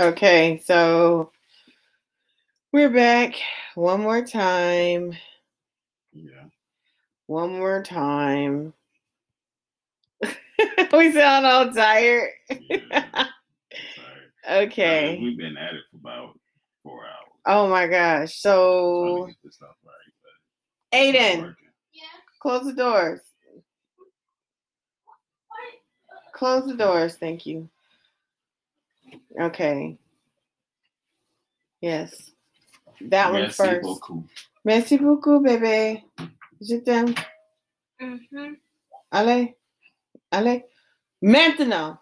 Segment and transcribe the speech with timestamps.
[0.00, 1.30] Okay, so
[2.72, 3.34] we're back
[3.74, 5.12] one more time.
[6.14, 6.44] Yeah.
[7.26, 8.72] One more time.
[10.92, 12.30] we sound all tired.
[12.70, 13.04] yeah.
[13.14, 13.28] Sorry.
[14.66, 15.18] okay.
[15.20, 16.38] We've been at it for about
[16.82, 17.32] four hours.
[17.44, 18.36] Oh my gosh.
[18.36, 21.54] So, to get this stuff right, Aiden, working.
[22.40, 23.20] close the doors.
[26.32, 27.16] Close the doors.
[27.16, 27.68] Thank you.
[29.40, 29.98] Okay.
[31.80, 32.30] Yes.
[33.00, 33.82] That one Merci first.
[33.82, 34.24] beaucoup.
[34.64, 36.04] Merci beaucoup, bébé.
[36.60, 37.14] Je t'aime.
[38.00, 38.54] Mm-hmm.
[39.10, 39.54] Allez.
[40.30, 40.62] Allez.
[41.20, 41.98] Maintenant.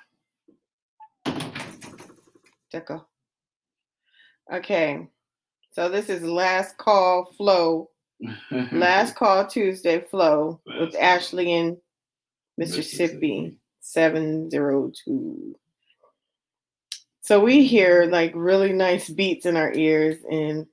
[2.72, 3.08] D'accord.
[4.52, 5.08] Okay.
[5.72, 7.90] So this is last call flow.
[8.72, 11.02] Last call Tuesday flow with Last call.
[11.02, 11.76] Ashley in
[12.58, 13.56] Mississippi Mississippi.
[13.80, 15.56] 702.
[17.30, 20.66] So we hear like really nice beats in our ears and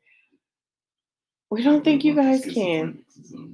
[1.52, 3.04] we don't think you guys can.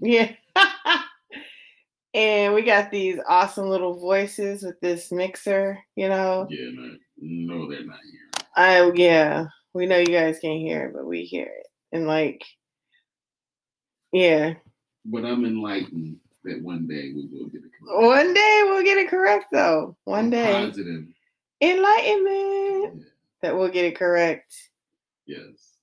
[0.01, 0.31] Yeah.
[2.13, 6.47] and we got these awesome little voices with this mixer, you know.
[6.49, 8.45] Yeah, no, no, they're not here.
[8.55, 11.67] I yeah, we know you guys can't hear it, but we hear it.
[11.91, 12.41] And like
[14.13, 14.53] yeah,
[15.03, 18.01] But I'm enlightened that one day we will get it correct.
[18.01, 19.97] one day we'll get it correct though.
[20.05, 20.65] One I'm day.
[20.67, 21.03] Positive.
[21.64, 23.06] Enlightenment
[23.42, 24.53] that we'll get it correct.
[25.25, 25.78] Yes.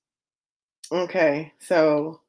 [0.92, 2.20] Okay, so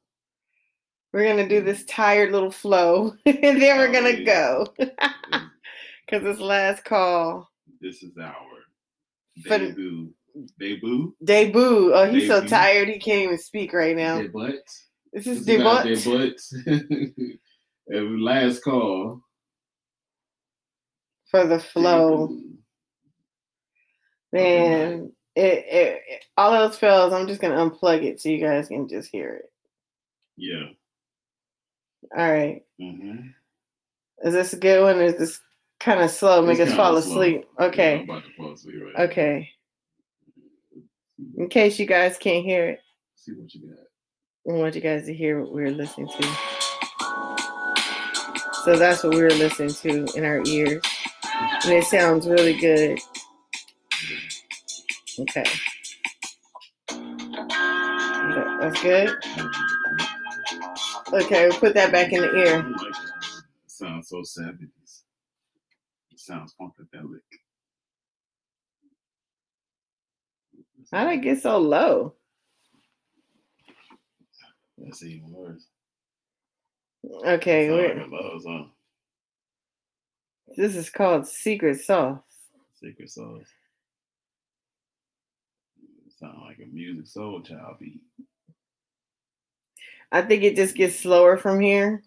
[1.12, 1.88] we're gonna do this mm.
[1.88, 4.24] tired little flow, and then we're Oh, gonna yeah.
[4.24, 4.90] go mm.
[6.06, 8.34] because it's last call This is our
[9.44, 10.12] debut.
[10.58, 11.14] Debut.
[11.24, 11.92] debut.
[11.94, 14.22] Oh, he's so tired he can't even speak right now.
[14.22, 14.60] Debut.
[15.12, 17.38] This is debut debut.
[18.24, 19.20] Last call.
[21.26, 22.61] for the flow, Debut.
[24.32, 25.12] Man.
[25.34, 27.12] It, it, it all else fails.
[27.12, 29.52] I'm just gonna unplug it so you guys can just hear it.
[30.36, 30.64] Yeah.
[32.16, 32.62] All right.
[32.80, 33.28] Mm-hmm.
[34.26, 35.00] Is this a good one?
[35.00, 35.40] Is this
[35.80, 36.42] kind of slow?
[36.42, 37.12] Make us fall slow.
[37.12, 37.44] asleep.
[37.58, 37.94] Yeah, Okay.
[37.98, 39.04] I'm about to fall asleep right now.
[39.04, 39.50] Okay.
[41.38, 42.80] In case you guys can't hear it.
[43.16, 44.52] See what you got.
[44.54, 46.28] I want you guys to hear what we're listening to.
[48.64, 50.82] So that's what we were listening to in our ears.
[51.64, 52.98] And it sounds really good.
[55.20, 55.44] Okay.
[56.88, 59.10] That- That's good.
[61.24, 62.62] Okay, we'll put that back in the ear.
[62.62, 62.94] like
[63.66, 65.02] sounds so 70s.
[66.10, 67.20] It sounds funkadelic.
[70.92, 72.14] How'd it get so low?
[74.78, 75.66] That's even worse.
[77.26, 78.68] Okay, we're, love
[80.56, 82.20] this is called Secret Sauce.
[82.74, 83.46] Secret sauce.
[86.22, 88.00] Sound like a music soul child beat.
[90.12, 92.04] I think it just gets slower from here.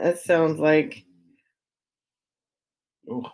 [0.00, 1.04] That sounds like
[3.10, 3.24] Oh,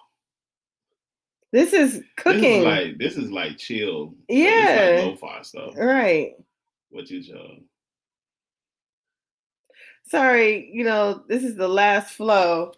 [1.52, 2.60] this is this cooking.
[2.60, 4.14] is like this is like chill.
[4.28, 4.76] Yeah.
[4.76, 5.74] This like lo-fi stuff.
[5.76, 6.32] right.
[6.90, 7.60] What you chose?
[10.06, 12.72] Sorry, you know, this is the last flow.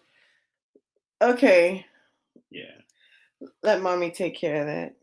[1.21, 1.85] Okay,
[2.51, 2.76] Yeah.
[3.63, 4.93] Let mommy take care of that.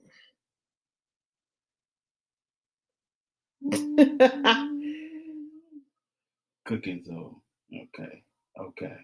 [6.66, 7.42] Cooking soul.
[7.72, 8.22] Okay.
[8.60, 8.96] Okay.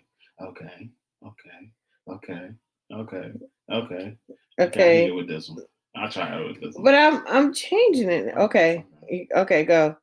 [0.43, 0.91] Okay.
[1.23, 1.71] Okay.
[2.07, 2.51] Okay.
[2.93, 3.31] Okay.
[3.31, 3.33] Okay.
[3.71, 4.17] Okay.
[4.59, 5.07] I okay.
[5.07, 5.65] can with this one.
[5.97, 6.85] I'll try it with this one.
[6.85, 8.35] But I'm I'm changing it.
[8.37, 8.85] Okay.
[9.37, 9.97] Okay, go.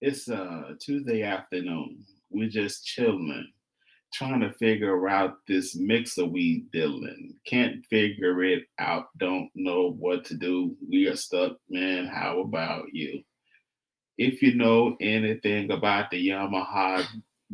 [0.00, 2.04] It's uh Tuesday afternoon.
[2.30, 3.46] We're just chilling,
[4.16, 7.34] trying to figure out this mixer we dealing.
[7.46, 9.08] Can't figure it out.
[9.18, 10.74] Don't know what to do.
[10.88, 12.06] We are stuck, man.
[12.06, 13.22] How about you?
[14.16, 17.04] If you know anything about the Yamaha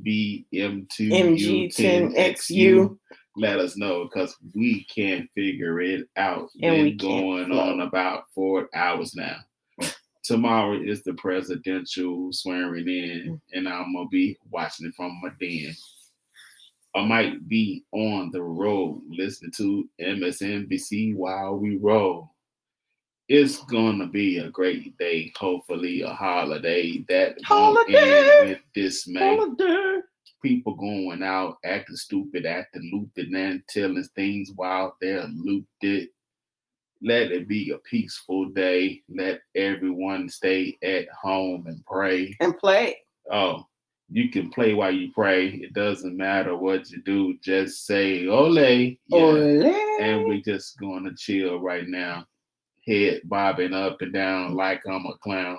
[0.07, 2.97] BM2U10XU,
[3.37, 6.49] let us know because we can't figure it out.
[6.63, 7.73] And Been we going flow.
[7.73, 9.39] on about four hours now.
[10.23, 15.75] Tomorrow is the presidential swearing in, and I'm gonna be watching it from my den.
[16.95, 22.31] I might be on the road listening to MSNBC while we roll.
[23.29, 28.41] It's gonna be a great day, hopefully a holiday that won't Holiday!
[28.41, 30.01] end with dismay Holiday.
[30.43, 35.69] people going out acting stupid, acting looped, and telling things while they're looped.
[35.83, 36.11] It.
[37.01, 39.03] Let it be a peaceful day.
[39.09, 42.37] Let everyone stay at home and pray.
[42.41, 42.99] And play.
[43.31, 43.67] Oh,
[44.15, 45.49] You can play while you pray.
[45.49, 47.39] It doesn't matter what you do.
[47.43, 48.55] Just say ole.
[48.59, 48.95] Yeah.
[49.11, 49.75] Ole.
[50.01, 52.27] And we just going to chill right now.
[52.87, 55.59] Head bobbing up and down like I'm a clown.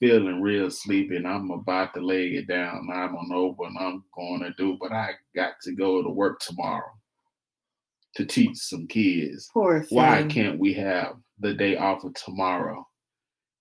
[0.00, 2.88] Feeling real sleepy and I'm about to lay it down.
[2.92, 6.40] I don't know what I'm going to do, but I got to go to work
[6.40, 6.92] tomorrow
[8.16, 9.48] to teach some kids.
[9.52, 9.96] Poor thing.
[9.96, 12.86] Why can't we have the day off of tomorrow?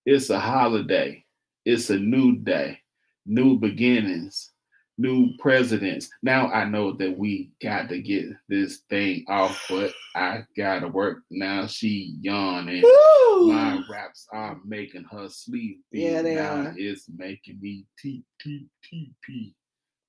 [0.06, 1.24] It's a holiday.
[1.66, 2.80] It's a new day,
[3.28, 4.52] new beginnings,
[4.98, 6.10] new presidents.
[6.24, 11.20] Now I know that we got to get this thing off, but I gotta work.
[11.30, 12.82] Now she yawning.
[12.82, 13.52] Woo!
[13.52, 15.82] My raps are making her sleepy.
[15.92, 16.74] Yeah, they now are.
[16.76, 19.54] It's making me T T T P.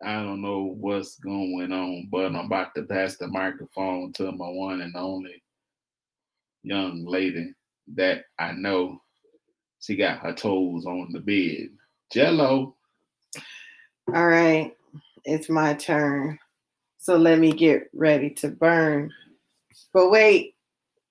[0.02, 4.48] I don't know what's going on, but I'm about to pass the microphone to my
[4.48, 5.42] one and only
[6.62, 7.52] young lady
[7.96, 9.02] that I know.
[9.80, 11.70] She got her toes on the bed.
[12.12, 12.76] Jello.
[14.14, 14.74] All right,
[15.24, 16.38] it's my turn.
[16.98, 19.12] So let me get ready to burn.
[19.92, 20.54] But wait,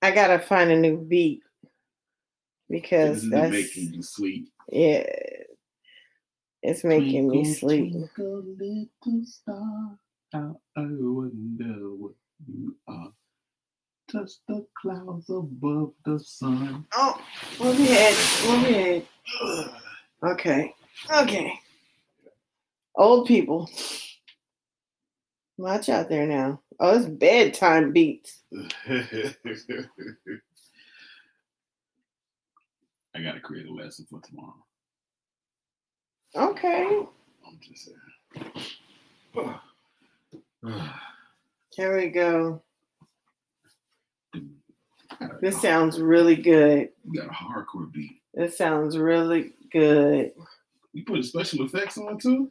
[0.02, 1.40] I gotta find a new beat
[2.68, 4.48] because This is that's making you sleep.
[4.70, 5.04] yeah,
[6.62, 7.92] it's making me sleep.
[7.92, 9.98] twinkle, little star,
[10.32, 12.12] how I wonder what
[12.46, 13.12] you are.
[14.10, 16.84] Touch the clouds above the sun.
[16.94, 17.20] Oh,
[17.60, 18.16] move your head,
[18.46, 19.06] move your head.
[20.24, 20.74] Okay,
[21.14, 21.52] okay.
[22.98, 23.70] Old people,
[25.56, 26.60] watch out there now.
[26.80, 28.42] Oh, it's bedtime beats.
[28.52, 28.68] I
[33.22, 34.56] gotta create a lesson for tomorrow.
[36.34, 37.06] Okay,
[37.46, 37.88] I'm just
[39.34, 39.54] saying.
[41.70, 42.60] here we go.
[45.40, 46.88] This sounds really good.
[47.08, 48.20] You got a hardcore beat.
[48.34, 50.32] This sounds really good.
[50.92, 52.50] You put special effects on too?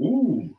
[0.00, 0.56] Ooh.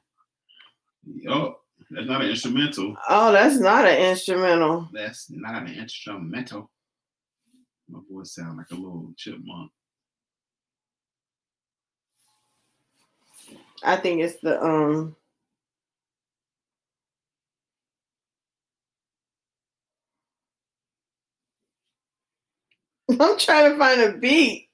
[1.06, 1.62] Yup.
[1.92, 2.96] That's not an instrumental.
[3.10, 4.90] Oh, that's not an instrumental.
[4.94, 6.70] That's not an instrumental.
[7.90, 9.72] My voice sound like a little chipmunk.
[13.84, 15.16] I think it's the um.
[23.20, 24.69] I'm trying to find a beat.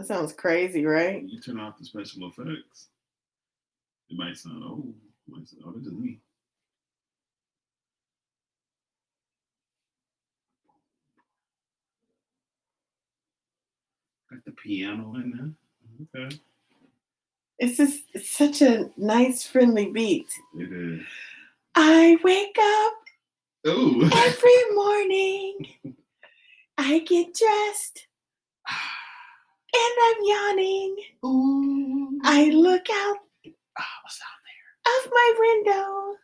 [0.00, 1.22] That sounds crazy, right?
[1.28, 2.88] You turn off the special effects,
[4.08, 6.18] it might sound oh, it might sound, oh, this is me.
[14.30, 15.54] Got the piano in
[16.14, 16.24] there.
[16.24, 16.36] Okay.
[17.58, 20.30] It's just it's such a nice, friendly beat.
[20.56, 21.02] It is.
[21.74, 24.08] I wake up Ooh.
[24.10, 25.66] every morning.
[26.78, 28.06] I get dressed
[29.74, 30.96] and I'm yawning.
[31.24, 32.20] Ooh.
[32.24, 33.16] I look out
[33.78, 36.16] Ah, what's out of my window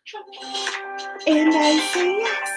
[1.27, 2.51] and I say yes.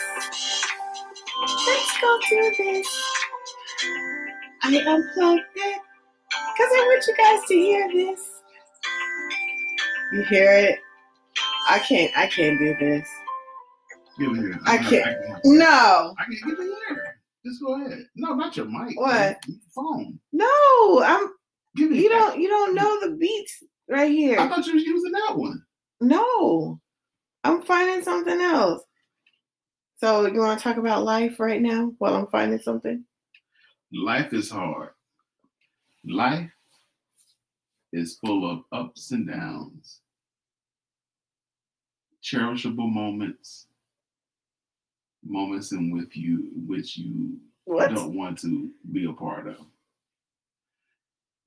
[1.67, 3.03] Let's go do this.
[4.63, 5.81] I unplugged it
[6.33, 8.21] because I want you guys to hear this.
[10.13, 10.79] You hear it?
[11.69, 12.11] I can't.
[12.17, 13.07] I can't do this.
[14.17, 14.59] Give it here.
[14.65, 17.08] I I can't- No, I can give it here.
[17.45, 18.05] Just go ahead.
[18.15, 18.97] No, not your mic.
[18.99, 19.37] What?
[19.47, 20.19] Your phone.
[20.31, 21.01] no.
[21.03, 21.29] I'm.
[21.75, 22.39] Give me You don't.
[22.39, 24.39] You don't know the beats right here.
[24.39, 25.63] I thought you was using that one.
[26.01, 26.79] No,
[27.43, 28.83] I'm finding something else.
[29.97, 33.03] So you want to talk about life right now while I'm finding something?
[33.91, 34.91] Life is hard.
[36.05, 36.49] Life
[37.91, 39.99] is full of ups and downs,
[42.23, 43.67] cherishable moments,
[45.29, 47.93] moments in with you which you What?
[47.93, 49.57] don't want to be a part of.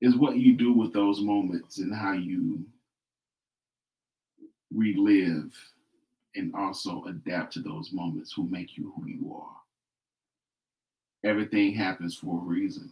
[0.01, 2.65] Is what you do with those moments and how you
[4.73, 5.53] relive
[6.35, 9.55] and also adapt to those moments who make you who you are.
[11.29, 12.91] Everything happens for a reason.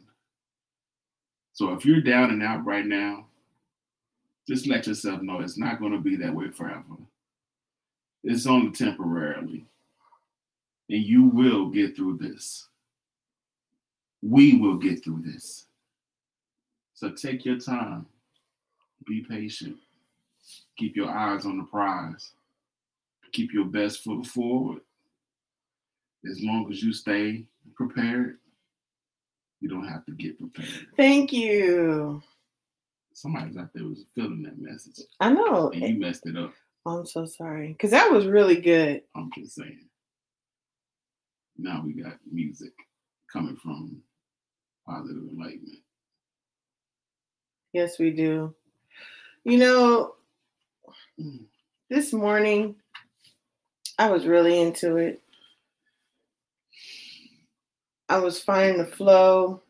[1.53, 3.25] So if you're down and out right now,
[4.47, 6.83] just let yourself know it's not going to be that way forever.
[8.23, 9.65] It's only temporarily.
[10.91, 12.67] And you will get through this.
[14.21, 15.65] We will get through this.
[16.93, 18.05] So take your time.
[19.07, 19.77] Be patient.
[20.77, 22.33] Keep your eyes on the prize.
[23.31, 24.81] Keep your best foot forward.
[26.29, 27.45] As long as you stay
[27.75, 28.37] prepared,
[29.61, 30.87] you don't have to get prepared.
[30.97, 32.21] Thank you.
[33.13, 35.71] Somebody's out there was feeling that message, I know.
[35.71, 36.53] and you messed it up.
[36.85, 39.03] I'm so sorry because that was really good.
[39.15, 39.87] I'm just saying.
[41.57, 42.73] Now we got music
[43.31, 44.01] coming from
[44.87, 45.79] positive enlightenment.
[47.73, 48.53] Yes, we do.
[49.43, 50.15] You know,
[51.89, 52.75] this morning
[53.97, 55.21] I was really into it.
[58.09, 59.61] I was finding the flow.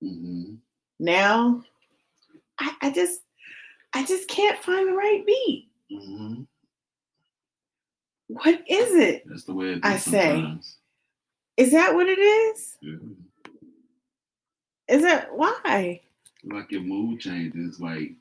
[0.00, 0.54] hmm
[0.98, 1.62] Now
[2.58, 3.20] I, I just
[3.92, 5.68] I just can't find the right beat.
[5.90, 6.42] hmm
[8.28, 9.24] What is it?
[9.26, 10.58] That's the way I say.
[11.56, 12.76] Is that what it is?
[12.80, 12.96] Yeah.
[14.88, 16.00] Is that why?
[16.44, 18.12] Like your mood changes, like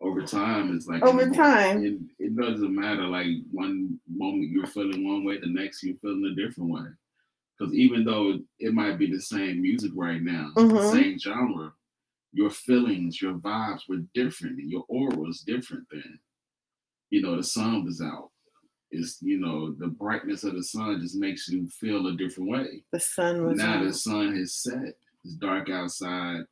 [0.00, 0.74] over time.
[0.74, 1.84] It's like Over time.
[1.84, 3.06] it, it doesn't matter.
[3.06, 6.86] Like one moment you're feeling one way, the next you're feeling a different way.
[7.58, 10.92] Because even though it might be the same music right now, the Mhm.
[10.92, 11.72] same genre,
[12.32, 16.18] your feelings, your vibes were different, and your aura was different then.
[17.10, 18.30] You know, the sun was out.
[18.94, 22.84] It's you know the brightness of the sun just makes you feel a different way.
[22.92, 23.84] The sun was now out.
[23.84, 24.94] the sun has set.
[25.24, 26.42] It's dark outside.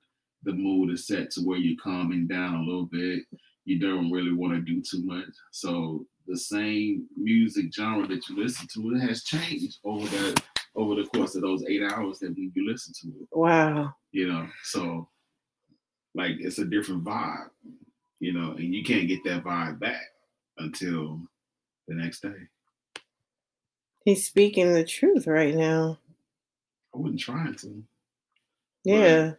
[0.45, 3.23] The mood is set to where you're calming down a little bit.
[3.65, 5.29] You don't really want to do too much.
[5.53, 10.43] So the same music genre that you listen to, it has changed over that
[10.75, 13.29] over the course of those eight hours that we you listen to it.
[13.33, 13.95] Wow.
[14.11, 15.09] You know, so
[16.15, 17.51] like it's a different vibe.
[18.21, 20.03] You know, and you can't get that vibe back
[20.59, 21.21] until
[21.95, 22.35] the next day.
[24.05, 25.99] He's speaking the truth right now.
[26.95, 27.83] I wasn't trying to.
[28.85, 29.33] Yeah.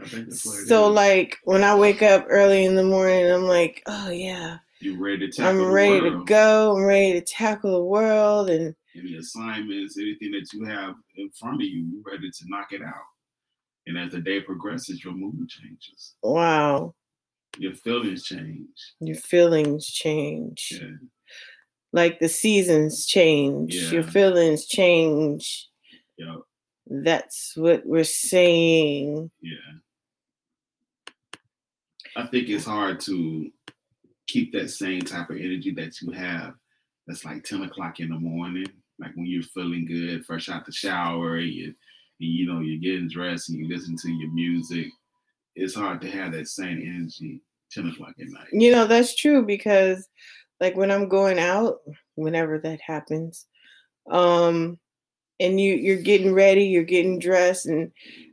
[0.00, 3.82] I think that's So like when I wake up early in the morning, I'm like,
[3.86, 6.76] oh yeah, you ready to tackle I'm ready to go.
[6.76, 8.50] I'm ready to tackle the world.
[8.50, 12.72] And any assignments, anything that you have in front of you, you're ready to knock
[12.72, 12.94] it out.
[13.86, 16.94] And as the day progresses, your mood changes, wow,
[17.58, 18.68] your feelings change.
[19.00, 20.72] your feelings change.
[20.72, 20.88] Yeah,
[21.96, 23.74] Like the seasons change.
[23.90, 25.66] Your feelings change.
[26.18, 26.36] yeah,
[26.86, 29.30] That's what we're saying.
[29.40, 29.56] yeah.
[32.14, 33.50] I think it's hard to
[34.26, 36.52] keep that same type of energy that you have.
[37.06, 38.66] That's like 10 o'clock in the morning,
[38.98, 41.74] like when you're feeling good, fresh out the shower, and you, and,
[42.18, 44.88] you know, you're getting dressed and you listen to your music.
[45.54, 47.40] It's hard to have that same energy
[47.72, 48.48] 10 o'clock at night.
[48.52, 50.06] You know, that's true because
[50.60, 51.78] like when I'm going out,
[52.14, 53.46] whenever that happens,
[54.10, 54.78] um,
[55.40, 57.90] and you you're getting ready, you're getting dressed and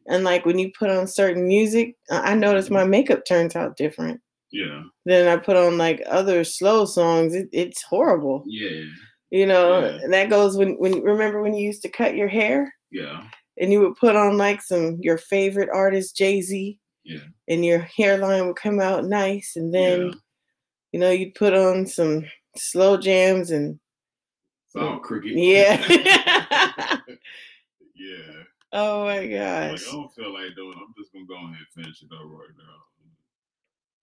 [0.07, 4.21] and like when you put on certain music, I notice my makeup turns out different.
[4.51, 7.33] Yeah, Then I put on like other slow songs.
[7.33, 8.43] It, it's horrible.
[8.45, 8.83] yeah,
[9.31, 9.97] You know, Yeah.
[10.03, 13.23] and that goes when when remember when you used to cut your hair yeah,
[13.57, 17.19] and you would put on like some your favorite artist, Jay-Z, yeah.
[17.47, 20.13] and your hairline would come out nice and then yeah.
[20.93, 22.25] You know, you'd put on some
[22.57, 23.79] slow jams and
[24.77, 25.31] all crooked.
[25.33, 25.85] Yeah.
[27.95, 28.43] yeah.
[28.73, 29.27] oh my
[29.67, 29.87] Like, gosh.
[29.87, 30.75] I don't feel like doing.
[30.77, 32.83] I'm just gonna go ahead and finish it up right now.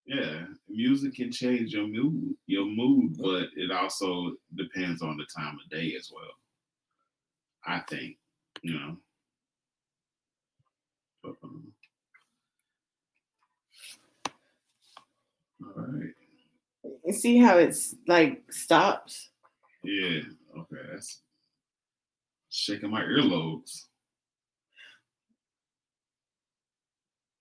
[0.07, 5.59] Yeah, music can change your mood, your mood, but it also depends on the time
[5.63, 6.33] of day as well.
[7.67, 8.19] I think,
[8.63, 8.97] you know.
[11.23, 11.73] But, um,
[15.65, 16.10] all right.
[17.05, 19.31] You see how it's like stops?
[19.83, 20.21] Yeah.
[20.59, 20.83] Okay.
[20.93, 21.23] That's
[22.51, 23.87] shaking my earlobes.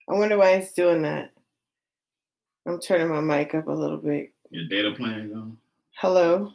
[0.08, 1.30] I wonder why it's doing that.
[2.66, 4.32] I'm turning my mic up a little bit.
[4.50, 5.56] Your data plan on?
[5.96, 6.52] Hello.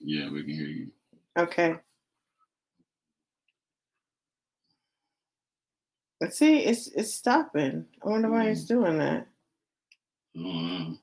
[0.00, 0.88] Yeah, we can hear you.
[1.38, 1.76] Okay.
[6.20, 7.84] Let's see, it's it's stopping.
[8.04, 8.66] I wonder why it's hmm.
[8.66, 9.26] doing that.
[10.36, 10.98] I don't know.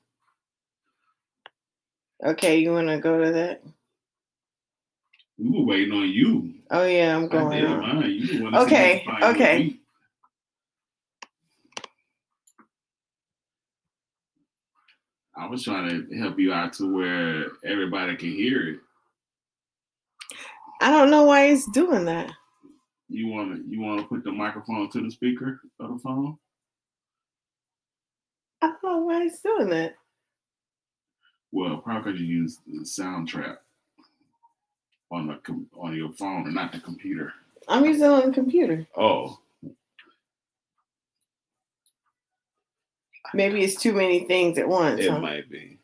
[2.24, 3.62] Okay, you wanna go to that?
[5.38, 6.54] We were waiting on you.
[6.70, 8.10] Oh yeah, I'm I going did mine.
[8.10, 9.78] You the Okay, said you find your okay.
[15.34, 18.80] I was trying to help you out to where everybody can hear it.
[20.80, 22.30] I don't know why it's doing that.
[23.08, 26.38] You want to you want to put the microphone to the speaker of the phone?
[28.60, 29.94] I don't know why it's doing that.
[31.52, 33.58] Well, probably because you use the soundtrack
[35.10, 37.32] on the com- on your phone and not the computer.
[37.68, 38.86] I'm using it on the computer.
[38.96, 39.38] Oh,
[43.34, 45.00] Maybe it's too many things at once.
[45.00, 45.18] it huh?
[45.18, 45.78] might be.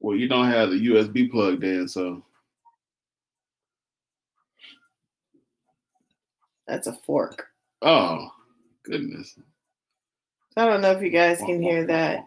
[0.00, 2.24] Well, you don't have the USB plugged in, so
[6.66, 7.48] That's a fork.
[7.82, 8.30] oh
[8.84, 9.38] goodness.
[10.56, 12.26] I don't know if you guys can hear that.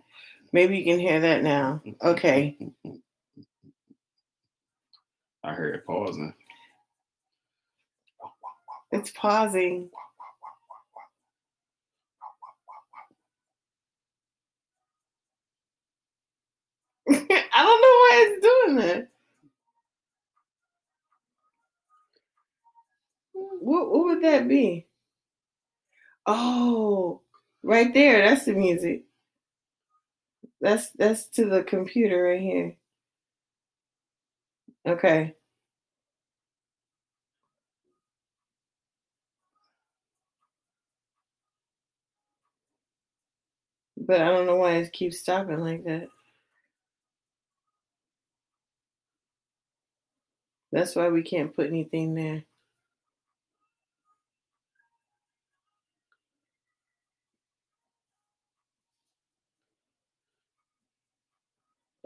[0.55, 1.81] Maybe you can hear that now.
[2.01, 2.57] Okay.
[5.43, 6.33] I heard it pausing.
[8.91, 9.89] It's pausing.
[17.09, 19.09] I don't know why it's doing that.
[23.33, 24.87] What, what would that be?
[26.27, 27.21] Oh,
[27.63, 28.27] right there.
[28.29, 29.04] That's the music.
[30.59, 32.75] That's that's to the computer right here.
[34.85, 35.35] Okay.
[43.97, 46.07] But I don't know why it keeps stopping like that.
[50.71, 52.43] That's why we can't put anything there.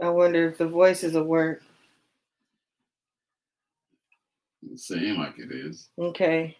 [0.01, 1.61] I wonder if the voices will work.
[4.71, 5.89] It seems like it is.
[5.97, 6.55] Okay.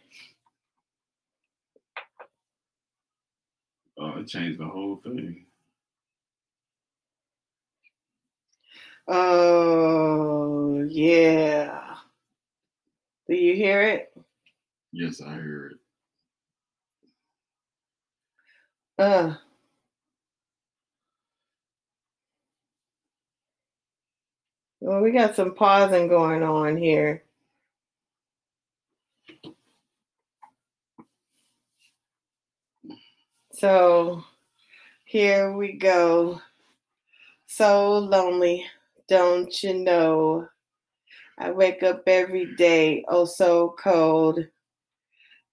[3.98, 5.46] Oh, it changed the whole thing.
[9.08, 11.96] Oh, yeah.
[13.28, 14.14] Do you hear it?
[14.92, 15.78] Yes, I hear it.
[18.98, 19.36] Uh.
[24.82, 27.24] Well, we got some pausing going on here.
[33.54, 34.24] So
[35.04, 36.40] here we go.
[37.48, 38.66] So lonely,
[39.10, 40.48] don't you know?
[41.38, 44.40] I wake up every day, oh so cold.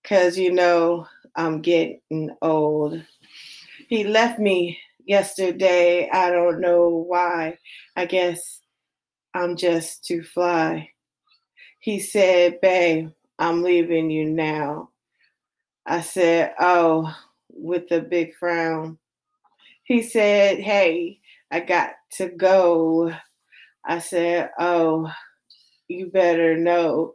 [0.05, 3.03] Cause you know I'm getting old.
[3.89, 6.09] He left me yesterday.
[6.13, 7.59] I don't know why.
[7.97, 8.61] I guess
[9.37, 10.89] I'm just too fly.
[11.81, 14.89] He said, Babe, I'm leaving you now.
[15.85, 17.15] I said, Oh,
[17.51, 18.99] with a big frown.
[19.85, 23.13] He said, Hey, I got to go.
[23.85, 25.13] I said, Oh,
[25.87, 27.13] you better know.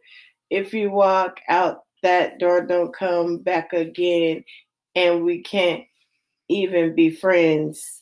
[0.51, 4.43] If you walk out that door, don't come back again,
[4.95, 5.86] and we can't
[6.49, 8.00] even be friends.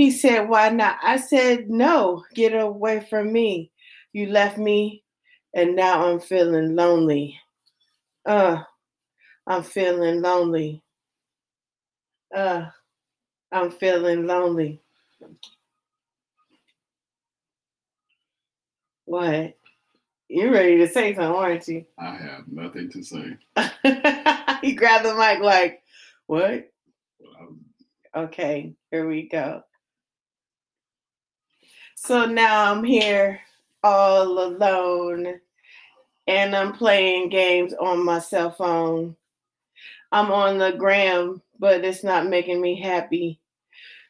[0.00, 0.96] He said, Why not?
[1.02, 3.70] I said, No, get away from me.
[4.14, 5.04] You left me,
[5.52, 7.38] and now I'm feeling lonely.
[8.24, 8.62] Uh,
[9.46, 10.82] I'm feeling lonely.
[12.34, 12.68] Uh,
[13.52, 14.80] I'm feeling lonely.
[19.04, 19.54] What?
[20.28, 21.84] You're ready to say something, aren't you?
[21.98, 23.36] I have nothing to say.
[24.62, 25.82] he grabbed the mic like,
[26.26, 26.72] what?
[27.20, 27.56] Well,
[28.16, 29.62] Okay, here we go.
[32.02, 33.40] So now I'm here
[33.84, 35.38] all alone
[36.26, 39.16] and I'm playing games on my cell phone.
[40.10, 43.38] I'm on the gram, but it's not making me happy.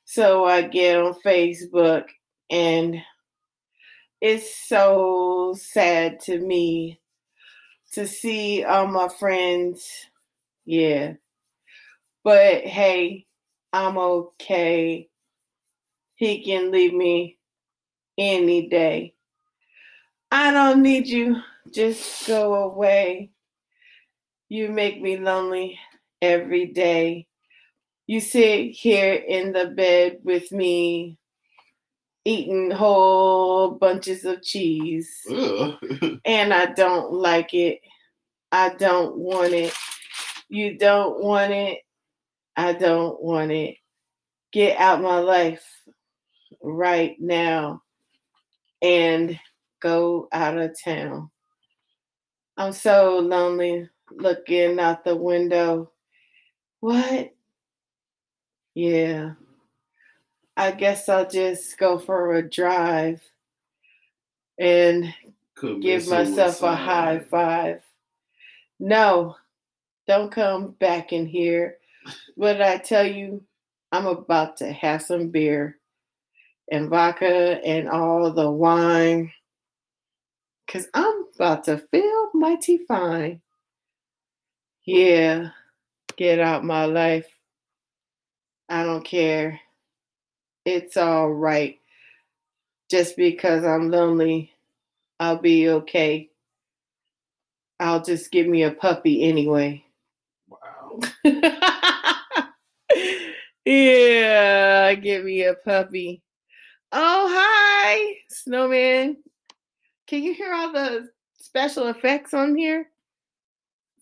[0.05, 2.05] So I get on Facebook
[2.49, 3.03] and
[4.21, 7.01] it's so sad to me
[7.95, 10.07] to see all my friends.
[10.65, 11.15] Yeah.
[12.23, 13.27] But hey,
[13.73, 15.09] I'm okay.
[16.15, 17.40] He can leave me
[18.21, 19.15] any day.
[20.31, 21.41] I don't need you.
[21.73, 23.31] Just go away.
[24.49, 25.79] You make me lonely
[26.21, 27.27] every day.
[28.07, 31.17] You sit here in the bed with me,
[32.25, 37.81] eating whole bunches of cheese, and I don't like it.
[38.53, 39.73] I don't want it.
[40.49, 41.79] You don't want it.
[42.57, 43.77] I don't want it.
[44.53, 45.65] Get out my life
[46.61, 47.83] right now
[48.83, 49.39] and
[49.81, 51.31] go out of town.
[52.57, 55.91] I'm so lonely looking out the window.
[56.81, 57.35] What?
[58.75, 59.33] Yeah.
[60.57, 63.23] I guess I'll just go for a drive
[64.59, 65.15] and
[65.55, 67.83] Commit give myself a high five.
[68.79, 69.37] No,
[70.07, 71.79] don't come back in here.
[72.35, 73.43] What I tell you,
[73.93, 75.79] I'm about to have some beer
[76.71, 79.33] and vodka and all the wine.
[80.69, 83.41] Cause I'm about to feel mighty fine.
[84.85, 85.51] Yeah,
[86.17, 87.27] get out my life.
[88.69, 89.61] I don't care.
[90.65, 91.79] It's all right.
[92.89, 94.53] Just because I'm lonely,
[95.19, 96.31] I'll be okay.
[97.81, 99.85] I'll just give me a puppy anyway.
[100.49, 101.01] Wow.
[103.65, 106.23] yeah, give me a puppy.
[106.93, 109.19] Oh, hi, Snowman.
[110.07, 112.91] Can you hear all the special effects on here?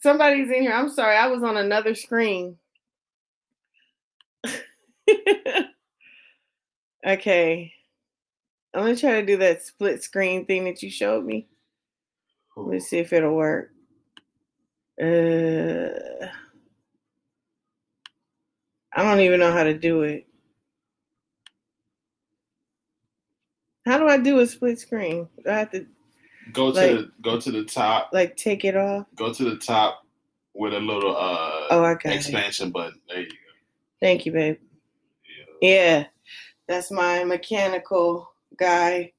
[0.01, 0.73] Somebody's in here.
[0.73, 1.17] I'm sorry.
[1.17, 2.57] I was on another screen.
[7.07, 7.73] okay.
[8.75, 11.47] I'm gonna try to do that split screen thing that you showed me.
[12.57, 13.73] Let's see if it'll work.
[15.01, 16.27] Uh,
[18.93, 20.28] I don't even know how to do it.
[23.89, 25.27] How do I do a split screen?
[25.45, 25.87] Do I have to
[26.53, 28.11] Go to Like- the go to the top.
[28.13, 29.07] like take it off?
[29.17, 30.07] Go to the top
[30.55, 32.17] with a little uh Oh, I got it.
[32.17, 33.01] expansion button.
[33.09, 33.35] There you go.
[34.01, 34.59] Thank you, babe.
[35.61, 35.69] Yeah.
[35.71, 36.05] Yeah,
[36.67, 39.13] that's my mechanical guy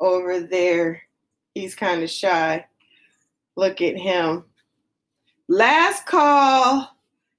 [0.00, 1.02] over there.
[1.54, 2.66] He's kind of shy.
[3.56, 4.44] Look at him.
[5.48, 6.90] Last call.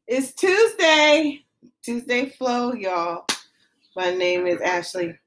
[0.08, 1.44] It's Tuesday.
[1.84, 3.26] Tuesday flow, y'all.
[3.96, 5.18] My name is Ashley,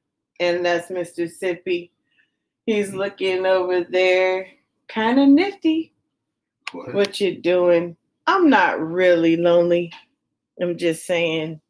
[0.41, 1.31] and that's Mr.
[1.31, 1.91] Sippy.
[2.67, 4.47] He's looking over there,
[4.89, 5.95] kind of nifty.
[6.73, 6.95] What?
[6.95, 7.97] What you doing?
[8.27, 9.93] I'm not really lonely.
[10.61, 11.61] I'm just saying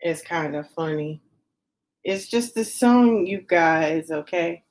[0.00, 1.22] it's kind of funny.
[2.02, 4.64] It's just the song, you guys, okay?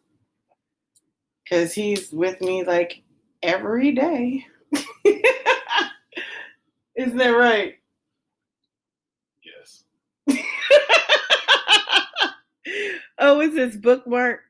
[1.44, 3.02] Because he's with me like
[3.42, 4.46] every day.
[6.96, 7.76] Isn't that right?
[9.44, 9.84] Yes.
[13.20, 14.42] Oh, is this bookmark?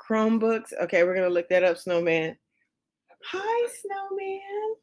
[0.00, 0.72] Chromebooks?
[0.82, 2.36] Okay, we're going to look that up, Snowman.
[3.26, 4.74] Hi, Snowman.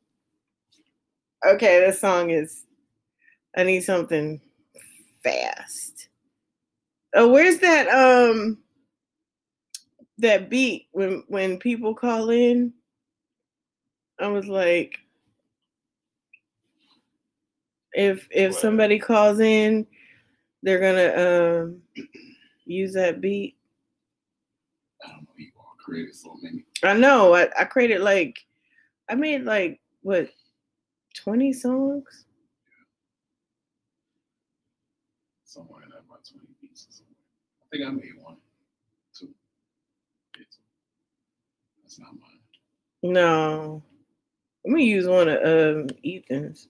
[1.45, 2.65] Okay, this song is.
[3.55, 4.39] I need something
[5.23, 6.09] fast.
[7.15, 8.59] Oh, where's that um
[10.19, 12.73] that beat when when people call in?
[14.19, 14.99] I was like,
[17.93, 19.87] if if somebody calls in,
[20.61, 21.81] they're gonna um
[22.67, 23.55] use that beat.
[25.03, 25.27] I don't know.
[25.37, 26.65] You all created so many.
[26.83, 27.33] I know.
[27.33, 28.45] I, I created like
[29.09, 30.29] I made like what
[31.15, 32.25] twenty songs.
[35.57, 37.01] somewhere in that about 20 pieces.
[37.61, 38.37] I think I made one,
[39.17, 39.29] two.
[40.37, 40.61] Yeah, two.
[41.81, 43.13] That's not mine.
[43.13, 43.81] No.
[44.65, 46.67] Let me use one of um Ethan's.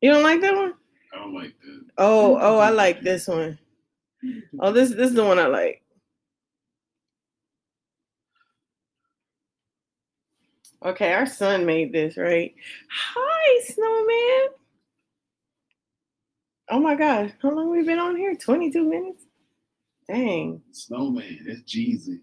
[0.00, 0.74] You don't like that one?
[1.12, 1.80] I don't like the.
[1.98, 3.58] Oh, oh, I like this one.
[4.60, 5.82] Oh, this this is the one I like.
[10.84, 12.54] Okay, our son made this, right?
[12.90, 14.48] Hi, Snowman.
[16.70, 18.36] Oh my god, how long we been on here?
[18.36, 19.24] 22 minutes?
[20.08, 20.62] Dang.
[20.70, 22.20] Snowman, that's Jeezy.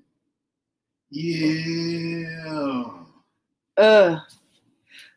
[1.09, 2.85] Yeah.
[3.77, 4.19] Uh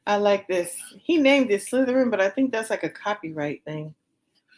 [0.08, 0.74] I like this.
[1.02, 3.94] He named it Slytherin, but I think that's like a copyright thing.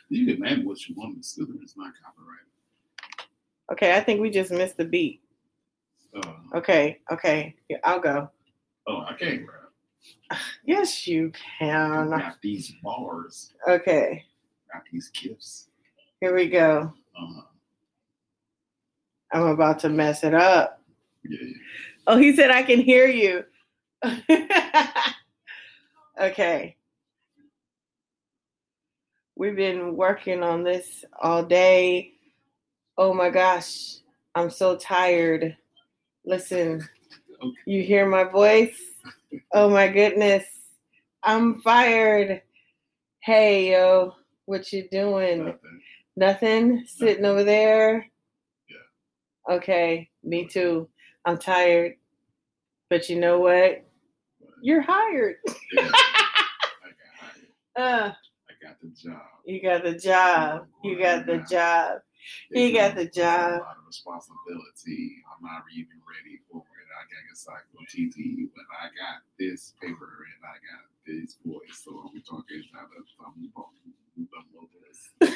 [0.08, 2.46] You can name what you want, but it's not copyrighted.
[3.72, 5.22] Okay, I think we just missed the beat.
[6.16, 7.54] Uh, Okay, okay.
[7.68, 8.30] Here, I'll go.
[8.88, 10.38] oh, I can't rap.
[10.64, 12.10] Yes, you I can.
[12.10, 14.24] got these bars, Okay,
[14.72, 15.68] got these gifts.
[16.20, 16.92] here we go.
[17.20, 17.42] Uh,
[19.32, 20.80] I'm about to mess it up.
[21.24, 21.52] yeah, yeah.
[22.06, 23.44] Oh, he said I can hear you.
[26.20, 26.76] okay.
[29.36, 32.12] We've been working on this all day.
[32.98, 33.96] Oh my gosh,
[34.34, 35.56] I'm so tired.
[36.26, 36.86] Listen,
[37.42, 37.54] Okay.
[37.66, 38.78] you hear my voice?
[39.52, 40.44] Oh my goodness.
[41.22, 42.42] I'm fired.
[43.20, 45.44] Hey, yo, what you doing?
[45.46, 45.80] Nothing.
[46.16, 46.84] Nothing?
[46.86, 48.06] Sitting over there?
[48.68, 49.54] Yeah.
[49.56, 50.88] Okay, me too.
[51.24, 51.94] I'm tired.
[52.90, 53.84] But you know what?
[54.62, 55.36] You're hired.
[55.72, 55.82] Yeah.
[55.82, 55.94] I got
[57.18, 57.46] hired.
[57.76, 58.12] Uh,
[58.48, 59.22] I got the job.
[59.44, 60.66] you got the job.
[60.84, 62.00] You got the job.
[62.52, 65.22] He got the It's a lot of responsibility.
[65.32, 66.88] I'm not even ready for it.
[66.92, 71.80] I got a cycle TT, but I got this paper and I got this voice.
[71.84, 73.08] So we're talking about this.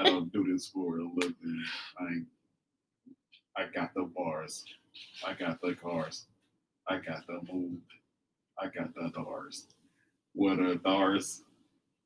[0.00, 1.64] I don't do this for a living.
[1.98, 2.22] I
[3.56, 4.64] I got the bars.
[5.26, 6.26] I got the cars.
[6.88, 7.80] I got the mood.
[8.58, 9.66] I got the doors.
[10.34, 11.42] What are doors?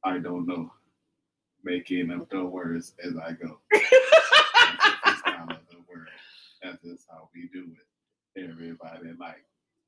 [0.04, 0.72] I don't know.
[1.64, 3.58] Making up the words as I go.
[3.72, 6.08] That's the freestyle the world.
[6.62, 8.42] That's just how we do it.
[8.50, 9.44] Everybody like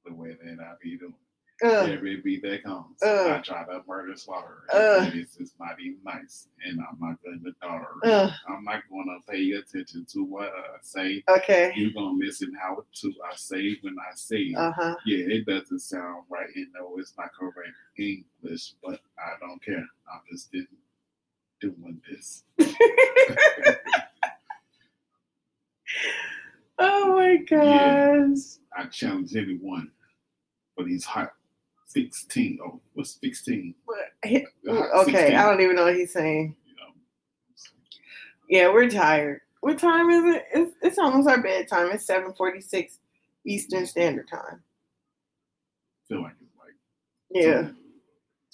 [0.06, 1.14] the way that I be doing.
[1.64, 1.88] Ugh.
[1.88, 3.30] Every beat that comes, Ugh.
[3.30, 4.64] I try to murder slaughter.
[4.72, 5.06] Ugh.
[5.06, 6.48] And it's just not even nice.
[6.64, 7.86] And I'm not going to daughter.
[8.04, 8.30] Ugh.
[8.48, 11.24] I'm not going to pay attention to what I say.
[11.30, 11.72] Okay.
[11.74, 14.56] You're going to listen how to I say when I say it.
[14.56, 14.96] Uh huh.
[15.06, 16.48] Yeah, it doesn't sound right.
[16.54, 19.76] And no, it's not correct English, but I don't care.
[20.12, 20.68] I'm just didn't
[21.60, 22.44] doing this.
[26.78, 27.56] oh my gosh.
[27.64, 28.34] Yeah.
[28.76, 29.90] I challenge anyone
[30.74, 31.32] for these hot
[31.96, 32.58] 16.
[32.62, 33.74] Oh, what's 16?
[34.24, 36.54] He- The hot Okay, 16, I don't even know what he's saying.
[38.48, 39.40] Yeah, we're tired.
[39.60, 40.44] What time is it?
[40.54, 41.90] It's, it's almost our bedtime.
[41.92, 42.98] It's 746
[43.46, 44.62] Eastern Standard Time.
[46.08, 46.74] feel like it's like
[47.30, 47.62] Yeah.
[47.62, 47.74] two,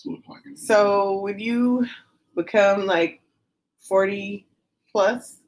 [0.03, 0.41] two o'clock.
[0.55, 1.87] So would you
[2.37, 3.21] become like
[3.89, 4.47] 40
[4.91, 5.39] plus?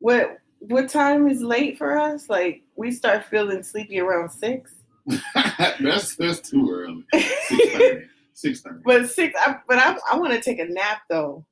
[0.00, 2.28] What what time is late for us?
[2.28, 4.74] Like we start feeling sleepy around six.
[5.80, 7.04] that's that's too early.
[7.12, 8.06] Six thirty.
[8.34, 8.80] Six thirty.
[8.84, 11.44] But six I, but I I want to take a nap though.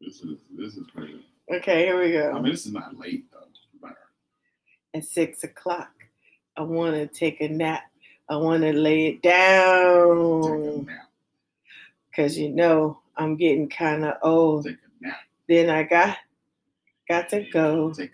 [0.00, 1.24] This is this is crazy.
[1.52, 2.30] Okay, here we go.
[2.32, 3.38] I mean, this is not late though.
[3.80, 3.94] But
[4.94, 5.90] At six o'clock.
[6.56, 7.82] I want to take a nap.
[8.28, 11.08] I want to lay it take a down nap.
[12.10, 14.64] because you know I'm getting kind of old.
[14.66, 15.16] Take a nap.
[15.48, 16.18] Then I got
[17.08, 17.92] got to go.
[17.92, 18.12] Take.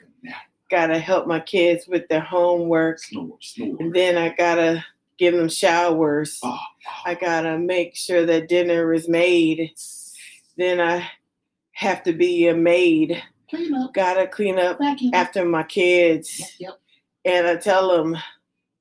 [0.71, 2.99] Gotta help my kids with their homework.
[2.99, 3.39] Snore.
[3.41, 3.77] Snore.
[3.81, 4.85] And then I gotta
[5.19, 6.39] give them showers.
[6.43, 6.59] oh,
[7.05, 7.19] I ah.
[7.21, 9.73] gotta make sure that dinner is made.
[10.57, 11.09] Then I
[11.73, 13.23] have to be a maid.
[13.49, 13.95] clean up.
[13.95, 15.13] Gotta clean up Vacuum.
[15.15, 16.39] after my kids.
[16.39, 16.51] Yep.
[16.61, 16.81] yep.
[17.25, 18.17] And I tell them,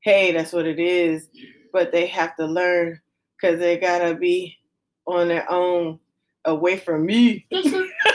[0.02, 1.30] hey, that's what it is.
[1.72, 3.00] But they have to learn
[3.36, 4.58] because they gotta be
[5.06, 6.00] on their own
[6.46, 7.46] away from me.
[7.52, 7.90] That's it.
[8.06, 8.12] Yeah.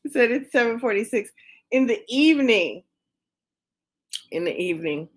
[0.11, 1.31] said it's 746
[1.71, 2.83] in the evening.
[4.31, 5.09] In the evening.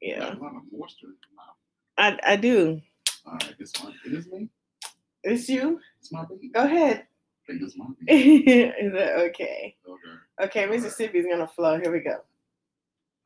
[0.00, 0.20] Yeah.
[0.20, 1.08] Got A lot of moisture.
[1.36, 1.44] Wow.
[1.96, 2.80] I, I do.
[3.26, 3.94] All right, this one.
[4.06, 4.48] It is me.
[5.24, 5.80] It's you?
[6.00, 6.48] It's my baby.
[6.48, 6.98] Go ahead.
[7.06, 8.44] I think it's my baby.
[8.44, 9.76] Is that okay?
[9.86, 10.44] Okay.
[10.44, 11.78] Okay, Mississippi's gonna flow.
[11.80, 12.18] Here we go.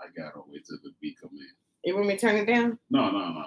[0.00, 1.46] I gotta wait till the beat come in.
[1.84, 2.78] You want me to turn it down?
[2.90, 3.44] No, no, no.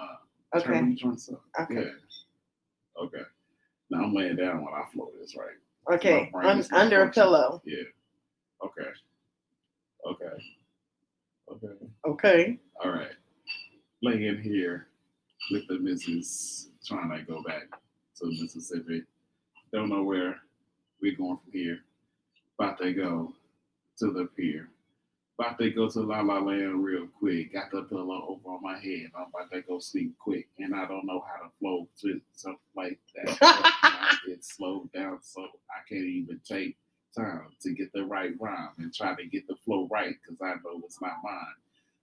[0.54, 0.66] Okay.
[0.66, 0.96] Turn
[1.32, 1.62] up.
[1.62, 1.74] Okay.
[1.74, 3.02] Yeah.
[3.02, 3.22] Okay.
[3.90, 5.56] Now I'm laying down when I flow this, right?
[5.92, 6.30] Okay.
[6.32, 7.62] My Un- under a pillow.
[7.64, 7.82] Yeah.
[8.64, 8.90] Okay.
[10.06, 10.36] Okay.
[11.52, 11.74] Okay.
[12.06, 12.58] Okay.
[12.84, 13.12] All right.
[14.02, 14.88] Laying here
[15.50, 17.62] with the missus, trying to go back
[18.18, 19.02] to Mississippi.
[19.72, 20.36] Don't know where
[21.00, 21.78] we're going from here.
[22.58, 23.32] About to go
[23.98, 24.68] to the pier.
[25.38, 27.54] About to go to La La Land real quick.
[27.54, 29.10] Got the pillow over on my head.
[29.16, 30.48] I'm about to go sleep quick.
[30.58, 33.38] And I don't know how to flow to something like that.
[33.42, 36.78] I get slowed down so I can't even take
[37.16, 40.54] time to get the right rhyme and try to get the flow right because I
[40.64, 41.56] know it's not mine.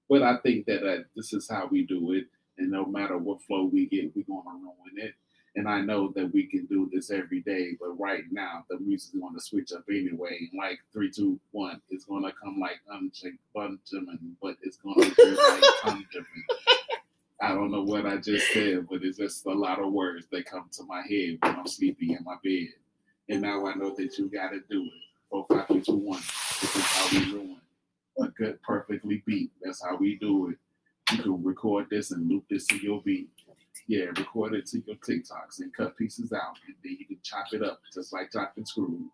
[0.10, 2.26] But I think that uh, this is how we do it.
[2.58, 5.16] And no matter what flow we get, we're going to ruin it.
[5.56, 9.14] And I know that we can do this every day, but right now the music's
[9.14, 10.50] going to switch up anyway.
[10.58, 15.16] Like three, two, one, it's going to come like unchecked Benjamin, but it's going to
[15.16, 16.44] be like Benjamin.
[17.42, 20.46] I don't know what I just said, but it's just a lot of words that
[20.46, 22.70] come to my head when I'm sleeping in my bed.
[23.30, 24.92] And now I know that you got to do it.
[25.30, 26.22] Four, five, three, two, one.
[26.62, 27.58] This is how we ruin
[28.20, 29.52] a good, perfectly beat.
[29.62, 30.58] That's how we do it.
[31.16, 33.30] You can record this and loop this to your beat.
[33.88, 37.48] Yeah, record it to your TikToks and cut pieces out, and then you can chop
[37.52, 39.10] it up just like chopping screw.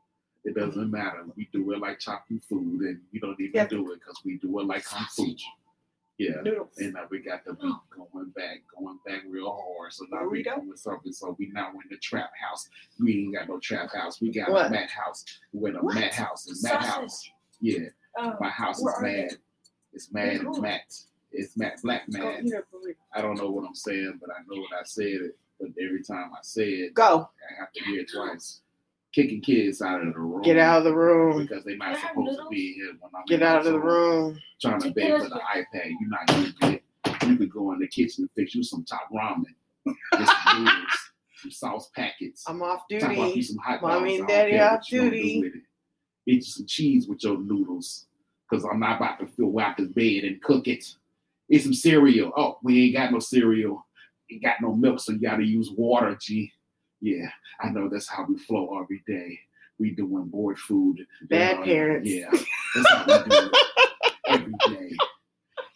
[0.45, 1.25] It doesn't matter.
[1.35, 3.67] We do it like chopping food, and we don't even Yeah.
[3.67, 5.35] do it because we do it like kung fu.
[6.17, 6.41] Yeah.
[6.43, 6.77] Noodles.
[6.77, 9.93] And now we got the beat going back, going back real hard.
[9.93, 10.55] So now Here we we go.
[10.59, 11.13] doing something.
[11.13, 12.67] So we now in the trap house.
[12.99, 14.19] We ain't got no trap house.
[14.21, 14.67] We got What?
[14.67, 15.23] a mat house.
[15.53, 15.95] We're in a What?
[15.95, 16.45] mat house.
[16.47, 16.89] And mat Sausage.
[16.93, 17.31] house.
[17.61, 17.89] Yeah.
[18.17, 19.21] Oh, My house is are they?
[19.23, 19.37] mad.
[19.93, 20.61] It's mad and Cool.
[21.31, 21.41] Matt.
[21.41, 22.51] It's Matt Black man.
[23.13, 25.37] I don't know what I'm saying, but I know what I said it.
[25.59, 27.29] But every time I say it, Go.
[27.51, 28.61] I have to hear it twice.
[29.13, 30.41] Kicking kids out of the room.
[30.43, 31.41] Get out of the room.
[31.45, 33.65] Because they're not Can I have supposed to be here when I'm Get out of
[33.65, 34.39] the room room.
[34.61, 35.91] trying to Take beg for the iPad.
[35.99, 36.83] You're not using it.
[37.27, 39.43] You could go in the kitchen and fix you some top ramen,
[40.25, 41.11] some noodles,
[41.41, 42.43] some sauce packets.
[42.47, 43.41] I'm off Talk about duty.
[43.41, 45.39] some hot Mommy and I don't daddy off you gonna duty.
[45.41, 45.53] with.
[46.27, 48.05] Eat you some cheese with your noodles,
[48.49, 50.85] cause I'm not about to fill out this bed and cook it.
[51.49, 52.31] Eat some cereal.
[52.37, 53.85] Oh, we ain't got no cereal.
[54.31, 56.15] Ain't got no milk, so you gotta use water.
[56.21, 56.51] G.
[57.01, 57.29] Yeah,
[57.61, 59.39] I know that's how we flow every day.
[59.79, 61.05] We doing board food.
[61.23, 62.09] Bad Uh, parents.
[62.09, 62.29] Yeah,
[62.75, 64.91] that's how we do it every day.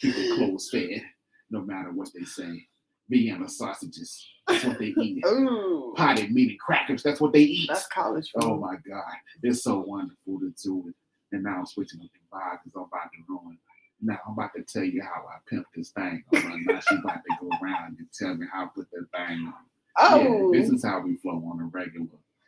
[0.02, 1.02] Keep the clothes fed,
[1.50, 2.68] no matter what they say.
[3.10, 5.24] Vienna sausages, that's what they eat.
[5.28, 5.94] Ooh.
[5.96, 7.68] Potted meat and crackers, that's what they eat.
[7.70, 8.44] That's college food.
[8.44, 9.04] Oh my God,
[9.42, 10.96] it's so wonderful to do it.
[11.32, 13.58] And now I'm switching up the vibe because I'm about to ruin.
[14.04, 16.24] Now I'm about to tell you how I pimp this thing.
[16.36, 16.66] on.
[16.66, 19.54] Now she about to go around and tell me how I put this thing on.
[19.98, 20.52] oh.
[20.54, 22.08] Yeah, this is how we flow on a regular.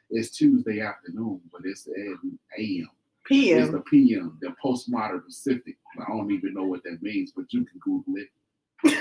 [0.09, 2.19] It's Tuesday afternoon, but it's the AM.
[2.57, 2.89] It's
[3.27, 3.71] PM.
[3.71, 5.77] the PM, the postmodern Pacific.
[5.99, 8.29] I don't even know what that means, but you can Google it.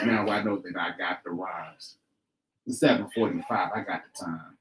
[0.07, 1.97] now I know that I got the rhymes.
[2.67, 3.71] It's 745.
[3.75, 4.57] I got the time.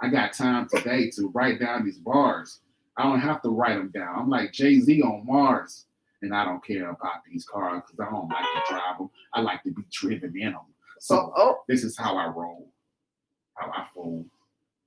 [0.00, 2.58] I got time today to write down these bars.
[2.96, 4.16] I don't have to write them down.
[4.18, 5.86] I'm like Jay-Z on Mars.
[6.24, 9.10] And I don't care about these cars because I don't like to drive them.
[9.34, 10.60] I like to be driven in them.
[11.00, 12.66] So oh, oh, this is how I roll,
[13.54, 14.24] how I fold.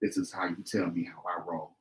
[0.02, 1.76] This is how you tell me how I roll.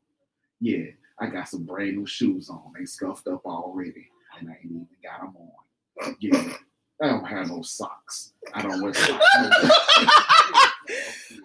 [0.60, 0.84] Yeah,
[1.18, 2.72] I got some brand new shoes on.
[2.78, 6.16] They scuffed up already, and I ain't even got them on.
[6.20, 6.52] Yeah,
[7.02, 8.34] I don't have no socks.
[8.52, 9.24] I don't wear socks.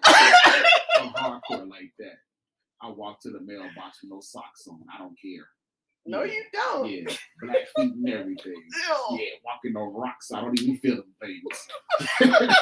[0.04, 2.18] I'm hardcore like that.
[2.82, 4.80] I walk to the mailbox with no socks on.
[4.94, 5.46] I don't care.
[6.06, 6.32] No, Yeah.
[6.32, 6.88] you don't.
[6.90, 7.04] Yeah,
[7.40, 8.52] black feet and everything.
[8.54, 9.18] Ew.
[9.18, 10.30] Yeah, walking on rocks.
[10.32, 11.68] I don't even feel them things.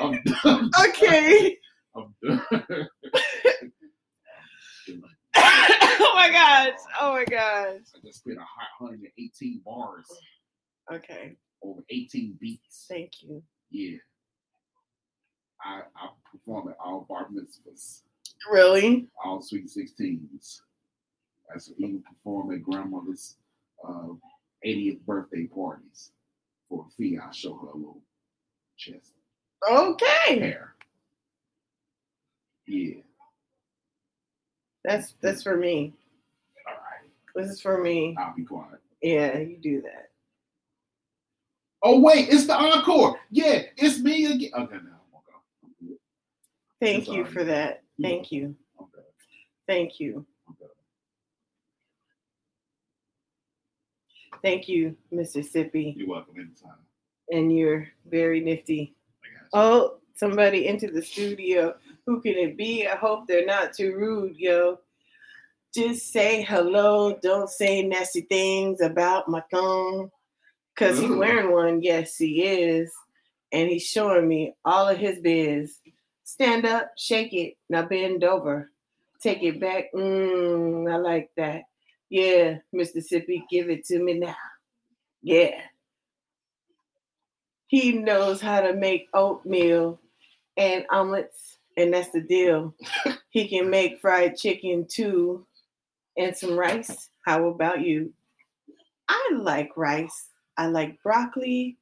[0.00, 0.70] I'm done.
[0.88, 1.56] Okay.
[1.96, 2.42] I'm done.
[5.36, 6.78] oh my gosh.
[7.00, 7.80] Oh my gosh.
[7.94, 10.06] I just spit a hot 118 bars
[10.92, 11.36] Okay.
[11.62, 12.86] over 18 beats.
[12.88, 13.42] Thank you.
[13.70, 13.96] Yeah.
[15.64, 18.02] I, I perform at all bar mitzvahs,
[18.50, 19.08] Really?
[19.24, 19.70] all sweet
[21.48, 21.52] 16s.
[21.52, 23.36] I s- even perform at grandmother's
[23.86, 24.08] uh,
[24.64, 26.10] 80th birthday parties
[26.68, 27.18] for a fee.
[27.22, 28.00] I show her a little
[28.76, 29.12] chest
[29.70, 30.38] Okay.
[30.38, 30.74] hair.
[32.66, 33.00] Yeah.
[34.84, 35.92] That's that's for me.
[36.66, 37.10] All right.
[37.34, 38.14] This is for me.
[38.18, 38.80] I'll be quiet.
[39.02, 40.10] Yeah, you do that.
[41.82, 43.18] Oh wait, it's the encore.
[43.30, 44.50] Yeah, it's me again.
[44.54, 45.96] Okay, now I'm gonna go.
[46.80, 47.82] Thank you for that.
[48.00, 48.54] Thank you.
[48.80, 48.86] I'm.
[49.66, 50.26] Thank you.
[50.48, 50.68] I'm good.
[54.44, 55.94] Thank you, Mississippi.
[55.96, 56.76] You're welcome anytime.
[57.30, 58.94] And you're very nifty.
[59.22, 59.30] You.
[59.54, 61.74] Oh, somebody into the studio.
[62.04, 62.86] Who can it be?
[62.86, 64.80] I hope they're not too rude, yo.
[65.74, 67.18] Just say hello.
[67.22, 70.10] Don't say nasty things about my thumb.
[70.76, 71.80] Cause he's wearing one.
[71.80, 72.92] Yes, he is.
[73.50, 75.80] And he's showing me all of his biz.
[76.24, 77.54] Stand up, shake it.
[77.70, 78.70] Now bend over.
[79.22, 79.84] Take it back.
[79.94, 81.62] Mmm, I like that.
[82.10, 84.36] Yeah, Mississippi, give it to me now.
[85.22, 85.60] Yeah.
[87.66, 90.00] He knows how to make oatmeal
[90.56, 92.74] and omelets, and that's the deal.
[93.30, 95.46] he can make fried chicken too,
[96.16, 97.08] and some rice.
[97.24, 98.12] How about you?
[99.08, 100.28] I like rice.
[100.56, 101.78] I like broccoli.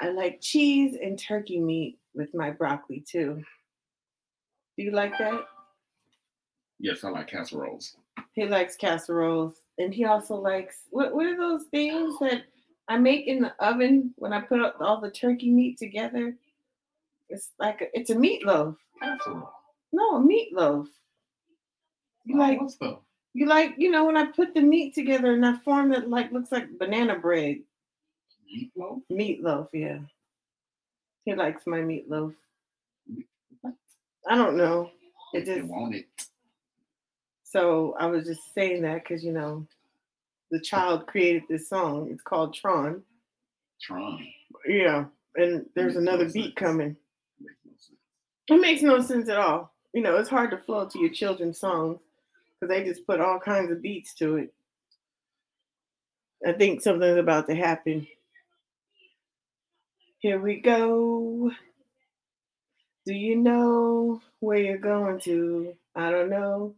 [0.00, 3.42] I like cheese and turkey meat with my broccoli too.
[4.76, 5.40] Do you like that?
[6.78, 7.96] Yes, I like casseroles.
[8.32, 11.14] He likes casseroles, and he also likes what?
[11.14, 12.44] What are those things that
[12.88, 16.36] I make in the oven when I put all the turkey meat together?
[17.28, 18.76] It's like a, it's a meatloaf.
[19.00, 19.50] Casserole.
[19.92, 20.86] No, a meatloaf.
[22.24, 22.98] You like what stuff?
[23.34, 26.32] you like you know when I put the meat together in that form that like
[26.32, 27.58] looks like banana bread.
[28.54, 29.02] Meatloaf?
[29.10, 29.98] Meatloaf, yeah.
[31.24, 32.34] He likes my meatloaf.
[34.28, 34.90] I don't know.
[35.32, 36.06] It just want it.
[37.50, 39.66] So I was just saying that because you know
[40.50, 42.08] the child created this song.
[42.10, 43.02] It's called Tron.
[43.80, 44.26] Tron.
[44.66, 45.06] Yeah,
[45.36, 46.34] and there's no another sense.
[46.34, 46.96] beat coming.
[47.40, 47.90] Makes
[48.48, 48.56] no.
[48.56, 49.72] It makes no sense at all.
[49.94, 51.98] You know, it's hard to flow to your children's songs
[52.60, 54.52] because they just put all kinds of beats to it.
[56.46, 58.06] I think something's about to happen.
[60.18, 61.50] Here we go.
[63.06, 65.74] Do you know where you're going to?
[65.94, 66.74] I don't know.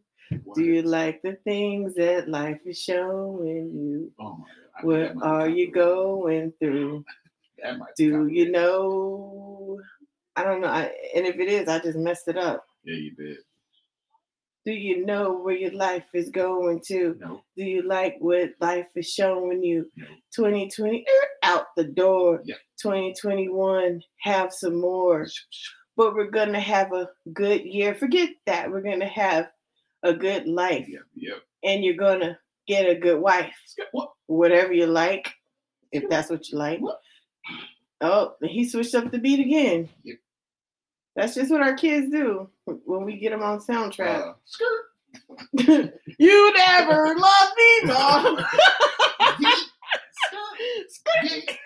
[0.54, 4.12] Do you like the things that life is showing you?
[4.20, 4.84] Oh my god.
[4.84, 7.04] What that might be are you going through?
[7.62, 9.78] That might be Do you know?
[10.34, 10.68] I don't know.
[10.68, 12.64] I, and if it is, I just messed it up.
[12.84, 13.36] Yeah, you did.
[14.64, 17.16] Do you know where your life is going to?
[17.18, 17.42] No.
[17.56, 19.90] Do you like what life is showing you?
[19.96, 20.06] No.
[20.36, 22.40] 2020 er, out the door.
[22.44, 22.56] Yeah.
[22.80, 25.26] 2021 have some more.
[25.96, 27.94] But we're gonna have a good year.
[27.94, 28.70] Forget that.
[28.70, 29.48] We're gonna have
[30.02, 31.02] a good life, Yep.
[31.14, 31.36] Yep.
[31.64, 33.54] and you're gonna get a good wife.
[33.92, 34.12] What?
[34.26, 35.28] Whatever you like,
[35.92, 36.80] if that's what you like.
[36.80, 37.00] What?
[38.00, 39.88] Oh, he switched up the beat again.
[40.04, 40.18] Yep.
[41.16, 44.28] That's just what our kids do when we get them on soundtrack.
[44.28, 45.94] Uh, skirt.
[46.18, 48.38] you never loved me, mom.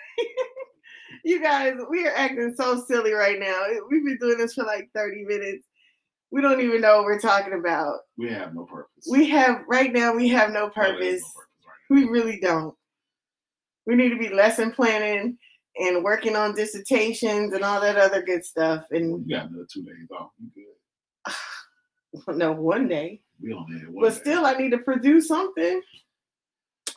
[1.23, 3.63] You guys, we are acting so silly right now.
[3.89, 5.65] We've been doing this for like 30 minutes.
[6.35, 7.99] We don't even know what we're talking about.
[8.17, 9.07] We have no purpose.
[9.09, 11.23] We have right now we have no No, there's no purpose.
[11.65, 12.75] right We really don't.
[13.87, 15.37] We need to be lesson planning
[15.77, 18.83] and working on dissertations and all that other good stuff.
[18.91, 20.31] And You got another two days off.
[20.37, 20.65] You
[22.25, 22.35] good.
[22.35, 23.21] no, one day.
[23.41, 24.03] We only had one.
[24.03, 24.19] But day.
[24.19, 25.81] still, I need to produce something.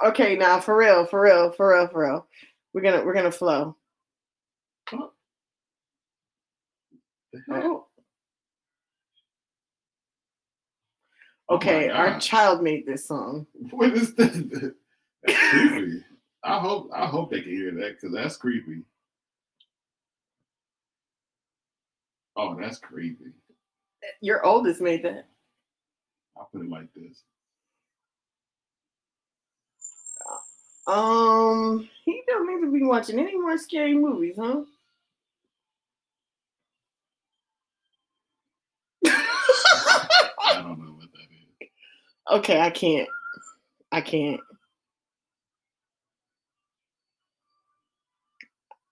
[0.04, 2.26] Okay, now for real, for real, for real, for real.
[2.74, 3.76] We're gonna we're gonna flow.
[7.32, 7.84] the
[11.48, 11.56] Oh.
[11.56, 13.46] Okay, our child made this song.
[13.70, 14.36] What is this?
[15.22, 16.04] That's creepy.
[16.44, 18.82] I hope I hope they can hear that because that's creepy.
[22.36, 23.32] Oh, that's creepy.
[24.20, 25.26] Your oldest made that.
[26.36, 27.24] I'll put it like this.
[30.86, 34.62] Um, he don't need to be watching any more scary movies, huh?
[39.06, 40.87] I don't know what that is.
[42.32, 43.08] Okay, I can't.
[43.92, 44.40] I can't.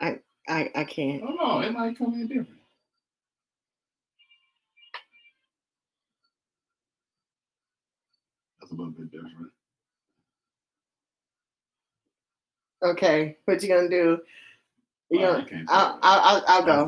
[0.00, 0.18] I
[0.48, 1.20] I I I can't.
[1.20, 1.60] don't know.
[1.60, 2.60] It might come in different.
[8.60, 9.50] That's a little bit different.
[12.82, 14.18] Okay, what you gonna do?
[15.10, 15.46] You Well, I gonna?
[15.48, 16.86] can't I'll, I'll, I'll, I'll go.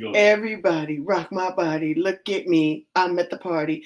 [0.00, 0.12] go.
[0.14, 1.94] Everybody rock my body.
[1.94, 2.86] Look at me.
[2.96, 3.84] I'm at the party.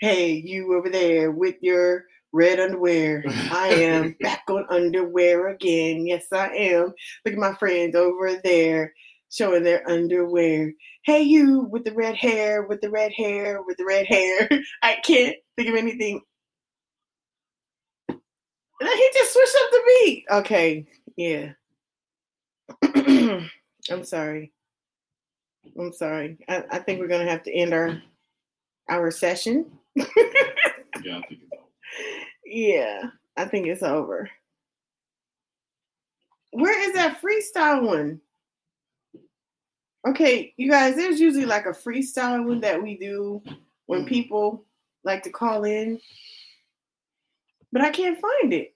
[0.00, 3.24] Hey, you over there with your red underwear.
[3.50, 6.06] I am back on underwear again.
[6.06, 6.94] Yes, I am.
[7.24, 8.94] Look at my friends over there
[9.30, 10.72] showing their underwear.
[11.04, 14.48] Hey, you with the red hair, with the red hair, with the red hair.
[14.82, 16.20] I can't think of anything.
[18.08, 20.24] And then He just switched up the beat.
[20.30, 20.86] Okay,
[21.16, 21.52] yeah.
[23.90, 24.52] I'm sorry.
[25.78, 26.38] I'm sorry.
[26.48, 28.00] I, I think we're gonna have to end our
[28.88, 29.66] our session.
[31.04, 31.68] Yeah, I think it's over.
[32.44, 33.02] Yeah,
[33.36, 34.30] I think it's over.
[36.52, 38.20] Where is that freestyle one?
[40.06, 43.42] Okay, you guys, there's usually like a freestyle one that we do
[43.86, 44.08] when Mm.
[44.08, 44.64] people
[45.04, 46.00] like to call in,
[47.72, 48.74] but I can't find it.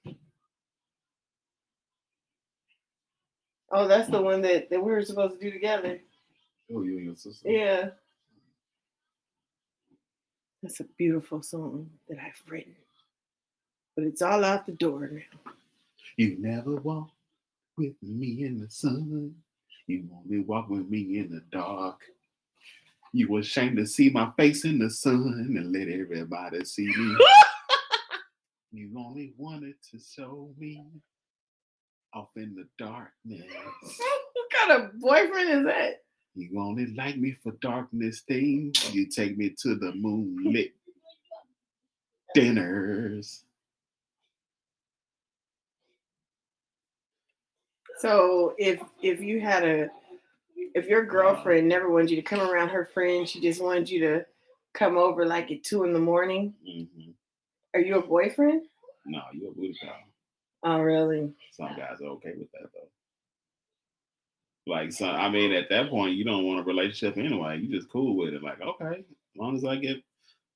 [3.70, 6.00] Oh, that's the one that, that we were supposed to do together.
[6.74, 7.48] Oh, you and your sister.
[7.50, 7.90] Yeah.
[10.62, 12.76] That's a beautiful song that I've written.
[13.96, 15.52] But it's all out the door now.
[16.16, 17.10] You never walk
[17.76, 19.34] with me in the sun.
[19.86, 22.00] You only walk with me in the dark.
[23.12, 27.16] You were ashamed to see my face in the sun and let everybody see me.
[28.72, 30.84] you only wanted to show me
[32.14, 33.44] off in the darkness.
[34.32, 36.02] what kind of boyfriend is that?
[36.34, 38.94] You only like me for darkness things.
[38.94, 40.74] You take me to the moonlit
[42.34, 43.44] dinners.
[47.98, 49.90] So if if you had a
[50.74, 54.00] if your girlfriend never wanted you to come around her friend, she just wanted you
[54.00, 54.26] to
[54.72, 56.54] come over like at two in the morning.
[56.66, 57.10] hmm
[57.74, 58.62] Are you a boyfriend?
[59.04, 59.92] No, you're a booty call.
[60.64, 61.32] Oh really?
[61.52, 62.88] Some guys are okay with that though.
[64.66, 67.58] Like, so I mean, at that point, you don't want a relationship anyway.
[67.58, 68.42] You just cool with it.
[68.42, 69.04] Like, okay, as
[69.36, 70.02] long as I get, as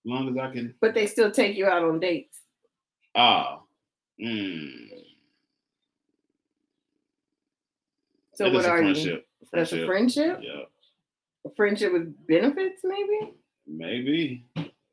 [0.04, 0.74] long as I can.
[0.80, 2.38] But they still take you out on dates.
[3.16, 3.60] Ah,
[4.22, 4.88] mm,
[8.34, 8.92] So what are you?
[8.94, 9.26] friendship.
[9.52, 10.40] That's a friendship?
[10.42, 10.62] Yeah,
[11.46, 13.32] A friendship with benefits, maybe?
[13.66, 14.44] maybe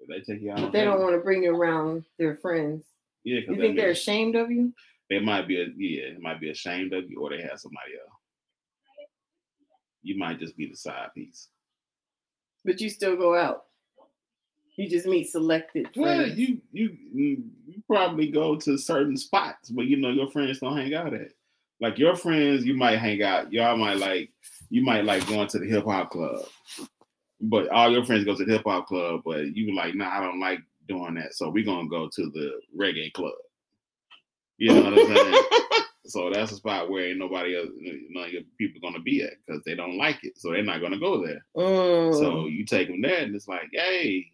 [0.07, 0.59] they take you out.
[0.59, 2.85] But they don't want to bring you around their friends.
[3.23, 4.73] Yeah, You think they're ashamed of you?
[5.09, 5.61] they might be.
[5.61, 8.12] A, yeah, it might be ashamed of you, or they have somebody else.
[10.03, 11.47] You might just be the side piece.
[12.65, 13.65] But you still go out.
[14.75, 17.43] You just meet selected Well, you you you
[17.87, 21.29] probably go to certain spots where you know your friends don't hang out at.
[21.79, 23.53] Like your friends, you might hang out.
[23.53, 24.31] Y'all might like
[24.69, 26.45] you might like going to the hip hop club,
[27.41, 29.21] but all your friends go to the hip hop club.
[29.23, 31.35] But you like, nah, I don't like doing that.
[31.35, 33.33] So we're gonna go to the reggae club.
[34.57, 35.43] You know what I'm saying?
[36.05, 37.69] so that's a spot where ain't nobody else,
[38.09, 40.37] none of your people gonna be at because they don't like it.
[40.37, 41.45] So they're not gonna go there.
[41.55, 42.13] Mm.
[42.13, 44.31] So you take them there, and it's like, hey,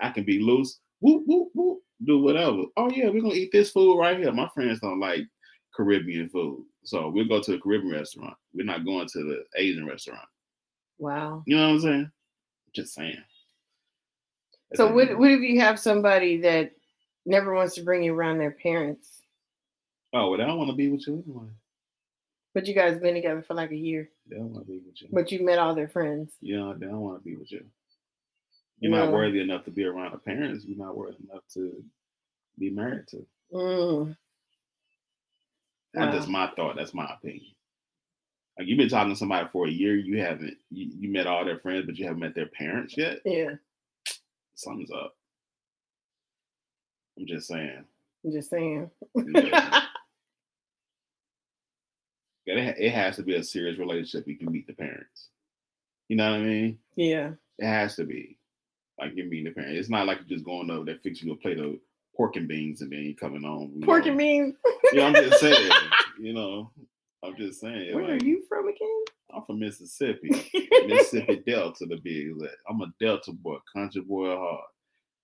[0.00, 0.78] I can be loose.
[1.00, 1.78] Whoop whoop whoop.
[2.04, 2.64] Do whatever.
[2.76, 4.32] Oh yeah, we're gonna eat this food right here.
[4.32, 5.26] My friends don't like
[5.74, 8.36] Caribbean food, so we'll go to a Caribbean restaurant.
[8.54, 10.26] We're not going to the Asian restaurant.
[10.98, 11.42] wow.
[11.46, 12.10] You know what I'm saying?
[12.72, 13.22] Just saying.
[14.74, 16.70] So what what if you have somebody that
[17.26, 19.19] never wants to bring you around their parents,
[20.12, 21.46] Oh, well, they don't want to be with you anyway.
[22.54, 25.00] but you guys been together for like a year, They don't want to be with
[25.00, 25.08] you.
[25.12, 26.32] but you met all their friends?
[26.40, 27.64] Yeah, they don't want to be with you.
[28.80, 29.04] You're Yeah.
[29.04, 30.64] not worthy enough to be around the parents.
[30.64, 31.84] You're not worthy enough to
[32.58, 33.26] be married to.
[33.52, 34.16] Mm.
[35.94, 36.76] That's just my thought.
[36.76, 37.54] That's my opinion.
[38.58, 41.44] Like you've been talking to somebody for a year, you haven't you, you met all
[41.44, 43.20] their friends, but you haven't met their parents yet.
[43.24, 43.54] Yeah,
[44.54, 45.14] Something's up.
[47.18, 47.84] I'm just saying.
[48.24, 48.90] I'm just saying.
[52.58, 54.26] It, it has to be a serious relationship.
[54.26, 55.28] You can meet the parents.
[56.08, 56.78] You know what I mean?
[56.96, 57.32] Yeah.
[57.58, 58.36] It has to be.
[58.98, 59.78] Like you mean the parents.
[59.78, 61.76] It's not like you're just going over there fixing you a plate of
[62.16, 63.80] pork and beans and then you're coming home.
[63.84, 64.10] Pork know.
[64.10, 64.56] and beans.
[64.92, 65.70] Yeah, I'm just saying.
[66.20, 66.70] you know,
[67.24, 67.94] I'm just saying.
[67.94, 69.04] Where like, are you from again?
[69.34, 70.28] I'm from Mississippi.
[70.86, 72.56] Mississippi Delta be exact.
[72.68, 74.64] I'm a Delta boy, country boy heart.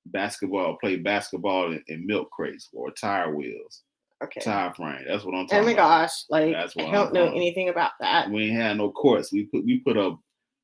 [0.06, 3.82] Basketball, play basketball in, in milk crates or tire wheels,
[4.24, 4.40] Okay.
[4.40, 5.04] tire frame.
[5.06, 5.62] That's what I'm talking.
[5.62, 6.00] Oh my about.
[6.00, 8.30] gosh, like I don't I'm know anything about that.
[8.30, 9.30] We ain't had no courts.
[9.32, 10.16] We put we put a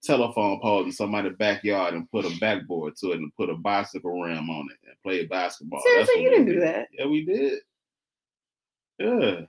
[0.02, 4.20] telephone pole in somebody's backyard and put a backboard to it and put a bicycle
[4.22, 5.82] rim on it and play basketball.
[5.82, 6.88] Seriously, you didn't do that.
[6.98, 7.58] Yeah, we did.
[8.98, 9.40] Yeah.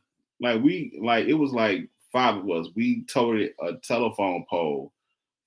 [0.41, 2.68] Like we like it was like five of us.
[2.76, 4.91] We toted a telephone pole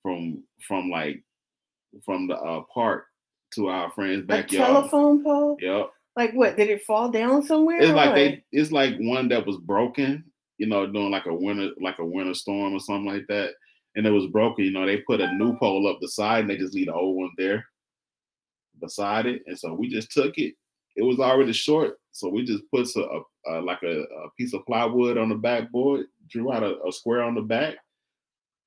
[0.01, 1.23] from from like
[2.03, 3.05] from the uh, park
[3.53, 4.67] to our friend's A backyard.
[4.67, 5.57] telephone pole?
[5.61, 5.91] Yep.
[6.17, 6.57] Like what?
[6.57, 7.79] Did it fall down somewhere?
[7.79, 8.15] It's like what?
[8.15, 10.25] they it's like one that was broken,
[10.57, 13.51] you know, doing like a winter like a winter storm or something like that.
[13.95, 15.57] And it was broken, you know, they put a new oh.
[15.59, 17.63] pole up the side and they just leave the old one there
[18.81, 19.43] beside it.
[19.45, 20.55] And so we just took it.
[20.95, 24.55] It was already short, so we just put a, a, a like a, a piece
[24.55, 27.75] of plywood on the backboard, drew out a, a square on the back,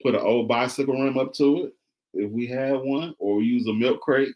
[0.04, 1.72] put an old bicycle rim up to it
[2.14, 4.34] if we had one, or we use a milk crate.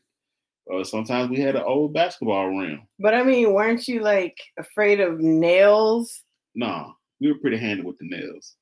[0.66, 2.82] Or sometimes we had an old basketball rim.
[2.98, 6.22] But I mean, weren't you like afraid of nails?
[6.54, 8.56] No, we were pretty handy with the nails.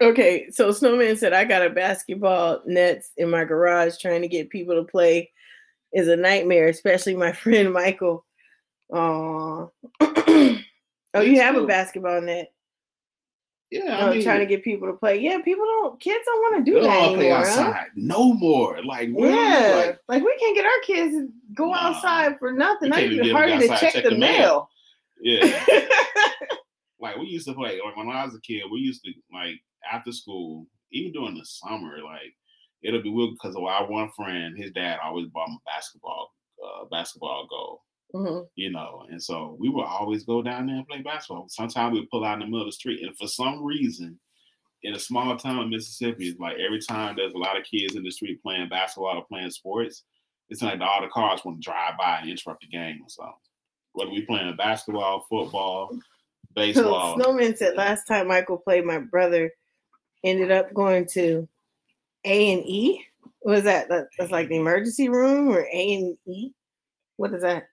[0.00, 4.50] Okay, so Snowman said I got a basketball nets in my garage trying to get
[4.50, 5.30] people to play
[5.92, 8.24] is a nightmare, especially my friend Michael.
[8.92, 9.68] Aw.
[10.00, 12.52] oh, you have a basketball net.
[13.72, 15.18] Yeah, I mean, trying to get people to play.
[15.18, 17.46] Yeah, people don't kids don't want to do that play anymore.
[17.46, 17.60] huh?
[17.62, 18.84] outside no more.
[18.84, 19.08] Like?
[19.16, 21.88] Yeah, Like, like, we can't get our kids to go Nah.
[21.88, 22.90] outside for nothing.
[22.90, 24.68] Not even get to check, check the, the mail.
[25.22, 25.40] mail.
[25.42, 25.64] yeah.
[27.00, 29.56] like we used to play like when I was a kid, we used to like
[29.90, 32.34] after school, even during the summer, like
[32.82, 36.30] it'll be weird because of our one friend, his dad always bought him a basketball,
[36.62, 37.82] uh, basketball goal,
[38.14, 38.46] Mhm.
[38.56, 41.48] you know, and so we would always go down there and play basketball.
[41.48, 44.18] Sometimes we'd pull out in the middle of the street, and for some reason,
[44.82, 47.94] in a small town in Mississippi, it's like every time there's a lot of kids
[47.94, 50.04] in the street playing basketball or playing sports,
[50.48, 53.32] it's like all the cars want to drive by and interrupt the game or something.
[53.92, 55.96] Whether we playing basketball, football,
[56.54, 57.16] baseball.
[57.16, 59.52] So Snowman said last time Michael played, my brother
[60.24, 61.48] ended up going to
[62.24, 63.04] A and E.
[63.44, 63.88] That?
[63.88, 66.50] That- That's like the emergency room or A and E.
[67.16, 67.68] What is that?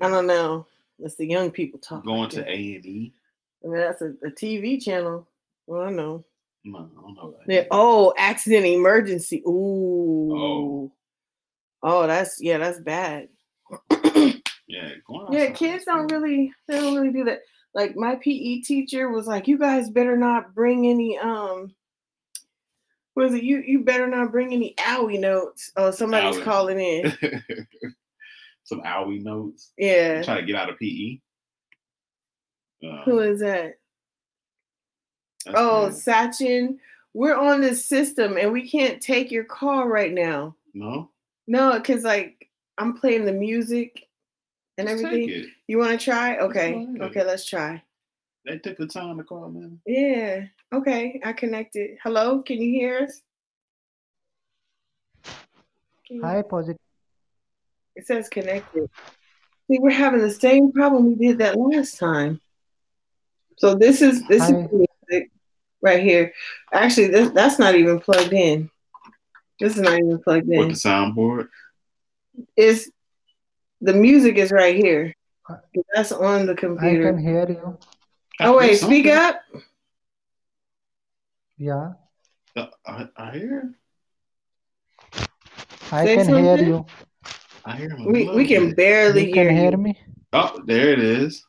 [0.00, 0.66] I don't know.
[0.98, 2.10] That's the young people talking.
[2.10, 3.12] Going to A and E.
[3.64, 5.26] I mean, that's a, a TV channel.
[5.66, 6.24] Well, I know.
[6.64, 7.34] No, I don't know.
[7.46, 7.64] Yeah.
[7.70, 9.42] Oh, accident emergency.
[9.46, 10.32] Ooh.
[10.32, 10.92] Oh.
[11.82, 13.28] Oh, that's yeah, that's bad.
[14.66, 17.42] Yeah, going Yeah, kids don't really they don't really do that.
[17.74, 21.74] Like my PE teacher was like, "You guys better not bring any um,
[23.14, 23.42] Was it?
[23.42, 26.44] You you better not bring any owie notes." Oh, somebody's Owie.
[26.44, 27.12] calling in.
[28.66, 29.72] Some owie notes.
[29.78, 31.18] Yeah, Trying to get out of PE.
[32.84, 33.74] Uh, who is that?
[35.54, 35.94] Oh, good.
[35.94, 36.76] Sachin,
[37.14, 40.54] we're on this system and we can't take your call right now.
[40.74, 41.10] no.
[41.48, 44.08] No, because like I'm playing the music
[44.78, 45.44] and Just take everything.
[45.44, 45.46] it.
[45.68, 46.38] You want to try?
[46.38, 47.02] Okay, go ahead.
[47.02, 47.80] okay, let's try.
[48.44, 49.80] They took the time to call, man.
[49.86, 50.46] Yeah.
[50.74, 51.98] Okay, I connected.
[52.02, 53.22] Hello, can you hear us?
[56.20, 56.80] Hi, positive.
[57.96, 58.88] It says connected.
[59.68, 62.40] See, we're having the same problem we did that last time.
[63.56, 64.68] So this is this Hi.
[65.10, 65.24] is
[65.82, 66.32] right here.
[66.72, 68.70] Actually, this that's not even plugged in.
[69.58, 70.68] This is not even plugged With in.
[70.68, 71.48] the soundboard.
[72.54, 72.92] Is
[73.80, 75.14] the music is right here.
[75.94, 77.08] That's on the computer.
[77.08, 77.78] I can hear you.
[78.40, 79.40] Oh wait, Yes, speak up.
[81.58, 81.92] Yeah,
[82.54, 83.74] Uh, I, I hear.
[85.90, 86.86] I Say can hear you.
[87.66, 88.04] I hear him.
[88.12, 89.76] We we can barely You can hear hear you.
[89.76, 89.98] me?
[90.32, 91.44] Oh, there it is.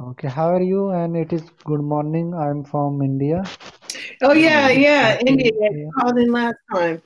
[0.00, 0.90] Okay, how are you?
[0.90, 2.32] And it is good morning.
[2.32, 3.42] I'm from India.
[4.22, 5.90] Oh yeah, yeah, Okay, India yeah.
[5.98, 7.02] called in last time.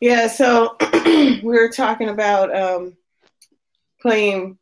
[0.00, 2.96] Yeah, so we were talking about um,
[4.02, 4.58] playing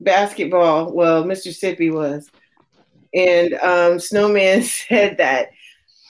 [0.00, 0.92] basketball.
[0.92, 1.50] Well, Mr.
[1.50, 2.28] Sippy was,
[3.14, 5.50] and um, Snowman said that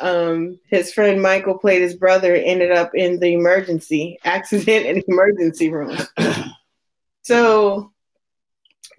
[0.01, 5.71] um, his friend Michael played his brother, ended up in the emergency accident and emergency
[5.71, 5.97] room.
[7.23, 7.93] So,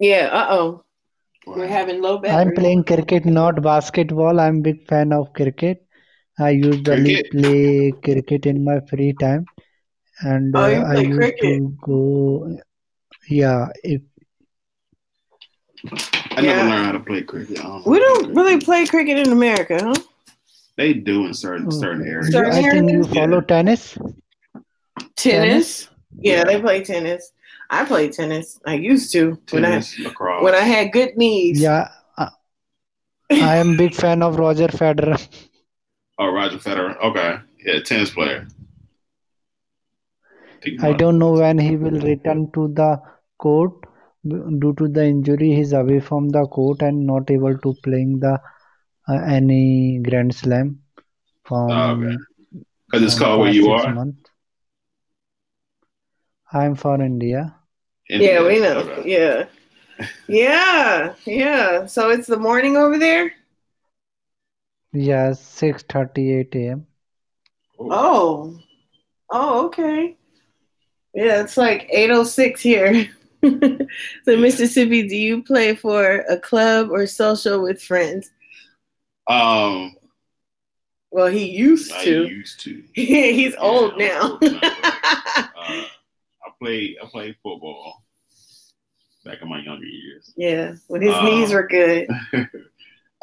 [0.00, 0.84] yeah, uh oh,
[1.46, 2.36] we're having low battery.
[2.36, 4.40] I'm playing cricket, not basketball.
[4.40, 5.86] I'm big fan of cricket.
[6.38, 7.26] I usually Cricket?
[7.30, 9.46] play cricket in my free time,
[10.20, 12.56] and Oh, uh, I play used to go.
[13.28, 14.02] Yeah, if
[16.36, 16.56] I Yeah.
[16.56, 17.56] never learned how to play cricket.
[17.56, 19.94] Don't We don't play really play cricket in America, huh?
[20.76, 21.76] They do in certain Okay.
[21.78, 22.32] certain areas.
[22.32, 23.14] Certain I think you areas?
[23.14, 23.96] follow tennis.
[25.16, 25.88] Tennis.
[26.18, 26.44] Yeah, Yeah.
[26.44, 27.32] they play tennis.
[27.70, 28.60] I play tennis.
[28.66, 30.42] I used to when I lacrosse.
[30.42, 31.60] when I had good knees.
[31.60, 32.30] Yeah, uh,
[33.30, 35.18] I am big fan of Roger Federer.
[36.18, 36.96] oh, Roger Federer.
[37.02, 38.46] Okay, yeah, tennis player.
[40.82, 43.00] I don't know when he will return to the
[43.38, 43.72] court
[44.26, 45.52] due to the injury.
[45.54, 48.40] He's away from the court and not able to playing the
[49.08, 50.82] uh, any Grand Slam
[51.44, 52.16] from Oh, okay.
[52.86, 53.92] Because it's called where you are.
[53.92, 54.30] months.
[56.52, 57.56] I'm for India.
[58.08, 58.78] Yeah, we know.
[58.78, 59.10] Okay.
[59.10, 59.46] Yeah.
[60.26, 61.86] Yeah, yeah.
[61.86, 63.32] So it's the morning over there?
[64.92, 66.86] Yeah, 6:38 a.m.
[67.78, 68.58] Oh.
[69.30, 70.16] Oh, okay.
[71.14, 73.08] Yeah, it's like 806 here.
[73.42, 78.30] so Mississippi, do you play for a club or social with friends?
[79.26, 79.94] Um,
[81.10, 82.26] Well, he used I to.
[82.26, 82.82] used to.
[82.94, 84.58] He's old Yeah, old now,
[85.56, 85.84] Uh,
[86.44, 86.96] I played.
[87.02, 88.02] I played football
[89.24, 90.32] back in my younger years.
[90.36, 92.08] yeah, when his Uh, knees were good.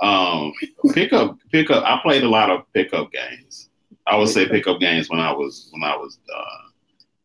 [0.02, 0.52] Um,
[0.95, 1.84] pickup, pickup.
[1.84, 3.70] I played a lot of pickup games.
[4.08, 6.70] I would say pickup games when I was when I was uh,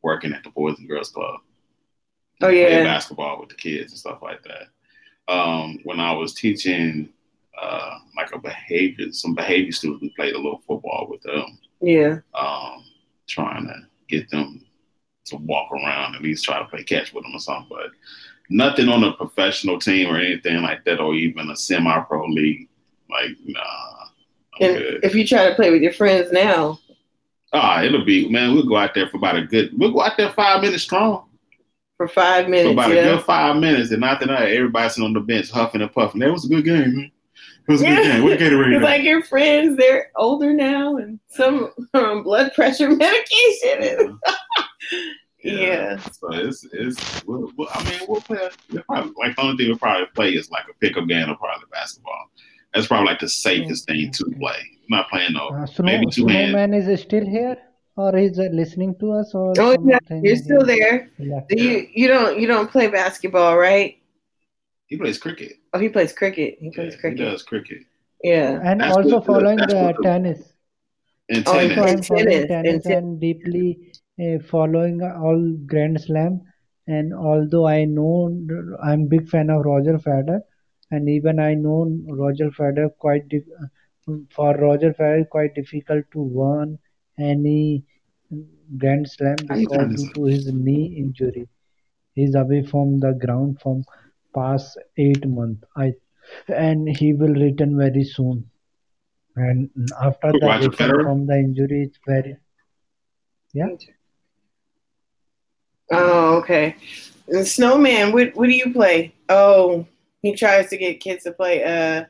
[0.02, 1.40] working at the Boys and Girls Club.
[2.42, 2.84] Oh, yeah.
[2.84, 5.32] basketball with the kids and stuff like that.
[5.32, 7.08] Um, when I was teaching
[7.60, 12.18] uh, like a behavior, some behavior students, we played a little football with them, Yeah.
[12.34, 12.84] um,
[13.26, 13.74] trying to
[14.08, 14.64] get them
[15.26, 17.66] to walk around at least try to play catch with them or something.
[17.70, 17.90] But
[18.50, 22.68] nothing on a professional team or anything like that, or even a semi-pro league.
[23.10, 23.60] Like, nah,
[24.60, 25.04] I'm And good.
[25.04, 26.78] if you try to play with your friends now,
[27.52, 28.54] Ah, it'll be man.
[28.54, 29.70] We'll go out there for about a good.
[29.78, 31.22] We'll go out there five minutes strong.
[31.96, 35.12] for five minutes, For about a good five minutes, and after that, everybody sitting on
[35.14, 36.20] the bench huffing and puffing.
[36.20, 37.12] That was a good game, man.
[37.68, 38.12] It was a good Yeah.
[38.12, 38.24] game.
[38.24, 38.74] What Gatorade?
[38.76, 43.82] It's like your friends, they're older now, and some are on blood pressure medication.
[43.82, 44.18] and-
[45.42, 45.98] yeah.
[45.98, 47.24] So it's it's.
[47.24, 48.48] We'll, we'll, I mean, we'll play.
[48.70, 51.36] We'll probably, like the only thing we'll probably play is like a pickup game or
[51.36, 52.30] probably basketball.
[52.74, 54.56] That's probably like the safest thing to play.
[54.58, 55.48] I'm not playing no.
[55.48, 56.50] Uh, Snow, Maybe two hand.
[56.50, 57.56] Snowman is still here,
[57.96, 61.08] or he's uh, listening to us, or Oh yeah, something you're still he- there.
[61.16, 61.48] he left?
[61.48, 63.95] Do you you don't you don't play basketball, right?
[64.86, 65.52] He plays cricket.
[65.72, 66.58] Oh, he plays cricket.
[66.60, 67.16] He Yeah, plays he cricket.
[67.16, 67.82] does cricket
[68.22, 68.60] Yeah.
[68.62, 70.52] And That's also what following that's the what tennis.
[71.28, 71.78] and Oh, tennis.
[71.78, 73.78] Also, I'm And following tennis, tennis and ten- and deeply
[74.20, 76.40] uh, following all Grand Slam.
[76.86, 78.30] And although I know
[78.82, 80.40] I'm big fan of Roger Federer,
[80.90, 83.44] and even I know Roger Federer quite di-
[84.30, 86.78] for Roger Federer quite difficult to win
[87.18, 87.84] any
[88.78, 91.48] Grand Slam because done due to his knee injury,
[92.14, 93.84] he's away from the ground from
[94.36, 95.64] past eight months.
[95.76, 95.94] I
[96.48, 98.50] and he will return very soon.
[99.36, 99.70] And
[100.00, 102.36] after the Roger return from the injury, it's very
[103.52, 103.68] Yeah.
[105.90, 106.76] Oh, okay.
[107.28, 109.14] And Snowman, what what do you play?
[109.28, 109.86] Oh,
[110.22, 111.62] he tries to get kids to play.
[111.64, 112.04] Uh,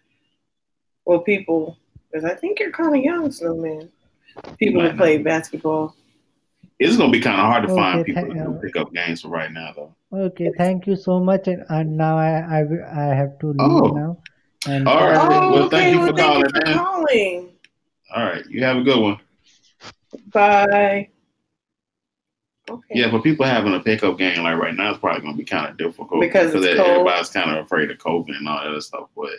[1.05, 1.79] well, people,
[2.11, 3.91] because I think you're kind of young, Snowman.
[4.59, 5.95] People to play basketball.
[6.79, 9.22] It's gonna be kind of hard to find people thank- to do uh, pickup games
[9.22, 9.95] for right now, though.
[10.12, 10.53] okay.
[10.59, 13.89] Thank you so much, and, and now I, I wi- I have to leave Oh.
[13.89, 14.18] now.
[14.68, 15.16] And All right.
[15.16, 15.77] Oh, Well, okay.
[15.77, 17.53] thank you well, for thank calling, you for calling.
[18.14, 19.18] All right, you have a good one.
[20.33, 21.09] Bye.
[22.68, 22.83] Okay.
[22.91, 25.70] Yeah, for people having a pickup game like right now, it's probably gonna be kind
[25.70, 26.89] of difficult Because it's that cold.
[26.89, 29.09] everybody's kind of afraid of COVID and all that other stuff.
[29.16, 29.31] But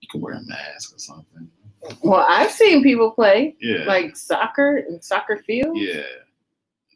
[0.00, 1.50] you can wear a mask or something.
[2.04, 5.76] Well, I've seen people play Yeah, like soccer and soccer field.
[5.78, 6.02] yeah,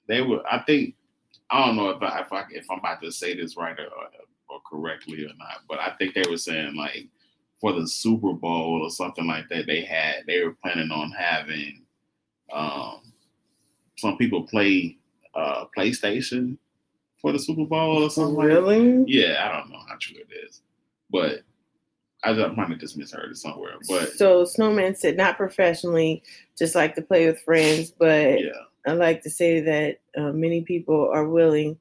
[0.09, 0.43] they were.
[0.51, 0.95] I think
[1.51, 3.87] I don't know if I, if I if I'm about to say this right or,
[4.49, 7.09] or correctly or not, but I think they were saying like
[7.61, 11.83] for the Super Bowl or something like that, they had they were planning on having
[12.53, 13.01] um,
[13.97, 14.99] some people play
[15.35, 16.59] uh, PlayStation
[17.21, 18.35] for the Super Bowl or something.
[18.35, 18.47] like.
[18.47, 19.05] Really?
[19.07, 20.61] Yeah, I don't know how true it is,
[21.11, 21.41] but
[22.23, 23.75] I just, might have just misheard it somewhere.
[23.89, 26.23] But so Snowman said not professionally,
[26.59, 28.51] just like to play with friends, but yeah,
[28.87, 31.79] I like to say that uh, many people are willing.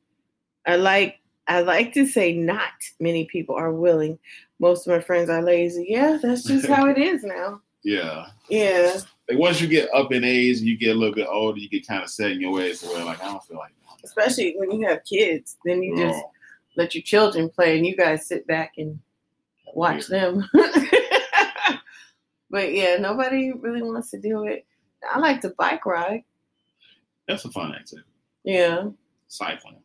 [0.65, 4.17] I like I like to say not many people are willing.
[4.59, 5.87] Most of my friends are lazy.
[5.89, 7.61] Yeah, that's just how it is now.
[7.83, 8.27] yeah.
[8.49, 8.99] Yeah.
[9.29, 11.69] Like once you get up in age and you get a little bit older, you
[11.69, 14.05] get kind of set in your ways to where like I don't feel like That.
[14.05, 15.57] Especially when you have kids.
[15.65, 16.23] Then you just
[16.77, 18.99] let your children play and you guys sit back and
[19.73, 20.49] watch them.
[22.49, 24.65] but yeah, nobody really wants to do it.
[25.11, 26.23] I like to bike ride.
[27.27, 28.07] That's a fun activity.
[28.43, 28.89] Yeah.
[29.27, 29.77] Cycling.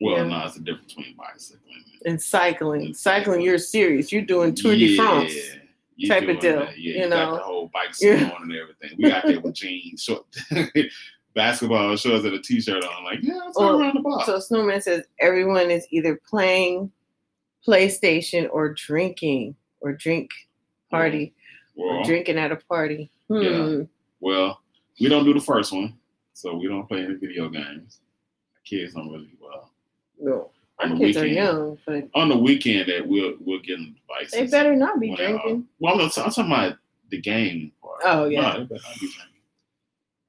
[0.00, 0.24] Well, Yeah.
[0.24, 1.84] no, it's a difference between bicycling.
[2.04, 2.86] And cycling.
[2.86, 3.40] And Cycling, cycling.
[3.42, 4.12] you're serious.
[4.12, 5.32] You're doing Tour de France.
[5.96, 6.78] you type of deal, that.
[6.78, 7.16] Yeah, you you, know?
[7.16, 8.30] got the whole bike suit Yeah.
[8.30, 8.90] on and everything.
[8.98, 10.26] We got there with jeans, short,
[11.34, 13.04] basketball shorts, and a t-shirt on.
[13.04, 14.26] Like, yeah, let's Well, go around the block.
[14.26, 16.90] So Snowman says everyone is either playing
[17.66, 20.30] PlayStation or drinking or drink
[20.90, 21.34] party
[21.76, 23.10] or drinking at a party.
[23.28, 23.40] Hmm.
[23.42, 23.78] Yeah.
[24.20, 24.60] well,
[25.00, 25.94] we don't do the first one,
[26.36, 28.00] so we don't play any video games.
[28.64, 29.70] Kids don't really well.
[30.20, 30.50] No.
[30.80, 31.36] On Our the kids are weekend.
[31.36, 34.32] young, but On the weekend, that we'll we'll get them devices.
[34.32, 35.42] they better not be when they're out.
[35.42, 35.68] drinking.
[35.78, 36.76] Well, I'm, I'm talking about
[37.10, 38.00] the game part.
[38.04, 38.40] Oh, yeah.
[38.42, 39.32] No, they better not be drinking.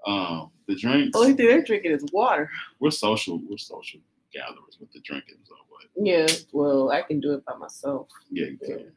[0.06, 1.18] Um, the drinks.
[1.18, 2.50] Only thing they're drinking is water.
[2.80, 3.42] we're social.
[3.50, 4.00] We're social
[4.32, 5.40] gatherers with the drinking.
[5.44, 5.84] So what?
[6.02, 8.08] Yeah, well, I can do it by myself.
[8.32, 8.76] Yeah, you Yeah.
[8.76, 8.92] can.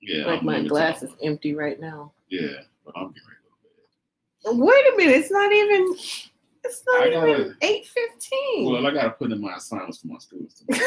[0.00, 2.12] Yeah, like I'm my glass is empty right now.
[2.30, 2.48] Yeah,
[2.86, 3.88] but I'm getting ready to go to bed.
[4.46, 5.94] Wait a minute, it's not even.
[6.64, 8.70] It's not even gotta- eight fifteen.
[8.70, 10.60] Well, I gotta put in my assignments for my students.
[10.60, 10.80] Today.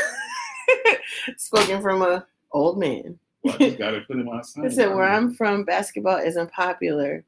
[1.38, 3.18] Spoken from a old man.
[3.44, 4.76] well, I just gotta put in my assignments.
[4.76, 7.24] said, "Where I'm from, basketball isn't popular.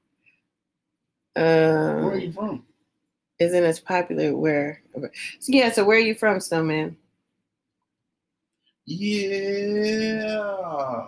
[1.34, 2.66] Where are Um, you from?
[3.40, 4.82] isn't as popular where?
[4.94, 5.10] So
[5.48, 5.72] yeah.
[5.72, 6.98] So where are you from, Snowman?
[8.86, 11.08] Yeah.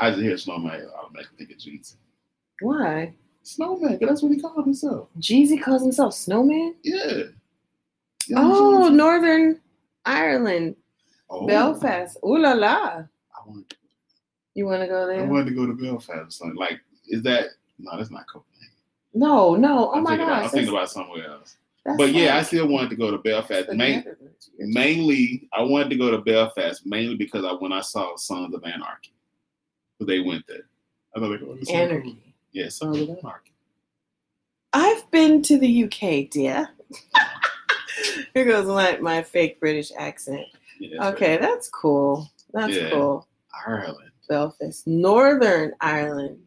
[0.00, 0.86] I just hear snowman.
[0.96, 1.94] I'll make think of Jeezy.
[2.60, 3.14] Why?
[3.54, 5.08] Snowman, that's what he called himself.
[5.18, 6.74] Jeezy calls himself Snowman.
[6.82, 7.22] Yeah.
[8.36, 8.88] Oh.
[8.88, 9.60] Northern
[10.04, 10.76] Ireland,
[11.28, 12.16] Oh, Belfast.
[12.24, 12.68] Ooh la la.
[12.76, 13.04] I
[13.46, 13.74] wanted,
[14.54, 15.20] You want to go there?
[15.20, 16.56] I wanted to go to Belfast or something.
[16.56, 17.46] Like, is that
[17.78, 17.96] no?
[17.96, 18.74] That's not Copenhagen.
[19.14, 19.90] No, no.
[19.90, 20.44] Oh I'm my thinking about, gosh.
[20.44, 21.56] I'm thinking about somewhere else.
[21.84, 23.68] that's- But yeah, I still wanted to go to Belfast.
[23.70, 24.04] Main,
[24.58, 28.62] mainly, I wanted to go to Belfast mainly because I when I saw Sons of
[28.64, 29.12] Anarchy,
[29.98, 30.66] so they went there.
[31.16, 32.29] I thought they to Anarchy.
[32.52, 33.52] Yeah, Sons of Anarchy.
[34.72, 36.68] I've been to the UK, dear.
[38.34, 40.46] Here goes my, my fake British accent.
[40.78, 42.30] Yeah, that's Okay, that's cool.
[42.52, 42.90] That's Yeah.
[42.90, 43.26] cool.
[43.66, 43.82] right.
[43.84, 44.10] Ireland.
[44.28, 46.38] Belfast, Northern Ireland.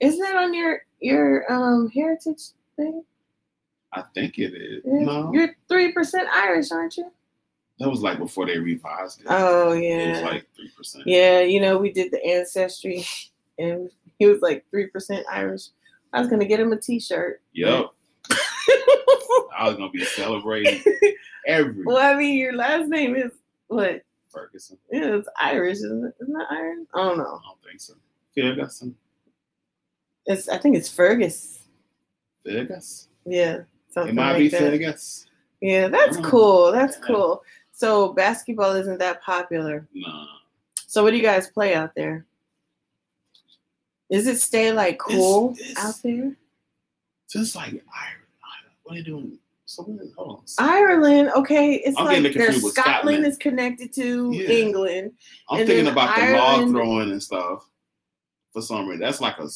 [0.00, 2.40] Isn't that on your your um heritage
[2.76, 3.02] thing?
[3.92, 4.82] I think it is.
[4.84, 5.00] Yeah.
[5.04, 7.10] No, You're three percent Irish, aren't you?
[7.78, 9.26] that was like before they revised it.
[9.28, 9.98] Oh yeah.
[9.98, 11.04] It was like three percent.
[11.06, 13.04] yeah, you know, we did the ancestry
[13.58, 15.68] and he was like three percent Irish.
[16.12, 17.42] I was gonna get him a t shirt.
[17.52, 17.90] Yep.
[19.56, 20.82] I was gonna be celebrating
[21.46, 23.32] every well, I mean your last name is
[23.68, 24.02] what?
[24.30, 24.78] Ferguson.
[24.92, 26.14] Yeah, it's Irish, isn't it?
[26.20, 26.86] Isn't that Irish?
[26.94, 27.24] I don't know.
[27.24, 27.94] I don't think so.
[28.34, 28.94] Ferguson.
[30.26, 31.60] It's I think it's Fergus.
[32.44, 33.08] Fergus.
[33.24, 33.60] Yeah.
[33.90, 34.60] Something It might like be that.
[34.60, 35.26] Fergus.
[35.60, 36.70] Yeah, that's cool.
[36.70, 37.42] That's cool.
[37.72, 39.86] So basketball isn't that popular.
[39.94, 40.26] Nah.
[40.86, 42.26] So what do you guys play out there?
[44.10, 46.36] Is it stay like cool it's- out there?
[47.30, 47.82] Just like Ireland.
[48.84, 49.38] What are you doing?
[50.16, 50.42] Hold on.
[50.58, 53.26] Ireland, okay, it's I'm like there's Scotland, Scotland.
[53.26, 54.48] is connected to Yeah.
[54.48, 55.12] England.
[55.50, 57.68] I'm thinking about the Ireland- log throwing and stuff.
[58.52, 59.48] For some reason, that's like a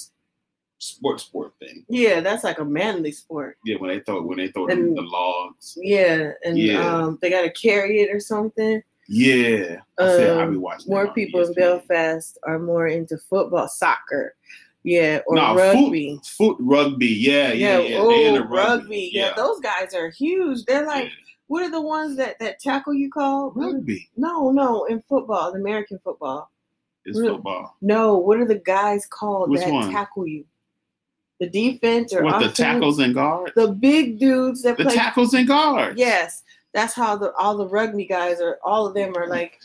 [0.79, 1.85] sport sport thing.
[1.89, 3.57] Yeah, that's like a manly sport.
[3.65, 5.79] Yeah, when they throw when they throw the, And- the logs.
[5.81, 6.85] Yeah, and Yeah.
[7.05, 8.83] um, they got to carry it or something.
[9.13, 10.89] Yeah, I said be Um, watching.
[10.93, 14.37] more people in Belfast are more into football, soccer,
[14.85, 16.15] yeah, or Nah, rugby.
[16.23, 17.09] Foot, foot rugby.
[17.09, 17.99] Yeah, yeah, yeah.
[17.99, 19.11] oh, they into rugby.
[19.13, 19.33] Yeah.
[19.37, 20.65] those guys are huge.
[20.65, 21.11] They're like, Yeah.
[21.49, 23.51] what are the ones that that tackle you call?
[23.57, 24.09] rugby.
[24.17, 26.49] No, no, in football, in American football.
[27.05, 27.77] It's football.
[27.83, 29.91] No, what are the guys called Which that one?
[29.91, 30.45] tackle you?
[31.41, 33.53] The defense or What the tackles and guards?
[33.57, 34.95] The big dudes that The play.
[34.95, 35.99] tackles and guards.
[35.99, 36.43] Yes,
[36.73, 38.59] that's how the all the rugby guys are.
[38.65, 39.59] All of them are like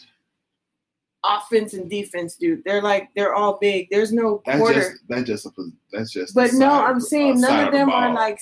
[1.24, 2.64] offense and defense, dude.
[2.66, 3.88] They're like they're all big.
[3.90, 4.80] There's no That's quarter.
[4.92, 5.52] just that's just a
[5.92, 6.36] that's just.
[6.36, 8.40] but no, I'm saying uh, none of the them are like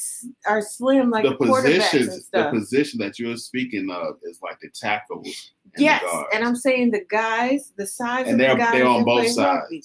[0.48, 2.28] are slim like the the positions.
[2.32, 5.52] The position that you're speaking of is like the tackles.
[5.76, 8.74] And yes, the and I'm saying the guys, the size And of they're- the guys
[8.74, 9.38] they're on both sides.
[9.62, 9.84] rugby.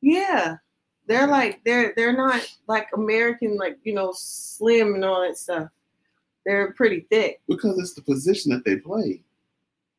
[0.00, 0.56] Yeah,
[1.06, 5.68] they're like they're they're not like American, like you know, slim and all that stuff.
[6.48, 7.42] They're pretty thick.
[7.46, 9.20] because it's the position that they play.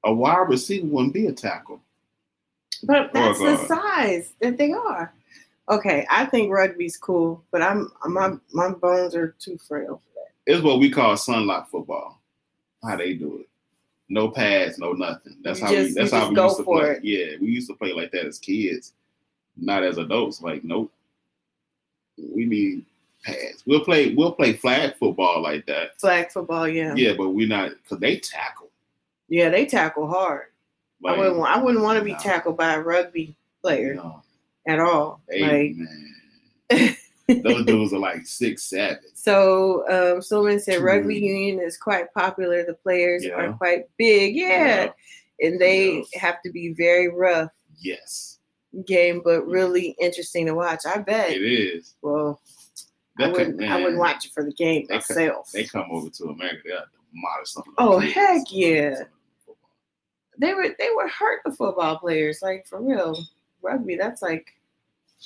[0.03, 1.79] A wide receiver wouldn't be a tackle.
[2.81, 5.13] But oh, that's the size that they are.
[5.69, 10.51] Okay, I think rugby's cool, but I'm my my bones are too frail for that.
[10.51, 12.19] It's what we call sunlock football.
[12.83, 13.49] How they do it.
[14.07, 15.35] No pads, no nothing.
[15.43, 16.91] That's You how just- we that's how we used to play.
[16.93, 17.03] it.
[17.03, 18.93] Yeah, we used to play like that as kids,
[19.55, 20.41] not as adults.
[20.41, 20.91] Like, nope.
[22.17, 22.85] We need
[23.23, 23.63] pads.
[23.65, 25.99] We'll play we'll play flag football like that.
[25.99, 26.93] Flag football, yeah.
[26.95, 28.69] Yeah, but we're not because they tackle.
[29.27, 30.47] Yeah, they tackle hard.
[31.01, 34.21] Like, I wouldn't want, I wouldn't want to be tackled by a rugby player know,
[34.67, 35.21] at all.
[35.29, 35.75] hey,
[36.69, 36.97] like.
[37.43, 38.99] Those dudes are like six seven.
[39.13, 39.83] So
[40.17, 40.21] um,
[40.59, 42.63] said rugby union is quite popular.
[42.63, 43.33] The players Yeah.
[43.33, 44.89] are quite big, yeah,
[45.39, 46.19] and they Yeah.
[46.19, 48.39] have to be very rough Yes,
[48.85, 50.85] game, but really interesting to watch.
[50.85, 51.29] I bet.
[51.31, 51.93] it is.
[52.01, 52.41] Well,
[53.25, 53.59] I wouldn't.
[53.59, 55.51] could- I wouldn't watch it for the game They could- itself.
[55.51, 58.13] They come over to America, they have oh, to demolish some of Oh, kids.
[58.13, 59.03] heck yeah.
[60.37, 63.17] They were they were hurt the football players, like for real.
[63.61, 64.53] Rugby, that's like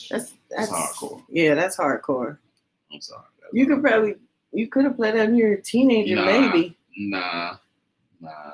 [0.10, 1.24] that's That's that's hardcore.
[1.30, 2.40] Yeah, that's hardcore.
[2.92, 3.24] I'm sorry.
[3.52, 4.16] You could probably
[4.52, 6.26] you could have played that when you were a teenager, Nah.
[6.26, 6.78] maybe.
[6.98, 7.58] Nah,
[8.20, 8.54] nah.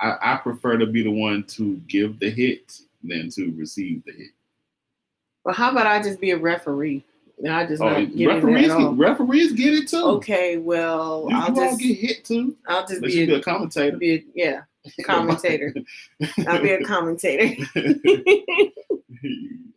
[0.00, 4.12] I, I prefer to be the one to give the hit than to receive the
[4.12, 4.30] hit.
[5.44, 7.04] Well, how about I just be a referee?
[7.42, 10.04] And I just Oh, not get referees, get, referees get it too.
[10.04, 12.56] Okay, well, you, I'll you just get hit too.
[12.68, 13.96] I'll just be you be a, a commentator.
[13.96, 14.60] be a yeah
[15.04, 15.74] commentator.
[16.46, 17.60] I'll be a commentator.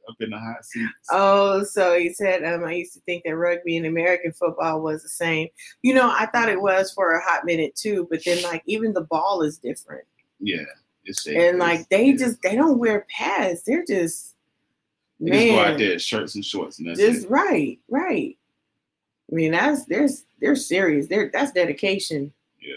[0.08, 0.88] Up in the hot seat.
[1.10, 5.02] Oh, so he said, um, I used to think that rugby and American football was
[5.02, 5.48] the same.
[5.82, 8.94] You know, I thought it was for a hot minute too, but then like even
[8.94, 10.06] the ball is different.
[10.40, 10.66] Yeah,
[11.04, 11.26] it's.
[11.26, 12.18] And like they yeah.
[12.18, 13.64] just they don't wear pads.
[13.64, 14.35] They're just
[15.20, 17.30] They just go out man, there shirts and shorts and that's just it.
[17.30, 18.38] right, right.
[19.32, 21.08] I mean, that's there's they're serious.
[21.08, 22.34] They're that's dedication.
[22.62, 22.76] Yeah.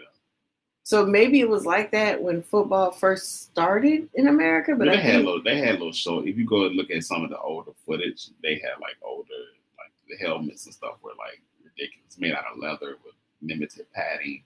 [0.85, 5.03] So maybe it was like that when football first started in America, but I they
[5.03, 6.21] had think, little, they had little show.
[6.21, 9.29] If you go and look at some of the older footage, they had like older,
[9.77, 14.43] like the helmets and stuff were like ridiculous, made out of leather with limited padding.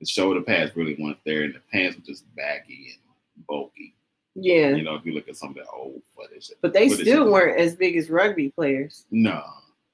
[0.00, 3.94] The shoulder pads really weren't there, and the pants were just baggy and bulky.
[4.38, 7.06] Yeah, You know, if you look at some of the old footage, but they footage
[7.06, 9.04] still weren't as big as rugby players.
[9.10, 9.42] No,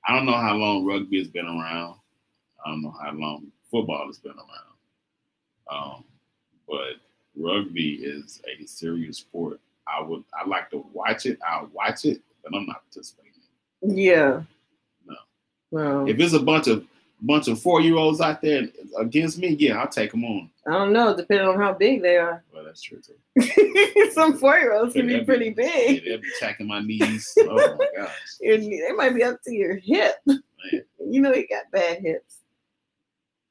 [0.07, 1.97] I don't know how long rugby has been around.
[2.64, 4.72] I don't know how long football has been around.
[5.70, 6.05] Um,
[6.68, 6.95] but
[7.36, 9.61] rugby is a serious sport.
[9.86, 11.38] I would, I like to watch it.
[11.47, 13.32] I'll watch it, but I'm not participating.
[13.82, 14.43] Yeah.
[15.07, 15.14] No.
[15.70, 16.84] Well, If it's a bunch of
[17.23, 18.68] bunch of four year olds out there
[18.99, 20.51] against me, yeah, I'll take them on.
[20.66, 22.45] I don't know, depending on how big they are.
[22.53, 24.11] Well, that's true too.
[24.12, 26.05] Some four year olds can be They'll pretty Yeah, big.
[26.05, 27.33] they'll be attacking my knees.
[27.41, 30.16] Oh my gosh, And they might be up to your hip.
[30.27, 30.41] man.
[31.09, 32.37] You know, you got bad hips.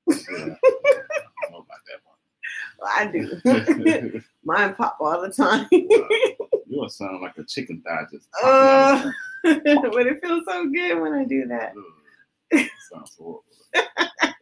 [0.07, 0.15] Yeah.
[0.26, 2.01] I don't know about that
[2.80, 4.22] Well, I do.
[4.43, 5.67] Mine pop all the time.
[5.72, 8.28] you are sound like a chicken thigh just.
[8.32, 9.11] popping Uh,
[9.91, 11.74] but it feels so good when I do that.
[11.78, 11.84] Ugh,
[12.91, 13.43] Sounds horrible.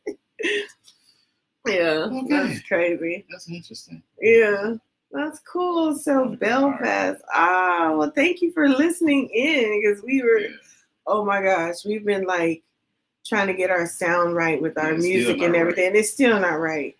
[1.67, 2.27] Yeah, Okay.
[2.29, 3.25] that's crazy.
[3.29, 4.01] That's interesting.
[4.19, 4.75] Yeah,
[5.11, 5.95] that's cool.
[5.95, 7.21] So Belfast.
[7.33, 10.41] Ah, well, thank you for listening in because we were.
[11.05, 12.63] Oh my gosh, we've been like
[13.25, 15.87] trying to get our sound right with our it's music and everything.
[15.87, 16.95] and It's still not right.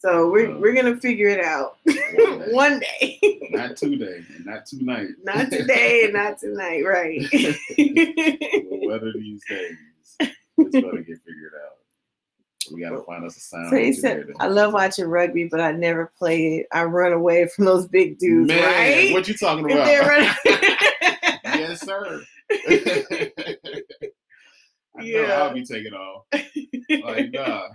[0.00, 0.58] So we're No.
[0.58, 2.52] we're gonna figure it out One day.
[2.52, 3.40] one day.
[3.50, 5.08] Not today, and not tonight.
[5.22, 7.20] not today and not tonight, right?
[7.78, 9.76] We'll weather these days.
[10.60, 11.76] It's gonna get figured out.
[12.74, 13.70] We gotta find us a sound.
[13.70, 16.66] so he said, "I love watching rugby, but I never play it.
[16.72, 19.12] I run away from those big dudes, Man, right?
[19.12, 19.86] what you talking about?
[19.86, 20.30] running-
[21.44, 22.22] yes, sir.
[22.50, 23.32] I
[25.00, 25.42] Yeah.
[25.42, 26.24] I'll be taking off.
[26.32, 27.68] Like, nah.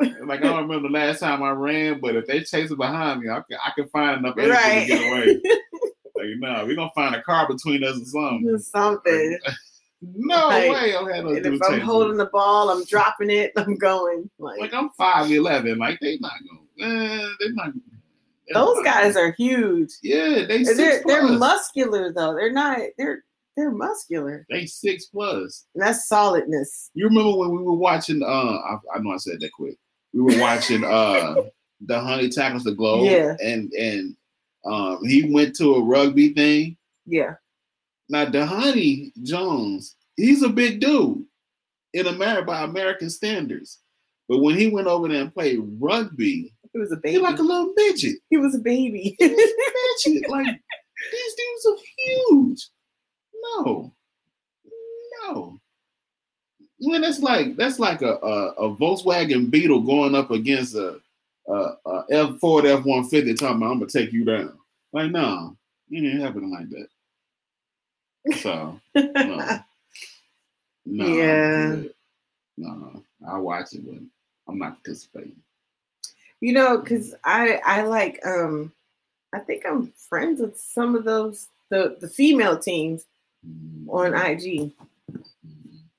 [0.00, 3.20] Like I don't remember the last time I ran, but if they chase chasing behind
[3.20, 4.80] me, I can I can find enough energy Right.
[4.82, 5.40] to get away.
[6.16, 8.58] Like, no, we're gonna find a car between us or something.
[8.58, 9.38] Something.
[10.16, 13.52] No Like, way I'm having if I'm holding the ball, I'm dropping it.
[13.56, 14.28] I'm going.
[14.38, 15.78] Like, like I'm five eleven.
[15.78, 16.92] Like they not going.
[16.92, 17.72] Eh, they not.
[18.46, 19.90] they're those not- guys are huge.
[20.02, 22.34] Yeah, they six they're, they're muscular though.
[22.34, 22.78] They're not.
[22.98, 23.22] They're
[23.56, 24.44] they're muscular.
[24.50, 25.66] they six plus.
[25.74, 26.90] And that's solidness.
[26.94, 28.22] You remember when we were watching?
[28.22, 29.76] Uh, I, I know I said that quick.
[30.12, 31.36] We were watching uh
[31.86, 33.04] the Honey Tackles the Globe.
[33.10, 33.36] Yeah.
[33.42, 34.16] And and
[34.64, 36.76] um he went to a rugby thing.
[37.06, 37.34] Yeah.
[38.08, 41.24] Now Honey Jones, he's a big dude
[41.92, 43.78] in America by American standards.
[44.28, 47.18] But when he went over there and played rugby, He was a he baby.
[47.18, 48.16] like a little midget.
[48.30, 49.16] he was a baby.
[49.18, 50.28] He was a midget.
[50.30, 50.46] Like
[51.12, 52.68] these dudes are huge.
[53.56, 53.92] No,
[55.22, 55.60] no.
[56.80, 61.00] Man, that's like that's like a, a, a Volkswagen Beetle going up against a,
[61.48, 61.52] a,
[61.86, 63.34] a F Ford F one fifty.
[63.34, 64.58] Talking about I'm gonna take you down.
[64.92, 65.56] Like no,
[65.90, 66.88] it ain't happening like that.
[68.40, 69.02] So no,
[70.86, 71.76] no, Yeah.
[72.56, 73.02] no.
[73.28, 74.00] I watch it, but
[74.48, 75.36] I'm not participating.
[76.40, 78.72] you know, because I I like um
[79.32, 83.04] I think I'm friends with some of those the the female teams
[83.88, 84.72] on IG.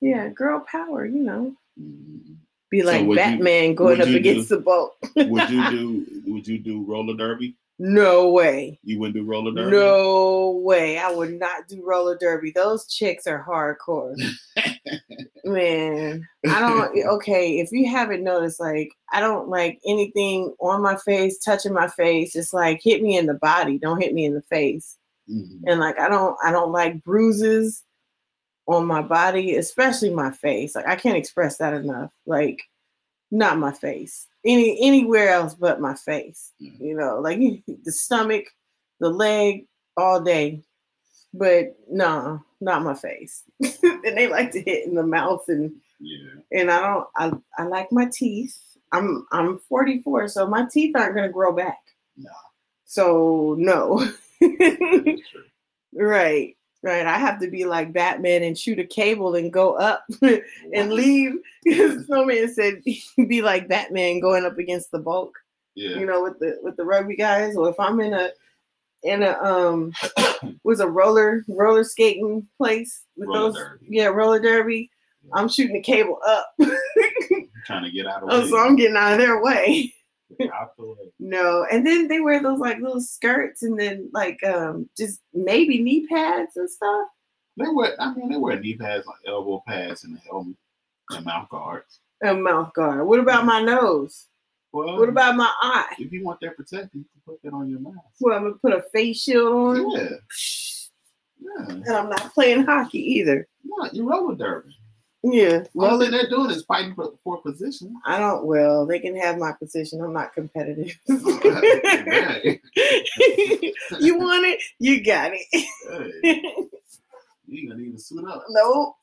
[0.01, 1.05] Yeah, girl power.
[1.05, 2.35] You know, Mhm.
[2.69, 4.93] be So like you- Batman going up you against the boat.
[5.15, 7.55] would you do would you do roller derby?
[7.77, 8.79] No way.
[8.83, 9.71] You wouldn't do roller derby?
[9.75, 10.97] No way.
[10.97, 12.51] I would not do roller derby.
[12.51, 14.15] Those chicks are hardcore.
[15.43, 20.95] Man, I don't okay, if you haven't noticed, like I don't like anything on my
[20.95, 22.35] face, touching my face.
[22.35, 24.97] It's like hit me in the body, don't hit me in the face.
[25.29, 25.61] Mhm.
[25.67, 27.83] And like I don't I don't like bruises
[28.67, 30.75] on my body, especially my face.
[30.75, 32.11] Like I can't express that enough.
[32.25, 32.61] Like
[33.31, 34.27] not my face.
[34.45, 36.51] Any anywhere else but my face.
[36.61, 36.79] Mhm.
[36.79, 37.39] You know, like
[37.83, 38.45] the stomach,
[38.99, 39.67] the leg,
[39.97, 40.61] all day.
[41.33, 43.43] But no, not my face.
[43.83, 46.29] and they like to hit in the mouth and Yeah.
[46.51, 48.57] and I don't I, I like my teeth.
[48.93, 51.79] I'm I'm 44, so my teeth aren't gonna grow back.
[52.17, 52.31] No.
[52.85, 54.07] So no.
[55.93, 56.55] Right.
[56.85, 57.05] Right.
[57.05, 61.33] I have to be like Batman and shoot a cable and go up and leave.
[62.05, 62.81] Snowman said
[63.27, 65.33] be like Batman going up against the bulk,
[65.73, 65.97] Yeah.
[65.97, 67.55] you know, with the with the rugby guys.
[67.55, 68.29] Or if I'm in a
[69.03, 69.93] in a um
[70.63, 73.85] was a roller roller skating place with Roller those derby.
[73.89, 74.91] yeah, roller derby.
[75.33, 76.53] I'm shooting the cable up.
[77.65, 78.49] trying to get out of Oh, way.
[78.49, 79.91] so I'm getting out of their way.
[80.39, 81.11] Get out the way.
[81.19, 85.81] No, and then they wear those like little skirts, and then like um just maybe
[85.81, 87.07] knee pads and stuff.
[87.57, 90.57] They wear, I mean, they wear knee pads, like elbow pads, and a helmet
[91.11, 91.99] and mouth guards.
[92.23, 93.05] A mouth guard.
[93.07, 94.27] What about my nose?
[94.73, 95.93] Well, What about my eye?
[95.99, 97.95] if you want that protected, you can put that on your mask.
[98.19, 99.91] Well, I'm gonna put a face shield on?
[99.91, 100.09] Yeah,
[101.39, 101.65] yeah.
[101.69, 103.47] And I'm not playing hockey either.
[103.63, 104.77] No, you're roller derby.
[105.27, 105.57] Yeah.
[105.59, 107.95] All Well, thing they're doing is fighting for, for position.
[108.05, 108.45] I don't.
[108.45, 109.99] Well, they can have my position.
[110.01, 110.95] I'm not competitive.
[113.99, 114.61] You want it?
[114.79, 115.45] You got it.
[116.23, 116.41] hey,
[117.47, 118.43] you gonna need to suit up.
[118.49, 118.95] nope.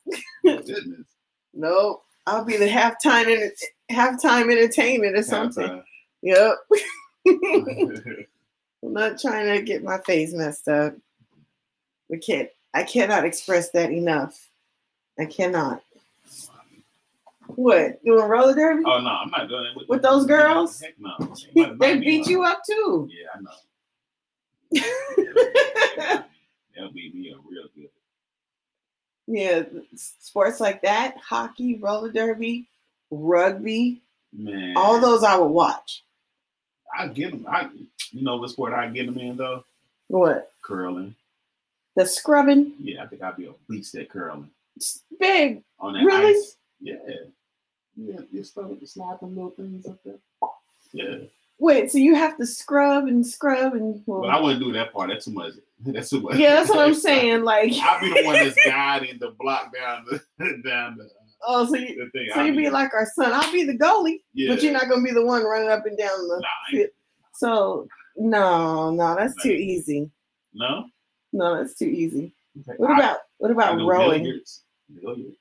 [0.44, 1.06] Goodness.
[1.54, 2.04] Nope.
[2.26, 3.52] I'll be the halftime enter-
[3.90, 5.64] halftime entertainment or something.
[5.64, 5.84] Halftime.
[6.22, 6.56] Yep.
[8.84, 10.94] I'm not trying to get my face messed up.
[12.08, 12.48] We can't.
[12.74, 14.48] I cannot express that enough.
[15.18, 15.82] I cannot.
[17.46, 18.82] What doing roller derby?
[18.86, 20.80] oh no, I'm not doing it with, With those girls?
[20.80, 21.16] Heck no.
[21.80, 23.08] they beat you up too.
[23.10, 23.50] Yeah, I know.
[26.74, 27.90] They'll beat me up real good.
[29.26, 29.62] yeah,
[29.94, 32.66] sports like that, hockey, roller derby,
[33.10, 34.00] rugby,
[34.32, 36.04] Man, all those I would watch.
[36.96, 37.46] I get them.
[37.48, 37.68] I,
[38.12, 39.64] you know, what sport I get them in though?
[40.08, 41.14] What Curling.
[41.96, 42.72] the scrubbing?
[42.80, 45.62] Yeah, I think I'd be a beast at curling It's big.
[45.78, 46.34] on that Really?
[46.34, 46.56] ice.
[46.82, 46.96] Yeah,
[47.96, 50.16] yeah, you start to slide them little things up there.
[50.92, 51.26] Yeah,
[51.58, 54.92] Wait, so you have to scrub and scrub and well, but I wouldn't do that
[54.92, 55.10] part.
[55.10, 55.52] That's too much.
[55.80, 56.36] That's too much.
[56.36, 57.42] yeah, that's what I'm saying.
[57.44, 61.08] Like, I'll be the one that's guiding the block down the down the, uh,
[61.46, 63.32] oh, so you so I'll you be like our son.
[63.32, 65.96] I'll be the goalie, yeah, but you're not gonna be the one running up and
[65.98, 66.40] down the.
[66.72, 66.84] Nah,
[67.34, 70.10] So no, no, that's too easy.
[70.54, 70.84] no.
[71.34, 72.34] No, that's too easy.
[72.60, 74.22] Okay, What I- about what I about do rowing?
[74.22, 74.62] billiards.
[75.00, 75.36] Billiards.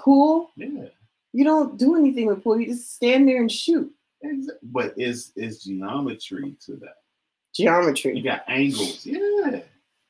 [0.00, 0.50] Pool?
[0.56, 0.86] Yeah.
[1.32, 2.60] You don't do anything with pool.
[2.60, 3.92] You just stand there and shoot.
[4.62, 6.96] But it's it's geometry to that.
[7.54, 8.16] Geometry.
[8.16, 9.04] You got angles.
[9.04, 9.60] Yeah.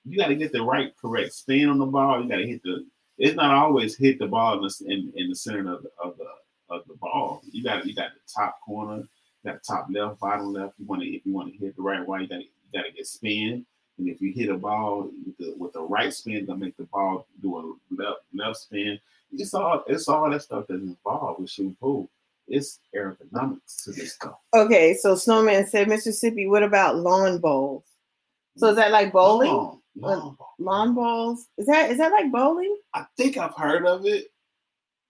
[0.04, 2.22] You got to get the right correct spin on the ball.
[2.22, 2.86] You got to hit the.
[3.18, 6.16] It's not always hit the ball in the in, in the center of the of
[6.16, 6.26] the
[6.74, 7.42] of the ball.
[7.50, 8.98] You got you got the top corner,
[9.42, 10.74] you got top left, bottom left.
[10.78, 12.72] You want to if you want to hit the right way, you got to you
[12.72, 13.66] got to get spin.
[13.98, 16.84] And if you hit a ball with the with the right spin, to make the
[16.84, 19.00] ball do a left left spin.
[19.32, 22.08] It's all it's all that stuff that's involved with shooting pool.
[22.48, 24.38] It's aerodynamics to this stuff.
[24.54, 26.46] Okay, so Snowman said Mississippi.
[26.46, 27.82] What about lawn bowls?
[28.56, 29.50] So is that like bowling?
[29.50, 30.54] Long ball.
[30.58, 31.46] Lawn bowls?
[31.58, 32.76] Is that is that like bowling?
[32.94, 34.26] I think I've heard of it.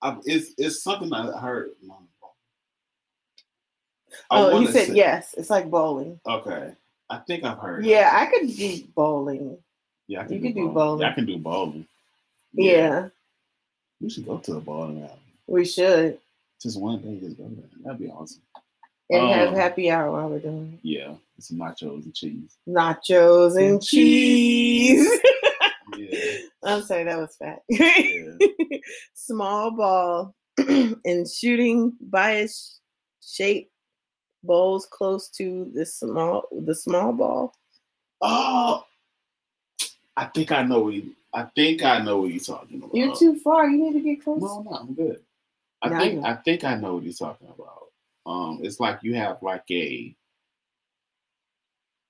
[0.02, 1.70] i it's it's something I heard.
[1.82, 2.36] Long ball.
[4.30, 5.34] I Oh, he said say- yes.
[5.36, 6.18] It's like bowling.
[6.26, 6.72] Okay,
[7.10, 7.84] I think I've heard.
[7.84, 8.10] Yeah.
[8.12, 9.58] I could do bowling.
[10.08, 10.74] yeah, I can you do could do bowling.
[10.74, 11.00] bowling.
[11.02, 11.86] Yeah, I can do bowling.
[12.52, 13.08] Yeah,
[14.01, 15.11] we should go to a bowling alley.
[15.47, 16.18] we should.
[16.62, 17.64] Just one day, just go there.
[17.84, 18.40] That'd be awesome.
[19.11, 22.57] And have Um, happy hour while we're doing Yeah, some nachos and cheese.
[22.66, 22.70] it.
[22.70, 25.20] Nachos and And cheese.
[25.97, 27.61] Yeah, I'm sorry, that was fat.
[27.70, 28.36] yeah.
[29.14, 32.80] Small ball and shooting bias
[33.24, 33.70] shape
[34.42, 37.55] bowls close to the small the small ball.
[38.20, 38.84] Oh,
[40.16, 40.94] I think I know what.
[41.37, 42.95] I think I know what you're talking about.
[42.95, 43.68] You're too far.
[43.68, 44.41] You need to get close.
[44.41, 45.20] No, no, I'm good.
[45.82, 47.82] I Now think you- I think I know what he's talking about.
[48.24, 50.16] Um, it's like you have like a.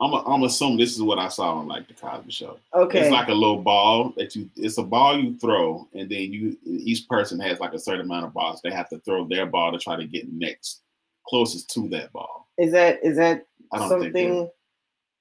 [0.01, 2.59] I'm a, I'm assuming this is what I saw on like the Cosby Show.
[2.75, 3.01] Okay.
[3.01, 4.49] It's like a little ball that you.
[4.55, 6.57] It's a ball you throw, and then you.
[6.65, 8.61] Each person has like a certain amount of balls.
[8.63, 10.83] They have to throw their ball to try to get next,
[11.27, 12.47] closest to that ball.
[12.59, 14.49] is that is that I something?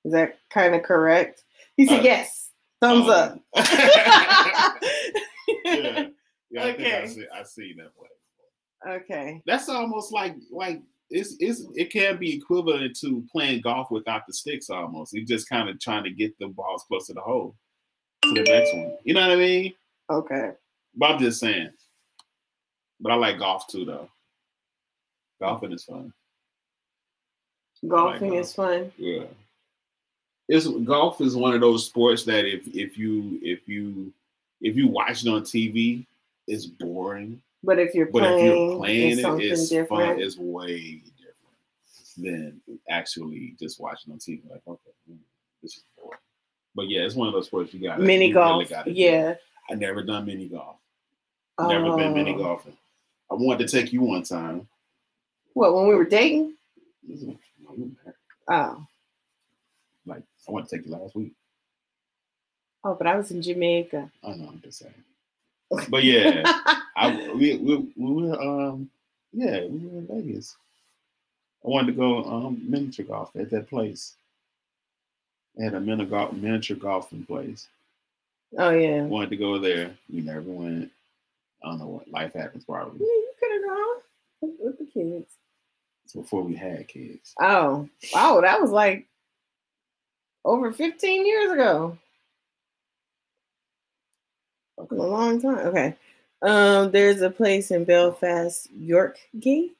[0.03, 1.43] Is that kind of correct?
[1.77, 2.44] He said Uh, yes.
[2.85, 3.31] Thumbs up.
[3.33, 3.41] Um,
[5.65, 6.07] yeah,
[6.51, 6.63] yeah.
[6.63, 7.07] I think I Okay.
[7.07, 8.95] see, I see that way.
[8.97, 9.41] okay.
[9.45, 14.33] That's almost like like it's, it's it can be equivalent to playing golf without the
[14.33, 15.13] sticks almost.
[15.13, 17.55] You're just kind of trying to get the balls close to the hole
[18.23, 18.97] to the next one.
[19.03, 19.73] You know what I mean?
[20.09, 20.51] Okay.
[20.95, 21.69] But I'm just saying.
[22.99, 24.09] But I like golf too though.
[25.41, 26.13] Golfing is fun.
[27.87, 28.41] Golfing golf.
[28.41, 28.91] is fun.
[28.97, 29.25] Yeah.
[30.47, 34.13] It's golf is one of those sports that if if you if you
[34.61, 36.05] if you watch it on TV,
[36.47, 37.41] it's boring.
[37.63, 39.89] But if you're But playing, if you're playing it's it, it's different.
[40.17, 40.21] fun.
[40.21, 44.41] It's way different than actually just watching on TV.
[44.49, 45.17] Like, okay, mm,
[45.63, 46.19] this is boring.
[46.75, 47.99] But yeah, it's one of those sports you got.
[47.99, 48.69] Mini you golf.
[48.69, 48.91] Really do.
[48.91, 49.35] yeah.
[49.69, 50.75] I never done mini golf.
[51.59, 52.37] Never been mini Oh.
[52.37, 52.77] golfing.
[53.31, 54.67] I wanted to take you one time.
[55.53, 56.53] What, when we were dating?
[58.49, 58.84] Oh.
[60.47, 61.33] I want to take you last week.
[62.83, 64.11] Oh, but I was in Jamaica.
[64.23, 64.93] I know I'm just saying.
[65.89, 66.43] But yeah,
[66.95, 68.89] I we we, we were um
[69.33, 70.55] yeah we were in Vegas.
[71.65, 74.13] I wanted to go um miniature golf at that place.
[75.57, 77.67] They had a mini golf miniature golfing place.
[78.57, 79.01] oh yeah.
[79.03, 79.95] Wanted to go there.
[80.13, 80.91] We never went.
[81.63, 82.99] I don't know what life happens probably.
[82.99, 84.01] Yeah, you could have gone
[84.41, 85.33] with, with the kids.
[86.03, 87.33] It's before we had kids.
[87.41, 89.07] Oh, wow, that was like
[90.45, 91.97] over 15 years ago.
[94.77, 95.57] A long time.
[95.67, 95.95] Okay.
[96.41, 99.75] Um, there's a place in Belfast, York Gate,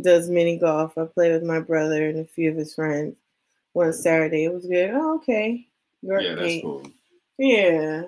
[0.00, 0.98] does mini golf.
[0.98, 3.16] I played with my brother and a few of his friends
[3.72, 4.44] one Saturday.
[4.44, 4.90] It was good.
[4.92, 5.66] Oh, okay.
[6.02, 6.62] York Yeah, that's Gate.
[6.64, 6.86] cool.
[7.38, 8.02] Yeah.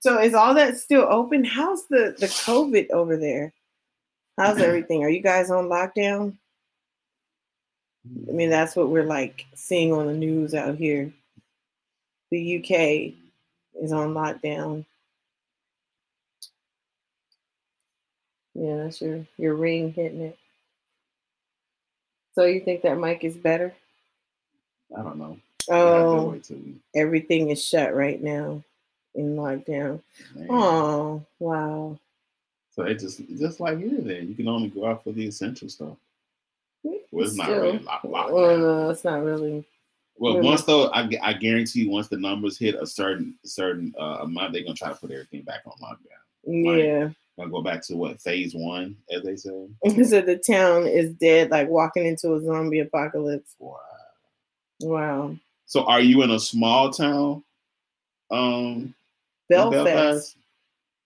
[0.00, 1.44] So is all that still open?
[1.44, 3.52] How's the the COVID over there?
[4.38, 5.02] How's everything?
[5.02, 6.36] Are you guys on lockdown?
[8.28, 11.12] I mean, that's what we're like seeing on the news out here.
[12.30, 13.14] The UK
[13.82, 14.84] is on lockdown.
[18.54, 20.38] Yeah, that's your your ring hitting it.
[22.34, 23.74] So you think that mic is better?
[24.96, 25.38] I don't know.
[25.68, 26.40] We have to Oh,
[26.94, 28.62] everything is shut right now
[29.14, 30.00] in lockdown.
[30.34, 30.46] man.
[30.50, 31.98] Oh, wow.
[32.72, 34.28] So it just just like here then.
[34.28, 35.96] You can only go out for the essential stuff.
[37.12, 37.62] Well, it's not Still.
[37.62, 39.64] really locked, locked Well, no, it's not really.
[40.20, 40.48] Well, Really?
[40.48, 44.52] once though, I, I guarantee you, once the numbers hit a certain certain uh, amount,
[44.52, 46.06] they're gonna try to put everything back on lockdown.
[46.44, 47.08] Yeah.
[47.38, 49.66] Gonna go back to what phase one, as they say.
[50.04, 53.56] so the town is dead, like walking into a zombie apocalypse.
[53.58, 53.80] Wow.
[54.80, 55.36] Wow.
[55.64, 57.42] So, are you in a small town?
[58.30, 58.94] Um,
[59.48, 60.36] in Belfast.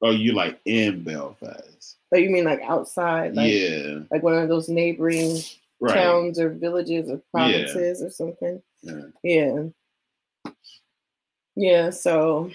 [0.01, 1.97] Or you like in Belfast?
[2.13, 3.35] Oh, you mean like outside?
[3.37, 5.39] Like, yeah, Like one of those neighboring
[5.85, 5.95] right.
[5.95, 8.63] towns or villages or provinces or something.
[8.83, 9.03] Yeah.
[9.23, 10.51] Yeah.
[11.57, 11.91] Yeah.
[11.91, 12.51] So,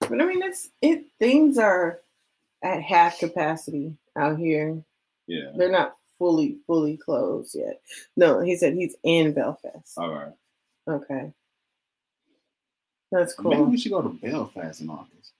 [0.00, 1.04] but I mean, it's it.
[1.18, 2.00] Things are
[2.62, 4.82] at half capacity out here.
[5.26, 5.50] Yeah.
[5.56, 7.80] They're not fully fully closed yet.
[8.16, 9.92] No, he said he's in Belfast.
[9.96, 10.32] All right.
[10.88, 11.32] Okay.
[13.12, 13.50] That's cool.
[13.52, 15.32] Maybe we should go to Belfast in August.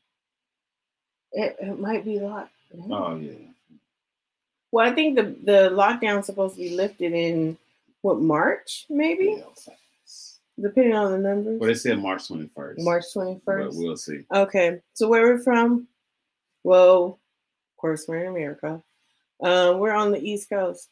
[1.32, 2.52] It, it might be locked.
[2.90, 3.45] Oh yeah.
[4.76, 7.56] Well, I think the the lockdown's supposed to be lifted in
[8.02, 9.42] what March, maybe,
[10.60, 11.58] depending on the numbers.
[11.58, 12.82] Well, they said March twenty first.
[12.82, 13.74] March twenty first.
[13.74, 14.24] But we'll see.
[14.30, 15.88] Okay, so where we're from?
[16.62, 18.82] Well, of course, we're in America.
[19.42, 20.90] Um, we're on the East Coast.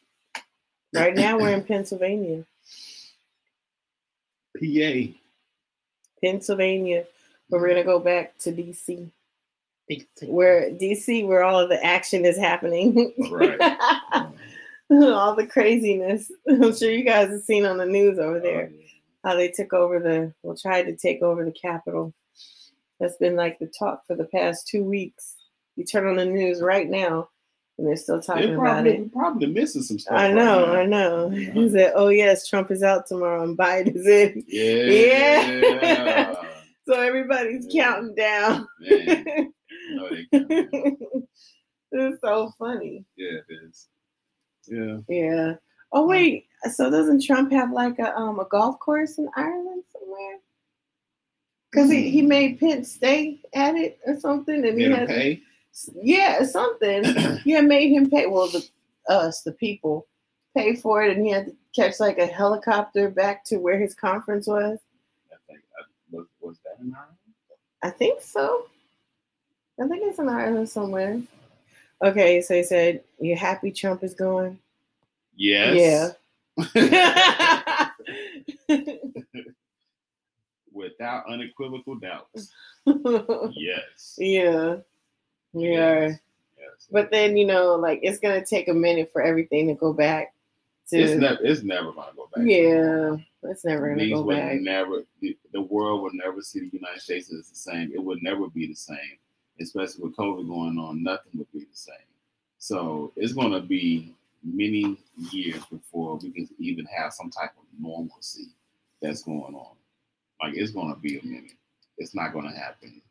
[0.91, 2.43] Right now, we're in Pennsylvania.
[4.59, 5.13] PA.
[6.23, 7.05] Pennsylvania,
[7.51, 9.11] but we're gonna go back to DC.
[10.23, 13.13] Where DC, where all of the action is happening.
[13.31, 13.59] Right.
[14.91, 16.31] all the craziness.
[16.49, 18.69] I'm sure you guys have seen on the news over there.
[18.71, 18.87] Oh, yeah.
[19.23, 22.13] how they took over the well tried to take over the Capitol.
[22.99, 25.35] That's been like the talk for the past two weeks.
[25.75, 27.27] You turn on the news right now,
[27.77, 29.11] and they're still talking They're about it.
[29.11, 30.17] probably missing some stuff.
[30.17, 30.73] I know, now.
[30.75, 31.29] I know.
[31.31, 31.51] Yeah.
[31.51, 36.35] He said, "Oh yes, Trump is out tomorrow and Biden is in." Yeah.
[36.87, 37.83] So everybody's Yeah.
[37.83, 38.67] counting down.
[39.99, 40.27] They
[41.91, 43.05] it's so funny.
[43.15, 43.87] yeah, it is.
[44.67, 44.97] Yeah.
[45.07, 45.55] Yeah.
[45.91, 50.37] Oh wait, so doesn't Trump have like a um a golf course in Ireland somewhere?
[51.71, 55.41] Because he, he made Pence stay at it or something, and he had pay.
[56.01, 57.03] yeah something.
[57.53, 58.25] had made him pay.
[58.25, 58.67] Well, the
[59.07, 60.07] us the people
[60.55, 63.93] pay for it, and he had to catch like a helicopter back to where his
[63.93, 64.79] conference was.
[65.31, 67.17] I think I, was was that in Ireland?
[67.83, 68.65] I think so.
[69.79, 71.21] I think it's in Ireland somewhere.
[72.01, 74.59] Okay, so he said, "You happy Trump is gone?"
[75.35, 76.15] Yes.
[76.57, 77.89] Yeah.
[80.71, 82.27] without unequivocal doubt.
[83.55, 84.15] yes.
[84.17, 84.77] yeah.
[85.53, 86.07] We are.
[86.07, 86.19] Yes.
[86.57, 86.87] yes.
[86.91, 90.33] But then, you know, like it's gonna take a minute for everything to go back
[90.89, 92.45] to It's never it's never gonna go back.
[92.45, 93.15] Yeah.
[93.49, 94.59] It's never gonna Things go back.
[94.61, 97.91] never the, the world will never see the United States as the same.
[97.93, 99.17] It would never be the same.
[99.59, 101.95] Especially with COVID going on, nothing would be the same.
[102.57, 104.13] So it's gonna be
[104.43, 104.97] many
[105.31, 108.47] years before we can even have some type of normalcy
[109.01, 109.75] that's going on.
[110.41, 111.53] Like it's gonna be a minute.
[111.97, 113.01] It's not gonna happen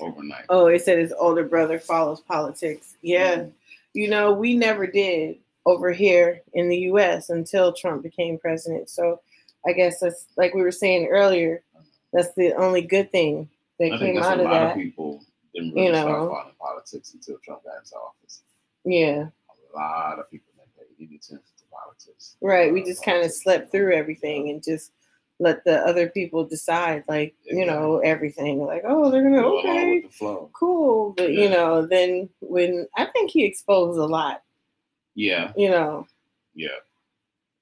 [0.00, 0.44] overnight.
[0.48, 2.96] Oh, it said his older brother follows politics.
[3.02, 3.36] Yeah.
[3.36, 3.52] Mhm.
[3.94, 8.88] You know, we never did over here in the US until Trump became president.
[8.88, 9.20] So
[9.66, 11.62] I guess that's like we were saying earlier,
[12.12, 13.48] that's the only good thing
[13.78, 14.70] that I came out of that.
[14.70, 14.76] of
[15.56, 16.28] didn't really You start know.
[16.28, 18.42] following politics until Trump got into office.
[18.84, 19.28] Yeah.
[19.74, 22.36] A lot of people that paid any attention to politics.
[22.40, 22.72] Right.
[22.72, 24.92] We just kind of slept through everything and just
[25.38, 28.64] let the other people decide, like, you know, everything.
[28.64, 30.50] Like, oh, they're gonna Go okay, with the flow.
[30.54, 31.12] cool.
[31.12, 31.42] But Yeah.
[31.42, 34.42] you know, then when I think he exposed a lot,
[35.14, 36.06] Yeah, you know.
[36.54, 36.68] yeah.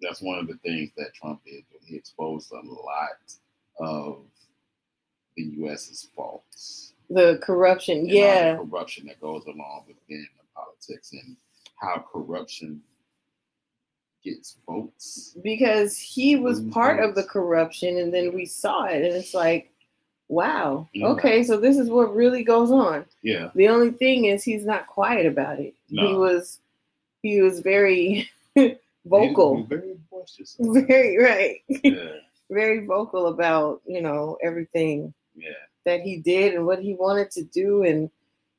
[0.01, 1.65] That's one of the things that Trump did.
[1.85, 3.37] He exposed a lot
[3.79, 4.25] of
[5.37, 6.94] the U.S.'s faults.
[7.15, 8.07] The corruption.
[8.09, 8.57] the Yeah.
[8.57, 11.37] corruption that goes along with being in politics and
[11.77, 12.83] how corruption
[14.25, 15.37] gets votes.
[15.43, 19.71] because he was part of the corruption and then we saw it and it's like
[20.29, 21.09] wow Yeah.
[21.09, 24.87] okay so this is what really goes on Yeah, the only thing is he's not
[24.87, 26.61] quiet about it he was
[27.23, 28.31] he was very
[29.05, 30.57] vocal very boisterous.
[30.59, 32.13] very right yeah,
[32.51, 35.51] very vocal about you know everything yeah.
[35.85, 38.11] That he did and what he wanted to do and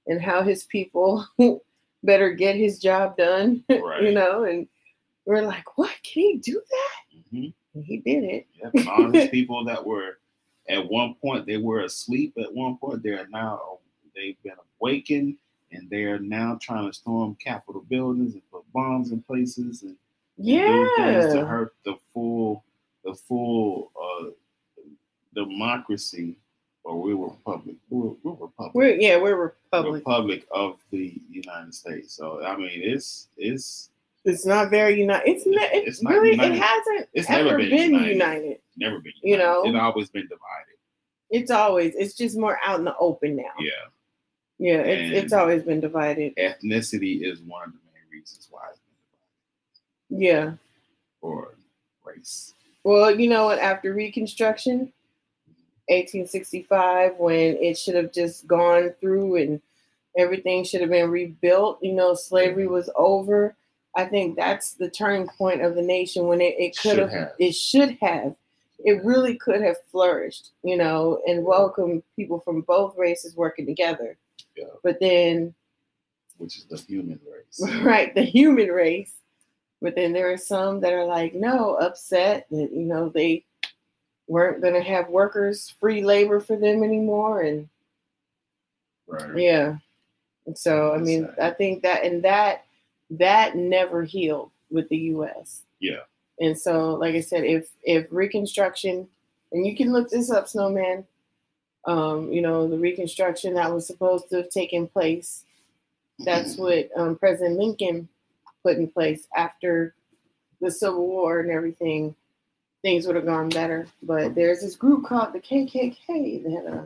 [0.07, 1.25] and how his people
[2.03, 4.67] better get his job done you know and
[5.25, 7.47] we're like what can he do that hmm
[7.83, 10.17] he did it Yep, and all these people that were
[10.67, 12.35] at one point they were asleep.
[12.37, 13.79] At one point, they are now
[14.15, 15.35] they've been awakened,
[15.71, 19.95] and they are now trying to storm Capitol buildings and put bombs in places and,
[20.37, 22.63] and do things to hurt the full
[23.03, 24.29] the full uh,
[25.33, 26.35] democracy.
[26.85, 27.75] Or we were republic.
[27.89, 28.71] We were, we're republic.
[28.75, 30.03] We're yeah, we're republic.
[30.05, 32.13] Republic of the United States.
[32.15, 33.89] So I mean, it's it's
[34.23, 35.27] It's not very united.
[35.29, 35.63] It's not.
[35.73, 36.31] It It's not really.
[36.33, 36.55] united.
[36.55, 38.11] It hasn't It's ever never been, been united.
[38.13, 38.59] united.
[38.77, 39.13] never been.
[39.23, 39.63] You know?
[39.65, 40.77] it's always been divided.
[41.31, 41.95] It's always.
[41.95, 43.43] It's just more out in the open now.
[43.59, 43.71] Yeah.
[44.59, 44.81] Yeah.
[44.81, 46.35] It's it's always been divided.
[46.37, 48.79] ethnicity is one of the main reasons why it's
[50.09, 50.53] been Yeah.
[51.21, 51.55] or
[52.03, 52.53] race.
[52.83, 53.57] Well, you know what?
[53.57, 54.93] After Reconstruction,
[55.87, 59.61] 1865, when it should have just gone through and
[60.17, 61.79] everything should have been rebuilt.
[61.81, 62.73] You know, slavery mm-hmm.
[62.73, 63.55] was over.
[63.95, 67.31] I think that's the turning point of the nation when it, it could have, have.
[67.39, 68.35] it should have,
[68.79, 74.17] it really could have flourished, you know, and welcomed people from both races working together.
[74.57, 74.65] Yeah.
[74.83, 75.53] But then,
[76.37, 77.73] which is the human race.
[77.83, 79.13] right, the human race.
[79.81, 83.45] But then there are some that are like, no, upset that, you know, they
[84.27, 87.41] weren't going to have workers free labor for them anymore.
[87.41, 87.69] And
[89.07, 89.37] Right.
[89.37, 89.77] yeah.
[90.47, 92.65] And so, I mean, I think that, and that,
[93.11, 95.63] that never healed with the U.S.
[95.79, 96.01] Yeah.
[96.39, 99.07] And so, like I said, if if Reconstruction,
[99.51, 101.05] and you can look this up, Snowman,
[101.85, 105.45] um, you know, the Reconstruction that was supposed to have taken place,
[106.19, 108.09] that's what um, President Lincoln
[108.63, 109.95] put in place after
[110.61, 112.15] the Civil War and everything.
[112.85, 113.87] Things would have gone better.
[114.03, 116.85] But there's this group called the KKK that uh,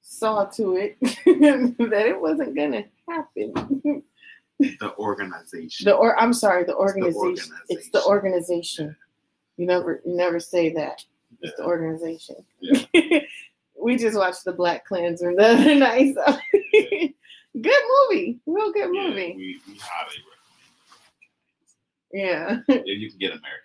[0.00, 4.02] saw to it that it wasn't going to happen.
[4.58, 5.84] the organization.
[5.84, 7.12] The or I'm sorry, the organization.
[7.12, 7.56] the organization.
[7.68, 8.96] It's the organization.
[9.58, 11.04] You never you never say that.
[11.42, 12.36] It's the organization.
[12.62, 13.18] Yeah.
[13.78, 16.14] we just watched the Black Klansman the other night.
[16.14, 16.38] So.
[17.60, 18.38] good movie.
[18.46, 19.34] Real good Yeah, movie.
[19.36, 20.16] we, we highly
[22.10, 22.44] Yeah.
[22.68, 22.88] recommend.
[22.88, 23.63] If you can get American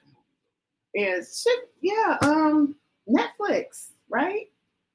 [0.96, 1.46] movies.
[1.82, 2.18] Yeah.
[2.22, 2.30] Yeah.
[2.30, 2.76] Um
[3.08, 4.48] Netflix, right?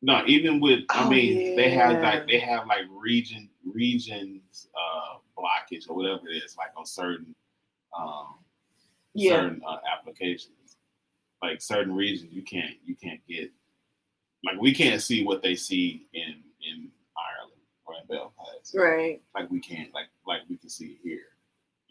[0.02, 5.18] No, even with I Oh, mean, they have like they have like region regions uh
[5.36, 7.34] blockage or whatever it is, like on certain
[7.98, 8.34] um
[9.14, 9.40] Yeah.
[9.42, 10.76] certain uh, applications.
[11.42, 13.50] Like certain regions, you can't you can't get
[14.44, 18.74] like we can't see what they see in in Ireland or in Belfast.
[18.74, 19.22] Right.
[19.34, 21.33] Like we can't like like we can see here.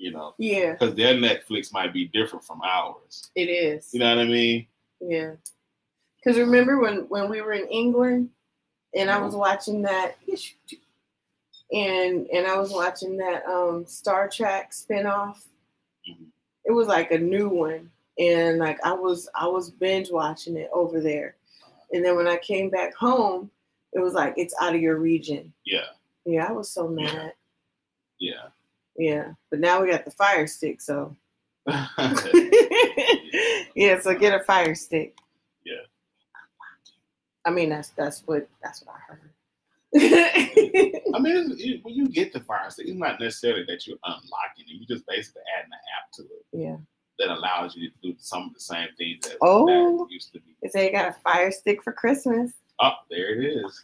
[0.03, 3.29] You know, Yeah, because their Netflix might be different from ours.
[3.35, 3.93] it is.
[3.93, 4.67] You know what I mean?
[4.99, 5.35] Yeah.
[6.17, 8.29] Because remember when when we were in England
[8.93, 10.17] and I was watching that
[11.71, 15.45] and and I was watching that um Star Trek spinoff.
[16.09, 16.25] Mhm.
[16.65, 17.89] It was like a new one.
[18.19, 21.37] And like I was I was binge watching it over there.
[21.93, 23.49] And then when I came back home,
[23.93, 25.53] it was like it's out of your region.
[25.65, 25.85] Yeah,
[26.25, 27.33] Yeah, I was so mad.
[28.19, 28.33] yeah.
[28.33, 28.47] Yeah,
[28.97, 31.15] but now we got the fire stick, so
[33.75, 33.99] yeah.
[34.01, 35.17] So get a fire stick.
[35.65, 35.85] Yeah.
[37.45, 39.29] I mean, that's that's what that's what I heard.
[39.95, 44.65] I mean, it, when you get the fire stick, it's not necessarily that you're unlocking
[44.67, 44.69] it.
[44.69, 46.77] You just basically adding an app to it yeah.
[47.19, 49.97] that allows you to do some of the same things that, Oh.
[49.99, 50.55] that used to be.
[50.63, 52.51] They say you got a fire stick for Christmas.
[52.79, 53.83] Oh, there it is.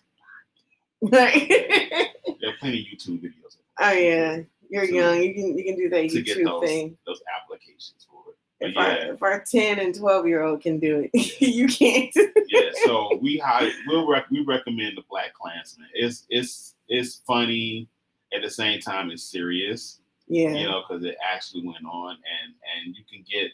[2.42, 5.22] There are plenty of YouTube videos Oh yeah, you're To- young.
[5.22, 6.98] You can you can do that YouTube those thing.
[7.06, 8.36] those applications for it.
[8.62, 12.12] If our if our ten and twelve year old can do it, you can't.
[12.48, 12.70] yeah.
[12.86, 15.88] So we high, we'll rec- we recommend the Black Klansman.
[15.94, 17.88] It's it's it's funny
[18.34, 20.02] at the same time it's serious.
[20.28, 20.52] yeah.
[20.54, 22.54] you know, because it actually went on, and
[22.86, 23.52] and you can get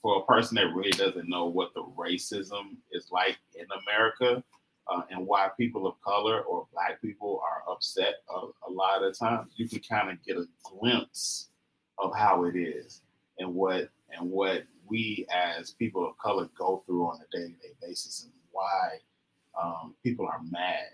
[0.00, 4.42] for a person that really doesn't know what the racism is like in America,
[4.88, 9.18] uh, and why people of color or black people are upset a, a lot of
[9.18, 11.48] times, you can kind of get a glimpse
[11.98, 13.02] of how it is
[13.38, 18.24] and what and what we as people of color go through on a day-to-day basis
[18.24, 18.98] and why
[19.60, 20.90] um, people are mad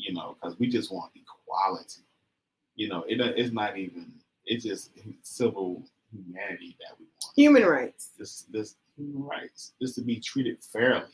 [0.00, 2.02] you know because we just want equality.
[2.76, 4.12] You know it, it's not even
[4.46, 4.90] it's just
[5.22, 7.34] civil humanity that we want.
[7.36, 8.10] Human rights.
[8.18, 11.12] this this human rights just to be treated fairly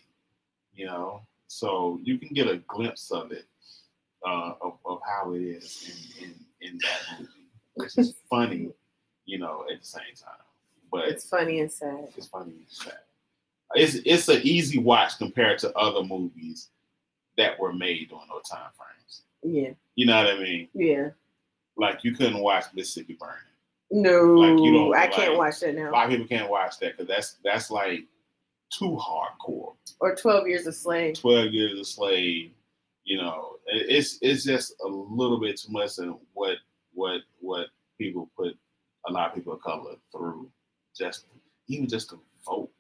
[0.74, 3.47] you know so you can get a glimpse of it
[4.27, 6.35] uh, of, of how it is in, in
[6.73, 7.31] in that movie
[7.74, 8.70] which is funny
[9.24, 10.39] you know at the same time
[10.90, 12.09] but It's funny and sad.
[12.16, 12.98] it's funny and sad.
[13.74, 16.68] It's it's an easy watch compared to other movies
[17.36, 19.23] that were made during those time frames.
[19.43, 19.70] Yeah.
[19.97, 20.68] You know what I mean?
[20.73, 21.10] Yeah.
[21.77, 23.35] Like you couldn't watch Mississippi Burning.
[23.90, 25.90] No, Like, you don't, I can't watch that now.
[25.90, 28.05] A lot of people can't watch that because that's that's like
[28.70, 29.74] too hardcore.
[30.01, 31.18] Or Twelve Years a Slave.
[31.20, 32.51] Twelve Years a Slave.
[33.05, 36.56] You know, it's it's just a little bit too much than what
[36.93, 37.66] what what
[37.98, 38.56] people put
[39.09, 40.51] a lot of people of color through.
[40.97, 41.26] Just
[41.68, 42.70] even just to vote.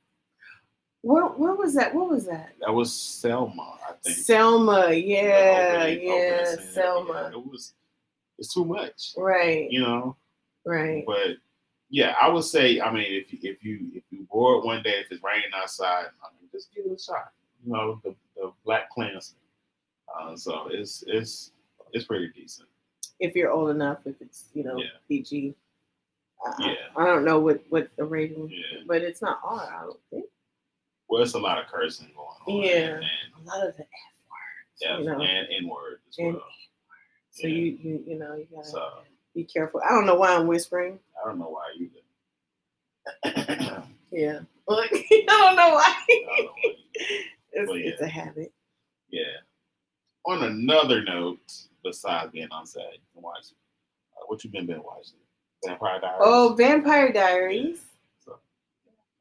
[1.02, 1.94] What what was that?
[1.94, 2.54] What was that?
[2.60, 4.16] That was Selma, I think.
[4.16, 4.92] Selma.
[4.92, 6.56] Yeah, yeah.
[6.72, 7.30] Selma.
[7.32, 7.74] Yeah, it was
[8.38, 10.16] it's too much, Right, you know.
[10.66, 11.04] right.
[11.06, 11.36] But
[11.88, 15.00] yeah, I would say, I mean, if you if you if you bored one day,
[15.00, 17.32] if it's raining outside, I mean, just give it a shot.
[17.64, 19.40] You know, the, the Black Klansman.
[20.14, 21.52] Uh, so it's it's
[21.92, 22.68] it's pretty decent.
[23.20, 24.86] If you're old enough, if it's you know Yeah.
[25.08, 25.54] PG.
[26.44, 26.74] I, Yeah.
[26.96, 28.80] I don't know what what the rating, Yeah.
[28.86, 29.60] but it's not R.
[29.60, 30.26] I don't think.
[31.08, 32.64] Well, it's a lot of cursing going on.
[32.64, 32.96] Yeah.
[32.96, 33.88] And, A lot of the F
[34.28, 34.82] words.
[34.82, 35.20] and, you know.
[35.22, 36.42] and N word as And well.
[37.30, 37.54] so yeah.
[37.54, 38.88] you you you know you gotta So
[39.36, 39.80] be careful.
[39.88, 40.98] I don't know why I'm whispering.
[41.22, 41.90] I don't know why you
[43.34, 43.82] did.
[44.10, 44.40] Yeah.
[44.66, 45.94] Look, I don't know why.
[46.08, 46.74] Don't know why
[47.52, 47.90] it's, yeah.
[47.92, 48.52] it's a habit.
[49.10, 49.22] Yeah.
[50.24, 51.38] On another note,
[51.84, 53.44] besides being on set, you can watch
[54.16, 55.18] uh, what you been been watching.
[55.64, 56.18] Vampire Diaries.
[56.20, 57.80] Oh, Vampire Diaries.
[58.24, 58.38] So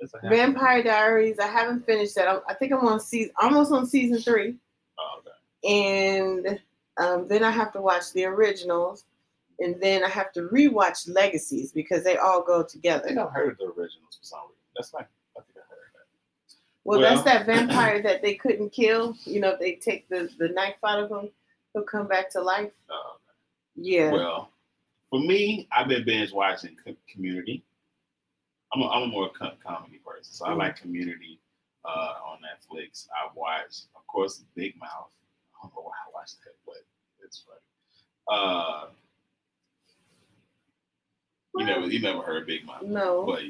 [0.02, 1.40] a Vampire Diaries.
[1.40, 2.28] I haven't finished that.
[2.28, 4.56] I'm, I think I'm on season, almost on season three,
[4.98, 5.32] Oh, okay.
[6.48, 6.60] and
[6.98, 9.06] um, then I have to watch the originals,
[9.60, 13.08] and then I have to rewatch Legacies because they all go I think together.
[13.10, 14.56] I've heard the originals for some reason.
[14.76, 15.08] That's like
[15.38, 16.56] I think I heard that.
[16.84, 19.16] Well, Well- that's that vampire that they couldn't kill.
[19.26, 21.30] You know, if they take the the knife out of him,
[21.74, 22.74] he'll come back to life.
[22.90, 23.18] Uh,
[23.76, 24.12] Yeah.
[24.12, 24.52] Well,
[25.10, 26.78] for me, I've been binge watching
[27.12, 27.64] Community.
[28.74, 30.58] I'm a, I'm a more co- comedy person, so I Mhm.
[30.58, 31.40] like Community
[31.86, 33.08] uh, on Netflix.
[33.16, 35.12] I watched, of course, Big Mouth.
[35.56, 36.84] I don't know why I watched that, but
[37.24, 37.60] it's funny.
[38.28, 38.88] Uh,
[41.58, 43.26] you never you never heard Big Mouth, no.
[43.26, 43.42] but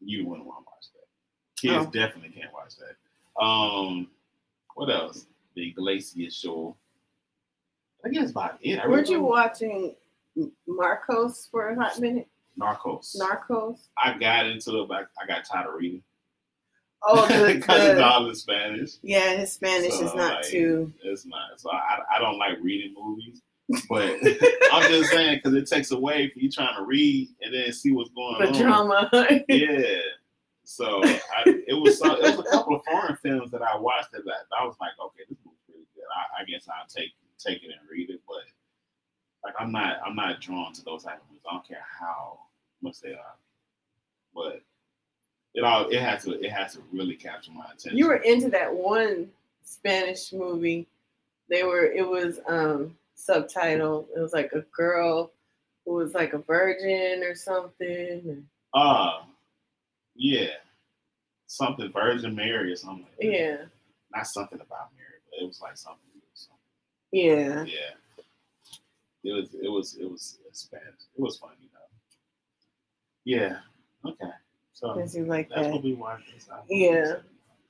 [0.00, 1.60] you wouldn't want to watch that.
[1.60, 1.90] Kids Oh.
[1.90, 3.42] definitely can't watch that.
[3.44, 4.08] Um,
[4.74, 5.26] what else?
[5.54, 6.76] The Glacier Show.
[8.04, 8.78] I guess about it.
[8.78, 9.94] I Weren't you really- watching
[10.66, 12.28] Marcos for a hot minute?
[12.58, 13.16] Narcos.
[13.16, 13.88] Narcos.
[13.98, 16.02] I got into it, but I got tired of reading.
[17.02, 18.92] Oh, because it's all in Spanish.
[19.02, 20.92] yeah, his Spanish So, is not like, too.
[21.02, 21.58] It's not.
[21.60, 23.42] So I, I don't like reading movies.
[23.88, 24.16] But
[24.72, 27.92] I'm just saying because it takes away from you trying to read and then see
[27.92, 28.62] what's going The on.
[28.62, 29.10] drama.
[29.48, 29.98] Yeah.
[30.66, 34.12] So I, it was so, it was a couple of foreign films that I watched
[34.12, 36.04] that I, I was like, okay, this movie's pretty good.
[36.14, 38.38] I, I guess I'll take take it and read it, but
[39.44, 41.42] like I'm not I'm not drawn to those type of movies.
[41.50, 42.38] I don't care how
[42.80, 43.36] much they are,
[44.34, 44.62] but
[45.54, 47.98] it all it has to it has to really capture my attention.
[47.98, 49.28] you were into that one
[49.64, 50.86] Spanish movie.
[51.50, 51.84] They were.
[51.84, 54.06] It was um subtitled.
[54.16, 55.32] It was like a girl
[55.84, 58.46] who was like a virgin or something.
[58.72, 59.20] uh
[60.16, 60.50] yeah,
[61.46, 63.04] something Virgin Mary or something.
[63.04, 63.26] Like that.
[63.26, 63.56] Yeah.
[64.14, 66.00] not something about Mary, but it was like something.
[66.34, 66.58] something.
[67.12, 67.64] Yeah.
[67.64, 67.94] Yeah.
[69.24, 70.82] It was it was it was it was bad.
[70.82, 71.80] It was funny though.
[73.24, 73.58] Yeah.
[74.04, 74.30] Okay.
[74.74, 75.72] So that's that.
[75.72, 76.30] what we watched.
[76.68, 77.14] Yeah.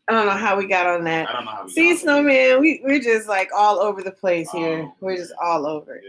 [0.06, 1.28] I don't know how we got on that.
[1.28, 1.96] I don't know how we See.
[1.96, 4.82] Snowman, we, we're just like all over the place oh, here.
[4.84, 6.00] Oh, we're just all over.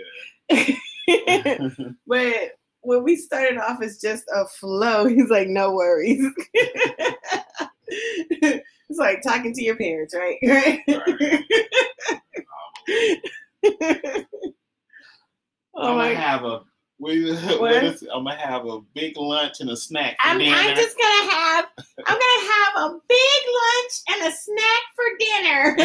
[0.50, 0.76] Yeah.
[2.08, 6.30] but when we started off as just a flow, he's like, no worries.
[7.88, 10.38] it's like talking to your parents, right?
[10.44, 10.80] Right.
[15.74, 16.62] oh I'm my gonna have a
[17.00, 20.18] we, is, I'm gonna have a big lunch and a snack.
[20.22, 20.56] for I'm, dinner.
[20.56, 21.66] I'm just gonna have
[22.06, 25.76] I'm gonna have a big lunch and a snack for dinner.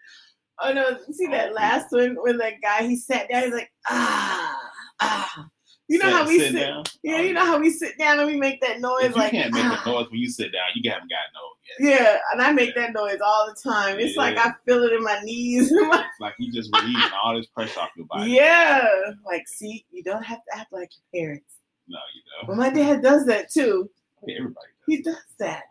[0.60, 0.98] oh no!
[1.12, 3.44] See that last one when that guy he sat down.
[3.44, 4.70] He's like ah
[5.00, 5.48] ah.
[5.88, 6.52] You know Sit- how we sit.
[6.52, 6.84] down.
[7.02, 9.30] Yeah, Oh, you know how we sit down and we make that noise you like
[9.30, 9.82] can't make ah.
[9.84, 11.40] a noise when you sit down, you haven't got no.
[11.88, 13.98] Yeah, and I make that noise all the time.
[13.98, 15.72] It's like I feel it in my knees.
[15.82, 18.32] It's like you just relieving all this pressure off your body.
[18.32, 18.86] yeah,
[19.24, 21.54] like see, you don't have to act like your parents.
[21.88, 22.48] No, you know.
[22.48, 23.88] Well, my dad does that too.
[24.22, 25.62] Everybody He does that.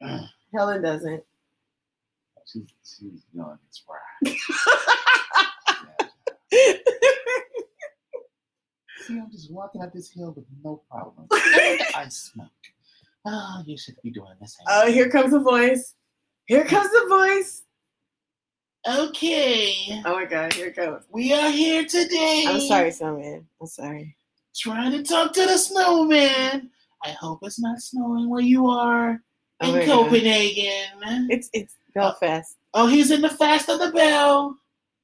[0.00, 0.20] does.
[0.54, 1.22] Helen doesn't.
[2.46, 3.98] she's, she's young and spry.
[9.10, 11.26] See, I'm just walking up this hill with no problem.
[11.32, 12.46] And I smoke.
[13.26, 14.56] Oh, you should be doing this.
[14.68, 15.94] Oh, here comes the voice.
[16.46, 17.64] Here comes the voice.
[18.88, 21.04] Okay, Oh my god, here it comes.
[21.12, 22.44] we are here today.
[22.48, 23.46] I'm sorry, Snowman.
[23.60, 24.16] I'm sorry.
[24.56, 26.70] Trying to talk to the snowman.
[27.04, 29.20] I hope it's not snowing where you are
[29.60, 30.04] Oh in my God.
[30.04, 31.28] Copenhagen.
[31.30, 32.56] It's it's Belfast.
[32.72, 34.56] Oh, oh he's in the fast of the bell.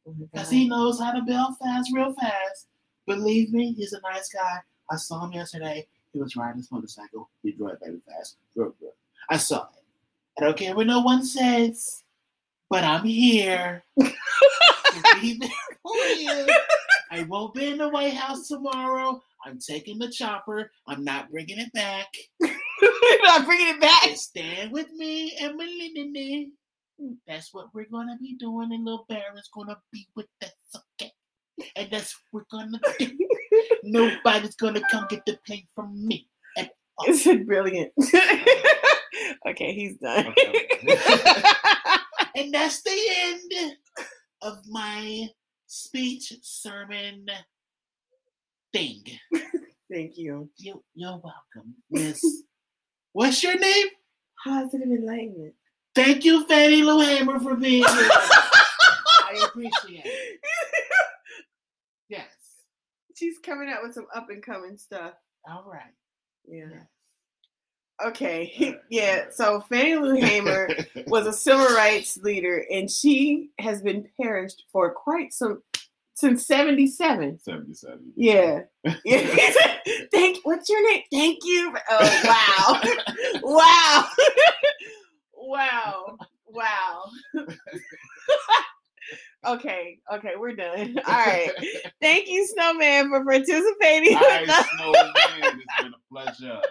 [0.08, 0.54] Oh Because God.
[0.54, 2.68] he knows how to bell fast real fast.
[3.06, 4.58] Believe me, he's a nice guy.
[4.90, 5.86] I saw him yesterday.
[6.12, 7.28] He was riding his motorcycle.
[7.42, 8.36] He drove very fast.
[8.54, 8.92] Drove, drove.
[9.30, 9.82] I saw it.
[10.38, 12.02] I don't care what no one says,
[12.68, 13.84] but I'm here.
[13.98, 15.50] to be there
[15.82, 16.46] for you.
[17.10, 19.22] I won't be in the White House tomorrow.
[19.44, 20.70] I'm taking the chopper.
[20.86, 22.08] I'm not bringing it back.
[22.42, 24.06] I'm bringing it back.
[24.06, 26.46] And stand with me and Melania.
[27.26, 30.50] That's what we're gonna be doing, and little Barron's gonna be with us?
[31.74, 33.10] And that's what we're gonna do.
[33.82, 36.28] Nobody's gonna come get the plate from me.
[37.02, 37.92] It's brilliant.
[39.48, 40.34] okay, he's done.
[42.36, 43.76] And that's the end
[44.42, 45.26] of my
[45.66, 47.26] speech sermon
[48.74, 49.04] thing.
[49.90, 50.50] Thank you.
[50.58, 52.22] You, you're welcome, Miss.
[53.14, 53.86] What's your name?
[54.44, 55.54] Positive enlightenment.
[55.94, 57.88] Thank you, Fannie Lou Hamer, for being here.
[57.88, 60.40] I appreciate it.
[63.16, 63.34] Yes.
[63.34, 65.12] She's coming out with some up and coming stuff.
[65.48, 65.92] All right.
[66.48, 66.66] Yeah.
[66.70, 66.82] Yes.
[68.04, 68.52] Okay.
[68.60, 69.10] Alright, Yeah.
[69.10, 69.34] alright.
[69.34, 70.68] So Fannie Lou Hamer
[71.06, 75.62] was a civil rights leader, and she has been perished for quite some
[76.14, 77.38] since '77.
[77.40, 78.12] 77.
[78.16, 78.62] Yeah.
[79.04, 79.52] yeah.
[80.12, 80.38] Thank.
[80.44, 81.02] What's your name?
[81.12, 81.74] Thank you.
[81.90, 82.80] Oh wow.
[83.42, 84.08] wow.
[85.34, 86.18] wow.
[86.48, 87.46] Wow.
[89.46, 89.98] Okay.
[90.12, 90.32] Okay.
[90.38, 90.98] We're done.
[91.06, 91.50] All right.
[92.00, 94.16] Thank you, Snowman, for participating.
[94.16, 94.66] All with us.
[94.76, 95.12] Snowman.
[95.36, 96.60] It's been a pleasure.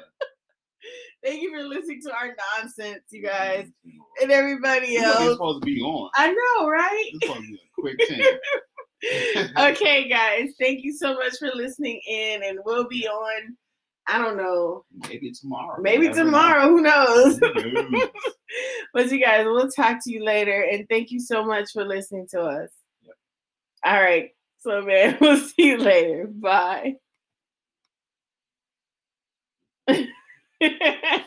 [1.23, 3.68] Thank you for listening to our nonsense, you guys,
[4.22, 5.31] and everybody It's else.
[5.31, 6.11] supposed to be on.
[6.14, 7.10] I know, right?
[7.14, 9.57] It's supposed to be a quick 10.
[9.72, 13.57] okay, guys, thank you so much for listening in, and we'll be on.
[14.07, 15.82] I don't know, Maybe tomorrow.
[15.82, 16.68] maybe tomorrow.
[16.69, 17.40] Who knows?
[17.40, 17.49] know.
[17.53, 18.10] Who knows?
[18.94, 22.27] but you guys, we'll talk to you later, and thank you so much for listening
[22.32, 22.69] to us.
[23.03, 23.15] Yep.
[23.86, 24.30] All right,
[24.60, 26.27] so man, we'll see you later.
[26.32, 26.95] Bye.